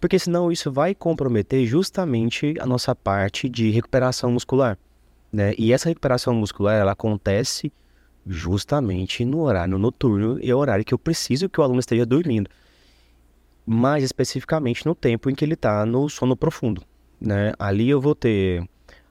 Porque 0.01 0.19
senão 0.19 0.53
isso 0.53 0.71
vai 0.71 0.95
comprometer 0.95 1.67
justamente 1.67 2.55
a 2.61 2.67
nossa 2.67 2.95
parte 2.95 3.49
de 3.49 3.71
recuperação 3.71 4.31
muscular. 4.31 4.79
Né? 5.33 5.55
E 5.59 5.73
essa 5.73 5.89
recuperação 5.89 6.35
muscular 6.35 6.77
ela 6.77 6.93
acontece 6.93 7.73
justamente 8.27 9.25
no 9.25 9.41
horário 9.41 9.79
noturno 9.79 10.39
e 10.41 10.51
é 10.51 10.55
o 10.55 10.59
horário 10.59 10.85
que 10.85 10.95
eu 10.95 10.99
preciso 10.99 11.49
que 11.49 11.61
o 11.61 11.65
aluno 11.65 11.81
esteja 11.81 12.07
dormindo. 12.07 12.49
Mais 13.67 14.05
especificamente 14.05 14.87
no 14.87 14.95
tempo 14.95 15.29
em 15.29 15.35
que 15.35 15.45
ele 15.45 15.55
está 15.55 15.85
no 15.85 16.09
sono 16.09 16.37
profundo. 16.37 16.83
Né? 17.21 17.53
Ali 17.59 17.91
eu 17.91 18.01
vou 18.01 18.15
ter 18.15 18.67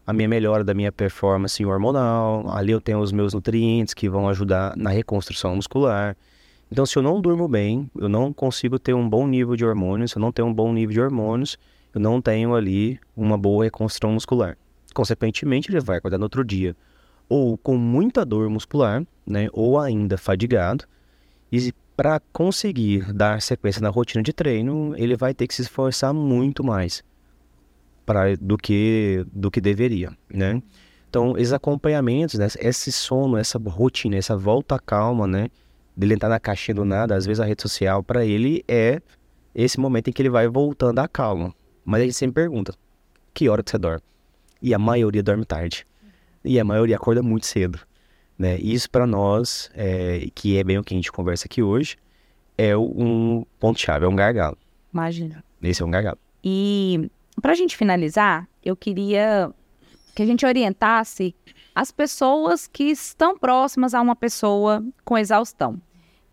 a 0.06 0.14
minha 0.14 0.28
melhora 0.30 0.64
da 0.64 0.74
minha 0.74 0.92
performance 0.92 1.64
hormonal, 1.66 2.50
ali 2.50 2.72
eu 2.72 2.80
tenho 2.80 3.00
os 3.00 3.12
meus 3.12 3.34
nutrientes 3.34 3.94
que 3.94 4.08
vão 4.08 4.30
ajudar 4.30 4.76
na 4.78 4.90
reconstrução 4.90 5.56
muscular. 5.56 6.16
Então, 6.72 6.86
se 6.86 6.98
eu 6.98 7.02
não 7.02 7.22
durmo 7.22 7.48
bem, 7.48 7.90
eu 7.98 8.10
não 8.10 8.34
consigo 8.34 8.78
ter 8.78 8.94
um 8.94 9.08
bom 9.08 9.26
nível 9.26 9.56
de 9.56 9.66
hormônios, 9.66 10.12
se 10.12 10.18
eu 10.18 10.22
não 10.22 10.32
tenho 10.32 10.48
um 10.48 10.54
bom 10.54 10.74
nível 10.74 10.94
de 10.94 11.02
hormônios, 11.02 11.58
eu 11.94 12.02
não 12.02 12.22
tenho 12.22 12.54
ali 12.54 13.00
uma 13.16 13.38
boa 13.38 13.64
reconstrução 13.64 14.12
muscular. 14.12 14.58
Consequentemente, 14.94 15.72
ele 15.72 15.80
vai 15.80 15.98
acordar 15.98 16.18
no 16.18 16.26
outro 16.26 16.44
dia 16.44 16.76
ou 17.30 17.58
com 17.58 17.78
muita 17.78 18.26
dor 18.26 18.50
muscular, 18.50 19.06
né, 19.26 19.48
ou 19.52 19.80
ainda 19.80 20.18
fadigado. 20.18 20.86
E 21.52 21.74
para 21.96 22.20
conseguir 22.32 23.12
dar 23.14 23.42
sequência 23.42 23.82
na 23.82 23.90
rotina 23.90 24.24
de 24.24 24.32
treino, 24.32 24.94
ele 24.98 25.16
vai 25.16 25.34
ter 25.34 25.48
que 25.48 25.54
se 25.54 25.64
esforçar 25.64 26.14
muito 26.14 26.64
mais 26.64 27.04
pra, 28.06 28.36
do 28.40 28.58
que 28.58 29.26
do 29.34 29.50
que 29.50 29.60
deveria, 29.60 30.12
né? 30.30 30.62
Então, 31.10 31.38
esses 31.38 31.54
acompanhamentos, 31.54 32.38
né? 32.38 32.48
esse 32.60 32.92
sono, 32.92 33.38
essa 33.38 33.58
rotina, 33.58 34.18
essa 34.18 34.38
volta 34.38 34.78
calma, 34.78 35.26
né? 35.26 35.50
Dele 35.98 36.14
entrar 36.14 36.30
na 36.30 36.40
caixinha 36.40 36.76
do 36.76 36.86
nada, 36.86 37.16
às 37.16 37.26
vezes 37.26 37.40
a 37.40 37.46
rede 37.46 37.64
social, 37.64 38.04
para 38.04 38.24
ele 38.24 38.64
é 38.68 39.02
esse 39.56 39.80
momento 39.80 40.10
em 40.10 40.14
que 40.14 40.22
ele 40.22 40.30
vai 40.30 40.48
voltando 40.48 41.00
à 41.00 41.08
calma. 41.08 41.56
Mas 41.84 42.02
a 42.02 42.04
gente 42.04 42.16
sempre 42.16 42.44
pergunta, 42.44 42.76
que 43.34 43.50
hora 43.50 43.64
que 43.64 43.72
você 43.72 43.80
dorme? 43.80 44.04
E 44.62 44.74
a 44.76 44.78
maioria 44.78 45.24
dorme 45.24 45.44
tarde. 45.44 45.88
E 46.44 46.60
a 46.60 46.64
maioria 46.64 46.98
acorda 46.98 47.24
muito 47.24 47.48
cedo. 47.48 47.80
Né? 48.38 48.60
Isso 48.60 48.88
para 48.92 49.08
nós, 49.08 49.72
é, 49.74 50.28
que 50.36 50.58
é 50.60 50.64
bem 50.64 50.78
o 50.78 50.84
que 50.84 50.94
a 50.94 50.98
gente 50.98 51.12
conversa 51.12 51.46
aqui 51.46 51.64
hoje, 51.64 51.98
é 52.56 52.78
um 52.78 53.44
ponto-chave, 53.60 54.06
é 54.06 54.08
um 54.08 54.16
gargalo. 54.16 54.58
Imagina. 54.94 55.44
Esse 55.64 55.82
é 55.82 55.86
um 55.86 55.90
gargalo. 55.90 56.20
E 56.44 57.10
para 57.42 57.54
a 57.54 57.56
gente 57.56 57.76
finalizar, 57.76 58.48
eu 58.64 58.76
queria 58.76 59.52
que 60.16 60.22
a 60.22 60.26
gente 60.26 60.46
orientasse 60.46 61.36
as 61.74 61.92
pessoas 61.92 62.68
que 62.68 62.86
estão 62.86 63.38
próximas 63.38 63.94
a 63.94 64.02
uma 64.02 64.16
pessoa 64.16 64.84
com 65.04 65.18
exaustão. 65.18 65.80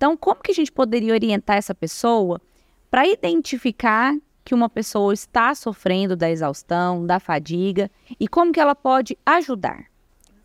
Então, 0.04 0.18
como 0.18 0.42
que 0.42 0.50
a 0.50 0.54
gente 0.54 0.70
poderia 0.70 1.14
orientar 1.14 1.56
essa 1.56 1.74
pessoa 1.74 2.38
para 2.90 3.08
identificar 3.08 4.14
que 4.44 4.54
uma 4.54 4.68
pessoa 4.68 5.14
está 5.14 5.54
sofrendo 5.54 6.14
da 6.14 6.30
exaustão, 6.30 7.06
da 7.06 7.18
fadiga 7.18 7.90
e 8.20 8.28
como 8.28 8.52
que 8.52 8.60
ela 8.60 8.74
pode 8.74 9.16
ajudar? 9.24 9.86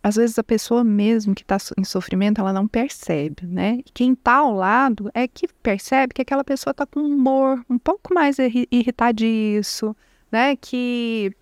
Às 0.01 0.15
vezes 0.15 0.39
a 0.39 0.43
pessoa 0.45 0.81
mesmo 0.81 1.35
que 1.35 1.41
está 1.41 1.57
em 1.77 1.83
sofrimento, 1.83 2.39
ela 2.39 2.53
não 2.53 2.69
percebe, 2.69 3.45
né? 3.45 3.79
E 3.85 3.91
quem 3.93 4.13
está 4.13 4.35
ao 4.35 4.53
lado 4.53 5.11
é 5.13 5.27
que 5.27 5.45
percebe 5.61 6.13
que 6.13 6.21
aquela 6.21 6.45
pessoa 6.45 6.71
está 6.71 6.85
com 6.85 7.01
um 7.01 7.13
humor 7.13 7.61
um 7.69 7.77
pouco 7.77 8.13
mais 8.13 8.37
irritadiço, 8.39 9.93
né? 10.31 10.55
Que 10.55 11.35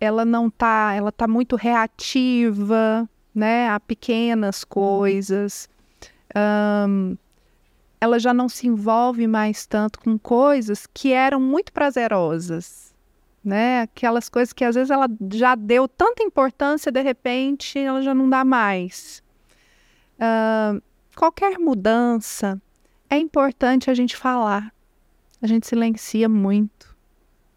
ela 0.00 0.24
não 0.24 0.48
tá, 0.48 0.94
ela 0.94 1.10
tá 1.10 1.26
muito 1.26 1.56
reativa, 1.56 3.10
né? 3.34 3.68
A 3.70 3.80
pequenas 3.80 4.62
coisas. 4.62 5.68
Um, 6.32 7.16
ela 8.06 8.18
já 8.18 8.32
não 8.32 8.48
se 8.48 8.66
envolve 8.66 9.26
mais 9.26 9.66
tanto 9.66 10.00
com 10.00 10.18
coisas 10.18 10.86
que 10.86 11.12
eram 11.12 11.40
muito 11.40 11.72
prazerosas, 11.72 12.94
né? 13.44 13.82
Aquelas 13.82 14.28
coisas 14.28 14.52
que 14.52 14.64
às 14.64 14.74
vezes 14.74 14.90
ela 14.90 15.08
já 15.32 15.54
deu 15.54 15.86
tanta 15.86 16.22
importância, 16.22 16.90
de 16.90 17.02
repente 17.02 17.78
ela 17.78 18.00
já 18.02 18.14
não 18.14 18.28
dá 18.28 18.44
mais. 18.44 19.22
Uh, 20.16 20.80
qualquer 21.14 21.58
mudança 21.58 22.60
é 23.10 23.18
importante 23.18 23.90
a 23.90 23.94
gente 23.94 24.16
falar. 24.16 24.72
A 25.42 25.46
gente 25.46 25.66
silencia 25.66 26.28
muito 26.28 26.96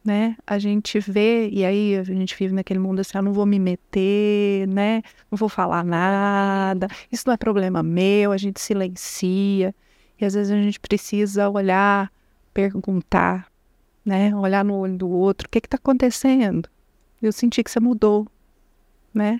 né? 0.03 0.35
A 0.47 0.57
gente 0.57 0.99
vê, 0.99 1.49
e 1.49 1.63
aí 1.65 1.95
a 1.97 2.03
gente 2.03 2.35
vive 2.35 2.53
naquele 2.53 2.79
mundo 2.79 2.99
assim, 2.99 3.11
eu 3.13 3.19
ah, 3.19 3.21
não 3.21 3.33
vou 3.33 3.45
me 3.45 3.59
meter, 3.59 4.67
né? 4.67 5.03
Não 5.29 5.37
vou 5.37 5.49
falar 5.49 5.83
nada, 5.83 6.87
isso 7.11 7.25
não 7.27 7.33
é 7.33 7.37
problema 7.37 7.83
meu, 7.83 8.31
a 8.31 8.37
gente 8.37 8.59
silencia. 8.59 9.73
E 10.19 10.25
às 10.25 10.33
vezes 10.33 10.51
a 10.51 10.55
gente 10.55 10.79
precisa 10.79 11.49
olhar, 11.49 12.11
perguntar, 12.53 13.51
né? 14.03 14.35
Olhar 14.35 14.65
no 14.65 14.75
olho 14.75 14.97
do 14.97 15.09
outro, 15.09 15.47
o 15.47 15.49
que 15.49 15.59
está 15.59 15.77
acontecendo? 15.77 16.69
Eu 17.21 17.31
senti 17.31 17.63
que 17.63 17.71
você 17.71 17.79
mudou, 17.79 18.27
né? 19.13 19.39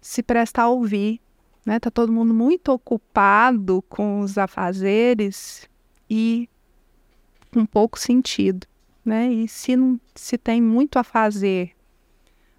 Se 0.00 0.22
prestar 0.22 0.64
a 0.64 0.68
ouvir, 0.68 1.20
né? 1.64 1.78
Tá 1.78 1.90
todo 1.90 2.12
mundo 2.12 2.34
muito 2.34 2.70
ocupado 2.72 3.82
com 3.88 4.20
os 4.20 4.36
afazeres 4.38 5.68
e 6.08 6.48
com 7.52 7.64
pouco 7.66 7.98
sentido 7.98 8.66
né? 9.04 9.28
E 9.28 9.48
se, 9.48 9.72
se 10.14 10.38
tem 10.38 10.60
muito 10.60 10.98
a 10.98 11.04
fazer, 11.04 11.72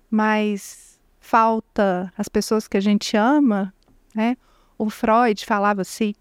mas 0.09 0.99
falta 1.19 2.11
as 2.17 2.27
pessoas 2.27 2.67
que 2.67 2.77
a 2.77 2.81
gente 2.81 3.15
ama, 3.15 3.73
né? 4.13 4.35
O 4.77 4.89
Freud 4.89 5.45
falava 5.45 5.81
assim 5.81 6.13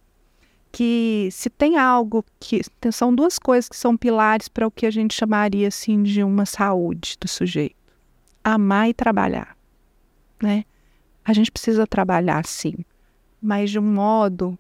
que 0.72 1.28
se 1.32 1.50
tem 1.50 1.76
algo 1.76 2.24
que 2.38 2.60
são 2.92 3.14
duas 3.14 3.38
coisas 3.38 3.68
que 3.68 3.76
são 3.76 3.96
pilares 3.96 4.48
para 4.48 4.66
o 4.66 4.70
que 4.70 4.86
a 4.86 4.90
gente 4.90 5.14
chamaria 5.14 5.68
assim 5.68 6.02
de 6.02 6.22
uma 6.22 6.46
saúde 6.46 7.16
do 7.20 7.28
sujeito: 7.28 7.76
amar 8.42 8.88
e 8.88 8.94
trabalhar, 8.94 9.56
né? 10.42 10.64
A 11.24 11.32
gente 11.32 11.50
precisa 11.50 11.86
trabalhar 11.86 12.46
sim, 12.46 12.74
mas 13.42 13.70
de 13.70 13.78
um 13.78 13.82
modo 13.82 14.58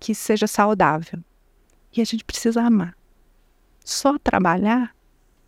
que 0.00 0.14
seja 0.14 0.46
saudável. 0.46 1.20
E 1.96 2.00
a 2.00 2.04
gente 2.04 2.24
precisa 2.24 2.60
amar. 2.60 2.96
Só 3.84 4.18
trabalhar, 4.18 4.94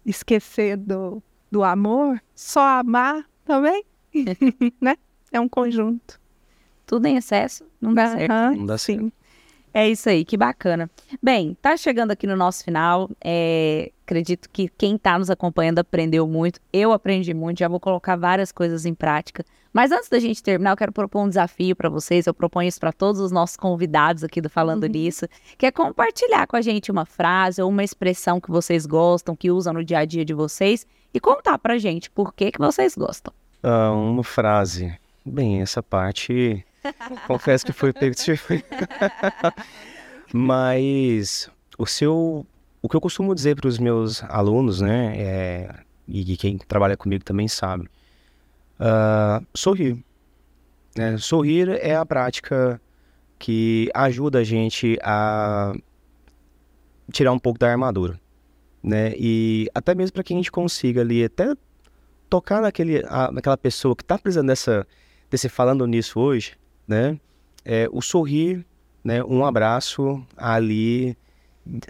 esquecer 0.05 0.77
do, 0.77 1.23
do 1.51 1.65
amor, 1.65 2.23
só 2.35 2.79
amar 2.79 3.29
também, 3.45 3.85
né? 4.81 4.97
É 5.33 5.41
um 5.41 5.49
conjunto. 5.49 6.21
Tudo 6.87 7.07
em 7.07 7.17
excesso 7.17 7.67
não 7.81 7.93
dá 7.93 8.13
certo. 8.13 8.57
Não 8.57 8.67
dá 8.67 8.79
sim. 8.79 8.99
certo. 9.01 9.13
É 9.77 9.87
isso 9.87 10.09
aí, 10.09 10.25
que 10.25 10.39
bacana. 10.39 10.91
Bem, 11.23 11.55
tá 11.61 11.77
chegando 11.77 12.11
aqui 12.11 12.27
no 12.27 12.35
nosso 12.35 12.65
final. 12.65 13.11
É, 13.23 13.93
acredito 14.07 14.49
que 14.49 14.71
quem 14.71 14.97
tá 14.97 15.19
nos 15.19 15.29
acompanhando 15.29 15.81
aprendeu 15.81 16.27
muito. 16.27 16.59
Eu 16.73 16.93
aprendi 16.93 17.35
muito, 17.35 17.59
já 17.59 17.69
vou 17.69 17.79
colocar 17.79 18.17
várias 18.17 18.51
coisas 18.51 18.87
em 18.87 18.95
prática. 18.95 19.45
Mas 19.75 19.93
antes 19.93 20.09
da 20.09 20.19
gente 20.19 20.43
terminar, 20.43 20.71
eu 20.71 20.77
quero 20.79 20.93
propor 20.93 21.25
um 21.25 21.29
desafio 21.29 21.77
para 21.77 21.91
vocês. 21.91 22.27
Eu 22.27 22.33
proponho 22.33 22.67
isso 22.67 22.81
para 22.81 22.91
todos 22.91 23.21
os 23.21 23.31
nossos 23.31 23.55
convidados 23.55 24.25
aqui 24.25 24.41
do 24.41 24.49
Falando 24.49 24.85
Uhum. 24.85 24.89
Nisso, 24.89 25.29
que 25.59 25.67
é 25.67 25.71
compartilhar 25.71 26.47
com 26.47 26.57
a 26.57 26.63
gente 26.63 26.91
uma 26.91 27.05
frase 27.05 27.61
ou 27.61 27.69
uma 27.69 27.85
expressão 27.85 28.41
que 28.41 28.51
vocês 28.51 28.87
gostam, 28.87 29.37
que 29.37 29.51
usam 29.51 29.75
no 29.75 29.85
dia 29.85 29.99
a 29.99 30.05
dia 30.07 30.25
de 30.25 30.33
vocês 30.33 30.87
e 31.13 31.21
contar 31.21 31.59
pra 31.59 31.77
gente 31.77 32.11
por 32.11 32.33
que, 32.33 32.51
que 32.51 32.59
vocês 32.59 32.97
gostam. 32.97 33.31
Ah, 33.63 33.93
uma 33.93 34.25
frase. 34.25 34.97
Bem, 35.23 35.61
essa 35.61 35.83
parte. 35.83 36.65
confesso 37.27 37.67
que 37.67 37.73
foi 37.73 37.93
pego 37.93 38.15
de. 38.15 38.33
Mas 40.33 41.51
o 41.79 41.87
seu. 41.87 42.47
O 42.83 42.89
que 42.89 42.97
eu 42.97 43.01
costumo 43.01 43.35
dizer 43.35 43.57
para 43.57 43.69
os 43.69 43.79
meus 43.79 44.23
alunos, 44.25 44.81
né? 44.81 45.15
É, 45.17 45.75
e 46.07 46.37
quem 46.37 46.57
trabalha 46.59 46.97
comigo 46.97 47.25
também 47.25 47.49
sabe. 47.49 47.89
ah, 48.79 49.43
sorrir. 49.55 50.03
né? 50.97 51.17
Sorrir 51.19 51.69
é 51.81 51.97
a 51.97 52.07
prática 52.07 52.81
que 53.39 53.91
ajuda 53.95 54.41
a 54.41 54.45
gente 54.45 54.99
a 55.03 55.75
tirar 57.13 57.33
um 57.33 57.39
pouco 57.39 57.59
da 57.59 57.71
armadura, 57.71 58.21
né? 58.83 59.13
E 59.17 59.69
até 59.75 59.95
mesmo 59.95 60.13
para 60.15 60.23
que 60.23 60.33
a 60.33 60.37
gente 60.37 60.51
consiga 60.53 61.01
ali 61.01 61.25
até 61.25 61.55
tocar 62.29 62.61
naquele, 62.61 63.05
a- 63.09 63.31
naquela 63.33 63.57
pessoa 63.57 63.97
que 63.97 64.03
está 64.03 64.19
precisando 64.19 64.49
dessa, 64.49 64.87
desse 65.31 65.49
falando 65.49 65.87
nisso 65.87 66.19
hoje, 66.21 66.57
né? 66.87 67.19
É, 67.65 67.89
o 67.91 68.01
sorrir, 68.01 68.65
né? 69.03 69.23
Um 69.25 69.45
abraço 69.45 70.25
ali 70.37 71.17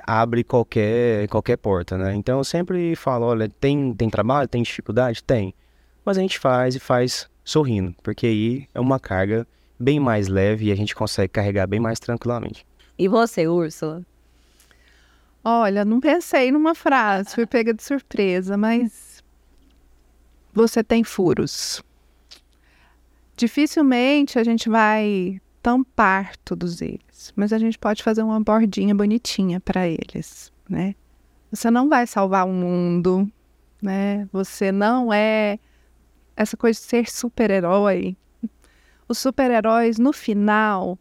abre 0.07 0.42
qualquer 0.42 1.28
qualquer 1.28 1.57
porta, 1.57 1.99
né? 1.99 2.14
Então 2.14 2.38
eu 2.38 2.44
sempre 2.44 2.97
falo, 2.97 3.26
olha, 3.26 3.49
tem 3.49 3.92
tem 3.94 4.09
trabalho, 4.09 4.49
tem 4.49 4.62
dificuldade, 4.62 5.22
tem, 5.22 5.55
mas 6.05 6.16
a 6.16 6.20
gente 6.20 6.38
faz 6.38 6.74
e 6.74 6.80
faz 6.80 7.28
sorrindo, 7.44 7.94
porque 8.03 8.26
aí 8.26 8.68
é 8.74 8.80
uma 8.80 8.99
carga 8.99 9.47
bem 9.78 10.01
mais 10.01 10.28
leve 10.28 10.66
e 10.66 10.72
a 10.72 10.74
gente 10.74 10.94
consegue 10.94 11.28
carregar 11.28 11.66
bem 11.66 11.78
mais 11.80 12.01
tranquilamente. 12.01 12.66
E 12.99 13.09
você, 13.09 13.47
Úrsula? 13.47 14.03
Olha, 15.44 15.84
não 15.84 16.01
pensei 16.01 16.51
numa 16.51 16.74
frase, 16.74 17.34
fui 17.34 17.47
pega 17.47 17.72
de 17.72 17.82
surpresa, 17.82 18.57
mas 18.57 19.22
você 20.53 20.82
tem 20.82 21.05
furos. 21.05 21.84
Dificilmente 23.37 24.39
a 24.39 24.45
gente 24.45 24.68
vai 24.68 25.41
tampar 25.62 26.37
todos 26.39 26.80
eles, 26.80 27.32
mas 27.37 27.53
a 27.53 27.59
gente 27.59 27.78
pode 27.78 28.03
fazer 28.03 28.22
uma 28.22 28.41
bordinha 28.41 28.95
bonitinha 28.95 29.61
para 29.61 29.87
eles, 29.87 30.53
né? 30.68 30.95
Você 31.51 31.70
não 31.70 31.89
vai 31.89 32.07
salvar 32.07 32.47
o 32.47 32.53
mundo, 32.53 33.30
né? 33.82 34.28
Você 34.32 34.72
não 34.72 35.12
é 35.12 35.59
essa 36.37 36.57
coisa 36.57 36.78
de 36.78 36.87
ser 36.87 37.11
super-herói. 37.11 38.16
Os 39.09 39.18
super-heróis 39.18 39.99
no 39.99 40.12
final 40.12 40.99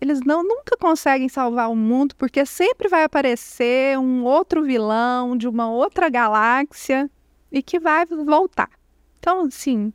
eles 0.00 0.20
não 0.20 0.42
nunca 0.42 0.76
conseguem 0.76 1.28
salvar 1.28 1.70
o 1.70 1.76
mundo 1.76 2.14
porque 2.16 2.44
sempre 2.44 2.88
vai 2.88 3.04
aparecer 3.04 3.98
um 3.98 4.24
outro 4.24 4.62
vilão 4.62 5.36
de 5.36 5.48
uma 5.48 5.70
outra 5.70 6.08
galáxia 6.08 7.10
e 7.50 7.62
que 7.62 7.78
vai 7.80 8.04
voltar. 8.04 8.70
Então, 9.18 9.46
assim, 9.46 9.92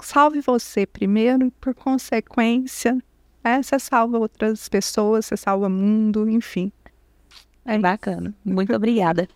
salve 0.00 0.40
você 0.40 0.86
primeiro 0.86 1.46
e 1.46 1.50
por 1.50 1.74
consequência, 1.74 2.96
né, 3.44 3.62
você 3.62 3.78
salva 3.78 4.18
outras 4.18 4.68
pessoas, 4.68 5.26
você 5.26 5.36
salva 5.36 5.66
o 5.66 5.70
mundo, 5.70 6.28
enfim. 6.28 6.72
É 7.64 7.78
bacana. 7.78 8.34
Muito 8.44 8.74
obrigada. 8.74 9.28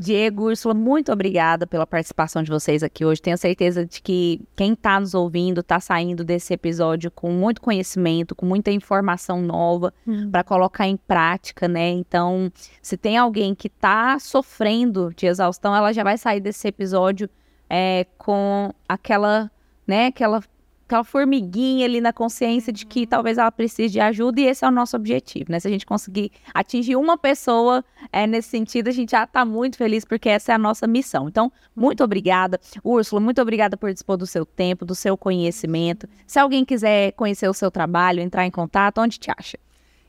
Diego, 0.00 0.44
Úrsula, 0.44 0.74
muito 0.74 1.10
obrigada 1.10 1.66
pela 1.66 1.84
participação 1.84 2.40
de 2.40 2.50
vocês 2.50 2.84
aqui 2.84 3.04
hoje. 3.04 3.20
Tenho 3.20 3.36
certeza 3.36 3.84
de 3.84 4.00
que 4.00 4.40
quem 4.54 4.74
está 4.74 5.00
nos 5.00 5.12
ouvindo 5.12 5.60
está 5.60 5.80
saindo 5.80 6.22
desse 6.22 6.54
episódio 6.54 7.10
com 7.10 7.32
muito 7.32 7.60
conhecimento, 7.60 8.32
com 8.32 8.46
muita 8.46 8.70
informação 8.70 9.42
nova 9.42 9.92
para 10.30 10.44
colocar 10.44 10.86
em 10.86 10.96
prática, 10.96 11.66
né? 11.66 11.88
Então, 11.88 12.50
se 12.80 12.96
tem 12.96 13.16
alguém 13.16 13.56
que 13.56 13.66
está 13.66 14.20
sofrendo 14.20 15.12
de 15.16 15.26
exaustão, 15.26 15.74
ela 15.74 15.92
já 15.92 16.04
vai 16.04 16.16
sair 16.16 16.40
desse 16.40 16.68
episódio 16.68 17.28
é, 17.68 18.06
com 18.16 18.72
aquela, 18.88 19.50
né? 19.88 20.06
Aquela, 20.06 20.42
aquela 20.86 21.02
formiguinha 21.02 21.86
ali 21.86 22.00
na 22.00 22.12
consciência 22.12 22.72
de 22.72 22.84
que 22.86 23.06
talvez 23.06 23.38
ela 23.38 23.50
precise 23.50 23.90
de 23.90 23.98
ajuda 23.98 24.40
e 24.40 24.44
esse 24.44 24.64
é 24.64 24.68
o 24.68 24.70
nosso 24.70 24.94
objetivo, 24.94 25.50
né? 25.50 25.58
Se 25.58 25.66
a 25.66 25.70
gente 25.70 25.86
conseguir 25.86 26.30
atingir 26.54 26.94
uma 26.94 27.16
pessoa 27.16 27.84
é, 28.12 28.26
nesse 28.26 28.50
sentido, 28.50 28.88
a 28.88 28.92
gente 28.92 29.10
já 29.12 29.24
está 29.24 29.44
muito 29.44 29.78
feliz 29.78 30.04
porque 30.04 30.28
essa 30.28 30.52
é 30.52 30.54
a 30.54 30.58
nossa 30.58 30.86
missão. 30.86 31.28
Então, 31.28 31.50
muito 31.74 32.04
obrigada. 32.04 32.60
Úrsula, 32.84 33.20
muito 33.20 33.40
obrigada 33.40 33.76
por 33.76 33.92
dispor 33.92 34.16
do 34.18 34.26
seu 34.26 34.44
tempo, 34.46 34.84
do 34.84 34.94
seu 34.94 35.16
conhecimento. 35.16 36.06
Se 36.26 36.38
alguém 36.38 36.64
quiser 36.64 37.12
conhecer 37.12 37.48
o 37.48 37.54
seu 37.54 37.70
trabalho, 37.70 38.20
entrar 38.20 38.46
em 38.46 38.50
contato, 38.50 39.00
onde 39.00 39.18
te 39.18 39.30
acha? 39.30 39.58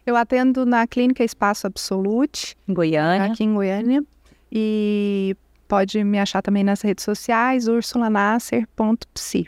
Eu 0.05 0.15
atendo 0.15 0.65
na 0.65 0.87
Clínica 0.87 1.23
Espaço 1.23 1.67
Absolute, 1.67 2.57
Em 2.67 2.73
Goiânia. 2.73 3.31
aqui 3.31 3.43
em 3.43 3.53
Goiânia, 3.53 4.03
e 4.51 5.35
pode 5.67 6.03
me 6.03 6.17
achar 6.19 6.41
também 6.41 6.63
nas 6.63 6.81
redes 6.81 7.03
sociais, 7.03 7.67
ursulanasser.psi. 7.67 9.47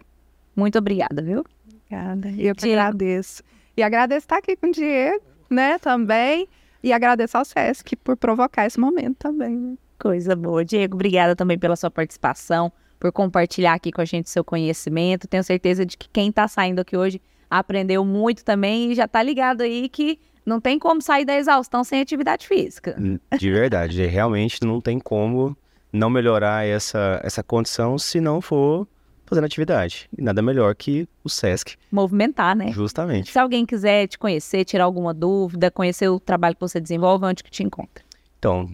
Muito 0.56 0.78
obrigada, 0.78 1.22
viu? 1.22 1.44
Obrigada. 1.66 2.30
Eu 2.38 2.56
que 2.56 2.70
agradeço. 2.70 3.44
E 3.76 3.84
agradeço 3.84 4.26
estar 4.26 4.38
aqui 4.38 4.56
com 4.56 4.68
o 4.68 4.72
Diego, 4.72 5.24
né, 5.50 5.78
também. 5.80 6.48
E 6.84 6.92
agradeço 6.92 7.38
ao 7.38 7.46
Sesc 7.46 7.96
por 7.96 8.18
provocar 8.18 8.66
esse 8.66 8.80
momento 8.80 9.18
também. 9.18 9.56
né? 9.56 9.78
Coisa 10.00 10.36
boa. 10.36 10.66
Diego, 10.66 10.96
obrigada 10.96 11.36
também 11.36 11.58
pela 11.58 11.76
sua 11.76 11.92
participação, 11.92 12.72
por 13.00 13.12
compartilhar 13.12 13.74
aqui 13.74 13.92
com 13.92 14.02
a 14.02 14.06
gente 14.06 14.30
seu 14.30 14.44
conhecimento. 14.44 15.28
Tenho 15.28 15.44
certeza 15.44 15.86
de 15.86 15.96
que 15.96 16.10
quem 16.10 16.30
está 16.30 16.48
saindo 16.48 16.80
aqui 16.80 16.98
hoje 16.98 17.22
aprendeu 17.50 18.04
muito 18.04 18.44
também 18.44 18.92
e 18.92 18.96
já 18.96 19.06
está 19.06 19.22
ligado 19.22 19.62
aí 19.62 19.88
que 19.90 20.20
não 20.46 20.60
tem 20.60 20.80
como 20.80 21.02
sair 21.02 21.24
da 21.24 21.36
exaustão 21.38 21.84
sem 21.84 22.02
atividade 22.02 22.48
física. 22.48 22.96
De 23.38 23.52
verdade, 23.52 24.06
realmente 24.08 24.64
não 24.66 24.82
tem 24.82 25.00
como 25.00 25.56
não 25.94 26.10
melhorar 26.10 26.66
essa, 26.66 27.20
essa 27.24 27.44
condição 27.44 27.98
se 28.00 28.20
não 28.20 28.42
for 28.42 28.88
fazendo 29.32 29.46
atividade. 29.46 30.10
E 30.18 30.22
nada 30.22 30.42
melhor 30.42 30.76
que 30.76 31.08
o 31.24 31.30
SESC, 31.30 31.78
Movimentar, 31.90 32.54
né? 32.54 32.74
justamente. 32.74 33.32
Se 33.32 33.40
alguém 33.40 33.66
quiser 33.66 34.06
te 34.08 34.20
conhecer, 34.20 34.66
tirar 34.66 34.84
alguma 34.84 35.14
dúvida, 35.14 35.72
conhecer 35.72 36.10
o 36.10 36.20
trabalho 36.20 36.54
que 36.54 36.60
você 36.60 36.82
desenvolve, 36.82 37.26
onde 37.26 37.42
que 37.42 37.50
te 37.50 37.64
encontra? 37.64 38.04
Então, 38.38 38.70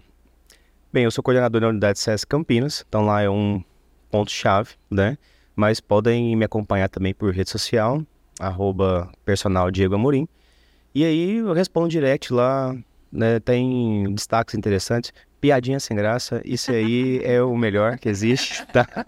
bem, 0.92 1.04
eu 1.04 1.12
sou 1.12 1.24
coordenador 1.24 1.62
da 1.62 1.68
unidade 1.68 2.00
SESC 2.00 2.26
Campinas, 2.28 2.84
então 2.90 3.06
lá 3.06 3.22
é 3.22 3.30
um 3.30 3.64
ponto-chave, 4.10 4.72
né? 4.90 5.16
Mas 5.56 5.80
podem 5.80 6.36
me 6.36 6.46
acompanhar 6.46 6.90
também 6.90 7.14
por 7.14 7.32
rede 7.32 7.52
social, 7.52 8.02
arroba 8.40 9.12
personal 9.24 9.70
Diego 9.70 9.94
Amorim. 9.94 10.28
E 10.96 11.06
aí 11.06 11.38
eu 11.38 11.54
respondo 11.54 11.88
direct 11.88 12.34
lá, 12.34 12.76
né? 13.12 13.40
Tem 13.40 14.12
destaques 14.12 14.56
interessantes, 14.56 15.14
piadinha 15.40 15.80
sem 15.80 15.96
graça, 15.96 16.42
isso 16.44 16.72
aí 16.72 17.22
é 17.24 17.44
o 17.44 17.56
melhor 17.56 18.00
que 18.00 18.10
existe, 18.10 18.66
tá? 18.74 19.06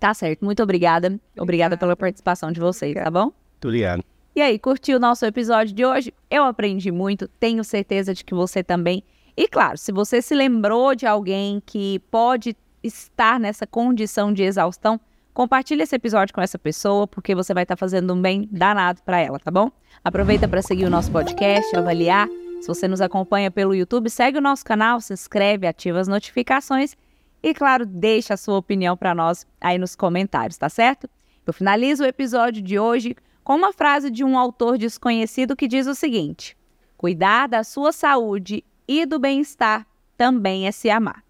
Tá 0.00 0.14
certo, 0.14 0.42
muito 0.42 0.62
obrigada. 0.62 1.20
Obrigada 1.38 1.76
pela 1.76 1.94
participação 1.94 2.50
de 2.50 2.58
vocês, 2.58 2.94
tá 2.94 3.10
bom? 3.10 3.30
Tudo 3.60 3.72
ligado. 3.72 4.02
E 4.34 4.40
aí, 4.40 4.58
curtiu 4.58 4.96
o 4.96 5.00
nosso 5.00 5.26
episódio 5.26 5.74
de 5.74 5.84
hoje? 5.84 6.14
Eu 6.30 6.44
aprendi 6.44 6.90
muito, 6.90 7.28
tenho 7.28 7.62
certeza 7.62 8.14
de 8.14 8.24
que 8.24 8.34
você 8.34 8.64
também. 8.64 9.04
E 9.36 9.46
claro, 9.46 9.76
se 9.76 9.92
você 9.92 10.22
se 10.22 10.34
lembrou 10.34 10.94
de 10.94 11.06
alguém 11.06 11.62
que 11.66 11.98
pode 12.10 12.56
estar 12.82 13.38
nessa 13.38 13.66
condição 13.66 14.32
de 14.32 14.42
exaustão, 14.42 14.98
compartilhe 15.34 15.82
esse 15.82 15.94
episódio 15.94 16.34
com 16.34 16.40
essa 16.40 16.58
pessoa, 16.58 17.06
porque 17.06 17.34
você 17.34 17.52
vai 17.52 17.64
estar 17.64 17.76
fazendo 17.76 18.14
um 18.14 18.22
bem 18.22 18.48
danado 18.50 19.02
para 19.02 19.18
ela, 19.20 19.38
tá 19.38 19.50
bom? 19.50 19.70
Aproveita 20.02 20.48
para 20.48 20.62
seguir 20.62 20.86
o 20.86 20.90
nosso 20.90 21.10
podcast, 21.12 21.76
avaliar. 21.76 22.26
Se 22.62 22.68
você 22.68 22.88
nos 22.88 23.02
acompanha 23.02 23.50
pelo 23.50 23.74
YouTube, 23.74 24.08
segue 24.08 24.38
o 24.38 24.40
nosso 24.40 24.64
canal, 24.64 24.98
se 25.00 25.12
inscreve, 25.12 25.66
ativa 25.66 26.00
as 26.00 26.08
notificações 26.08 26.96
e, 27.42 27.54
claro, 27.54 27.86
deixa 27.86 28.34
a 28.34 28.36
sua 28.36 28.58
opinião 28.58 28.96
para 28.96 29.14
nós 29.14 29.46
aí 29.60 29.78
nos 29.78 29.96
comentários, 29.96 30.58
tá 30.58 30.68
certo? 30.68 31.08
Eu 31.46 31.52
finalizo 31.52 32.04
o 32.04 32.06
episódio 32.06 32.62
de 32.62 32.78
hoje 32.78 33.16
com 33.42 33.56
uma 33.56 33.72
frase 33.72 34.10
de 34.10 34.22
um 34.22 34.38
autor 34.38 34.78
desconhecido 34.78 35.56
que 35.56 35.66
diz 35.66 35.86
o 35.86 35.94
seguinte: 35.94 36.56
Cuidar 36.96 37.48
da 37.48 37.64
sua 37.64 37.92
saúde 37.92 38.62
e 38.86 39.06
do 39.06 39.18
bem-estar 39.18 39.86
também 40.16 40.66
é 40.66 40.72
se 40.72 40.90
amar. 40.90 41.24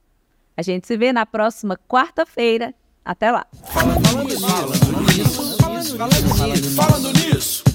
A 0.57 0.63
gente 0.63 0.87
se 0.87 0.97
vê 0.97 1.13
na 1.13 1.25
próxima 1.25 1.79
quarta-feira. 1.89 2.75
Até 3.05 3.31
lá. 3.31 3.47
Falando 3.73 4.25
nisso, 4.25 4.47
falando 4.47 5.77
nisso, 5.77 5.97
falando 5.97 6.53
nisso, 6.53 6.77
falando 6.77 7.13
nisso. 7.13 7.70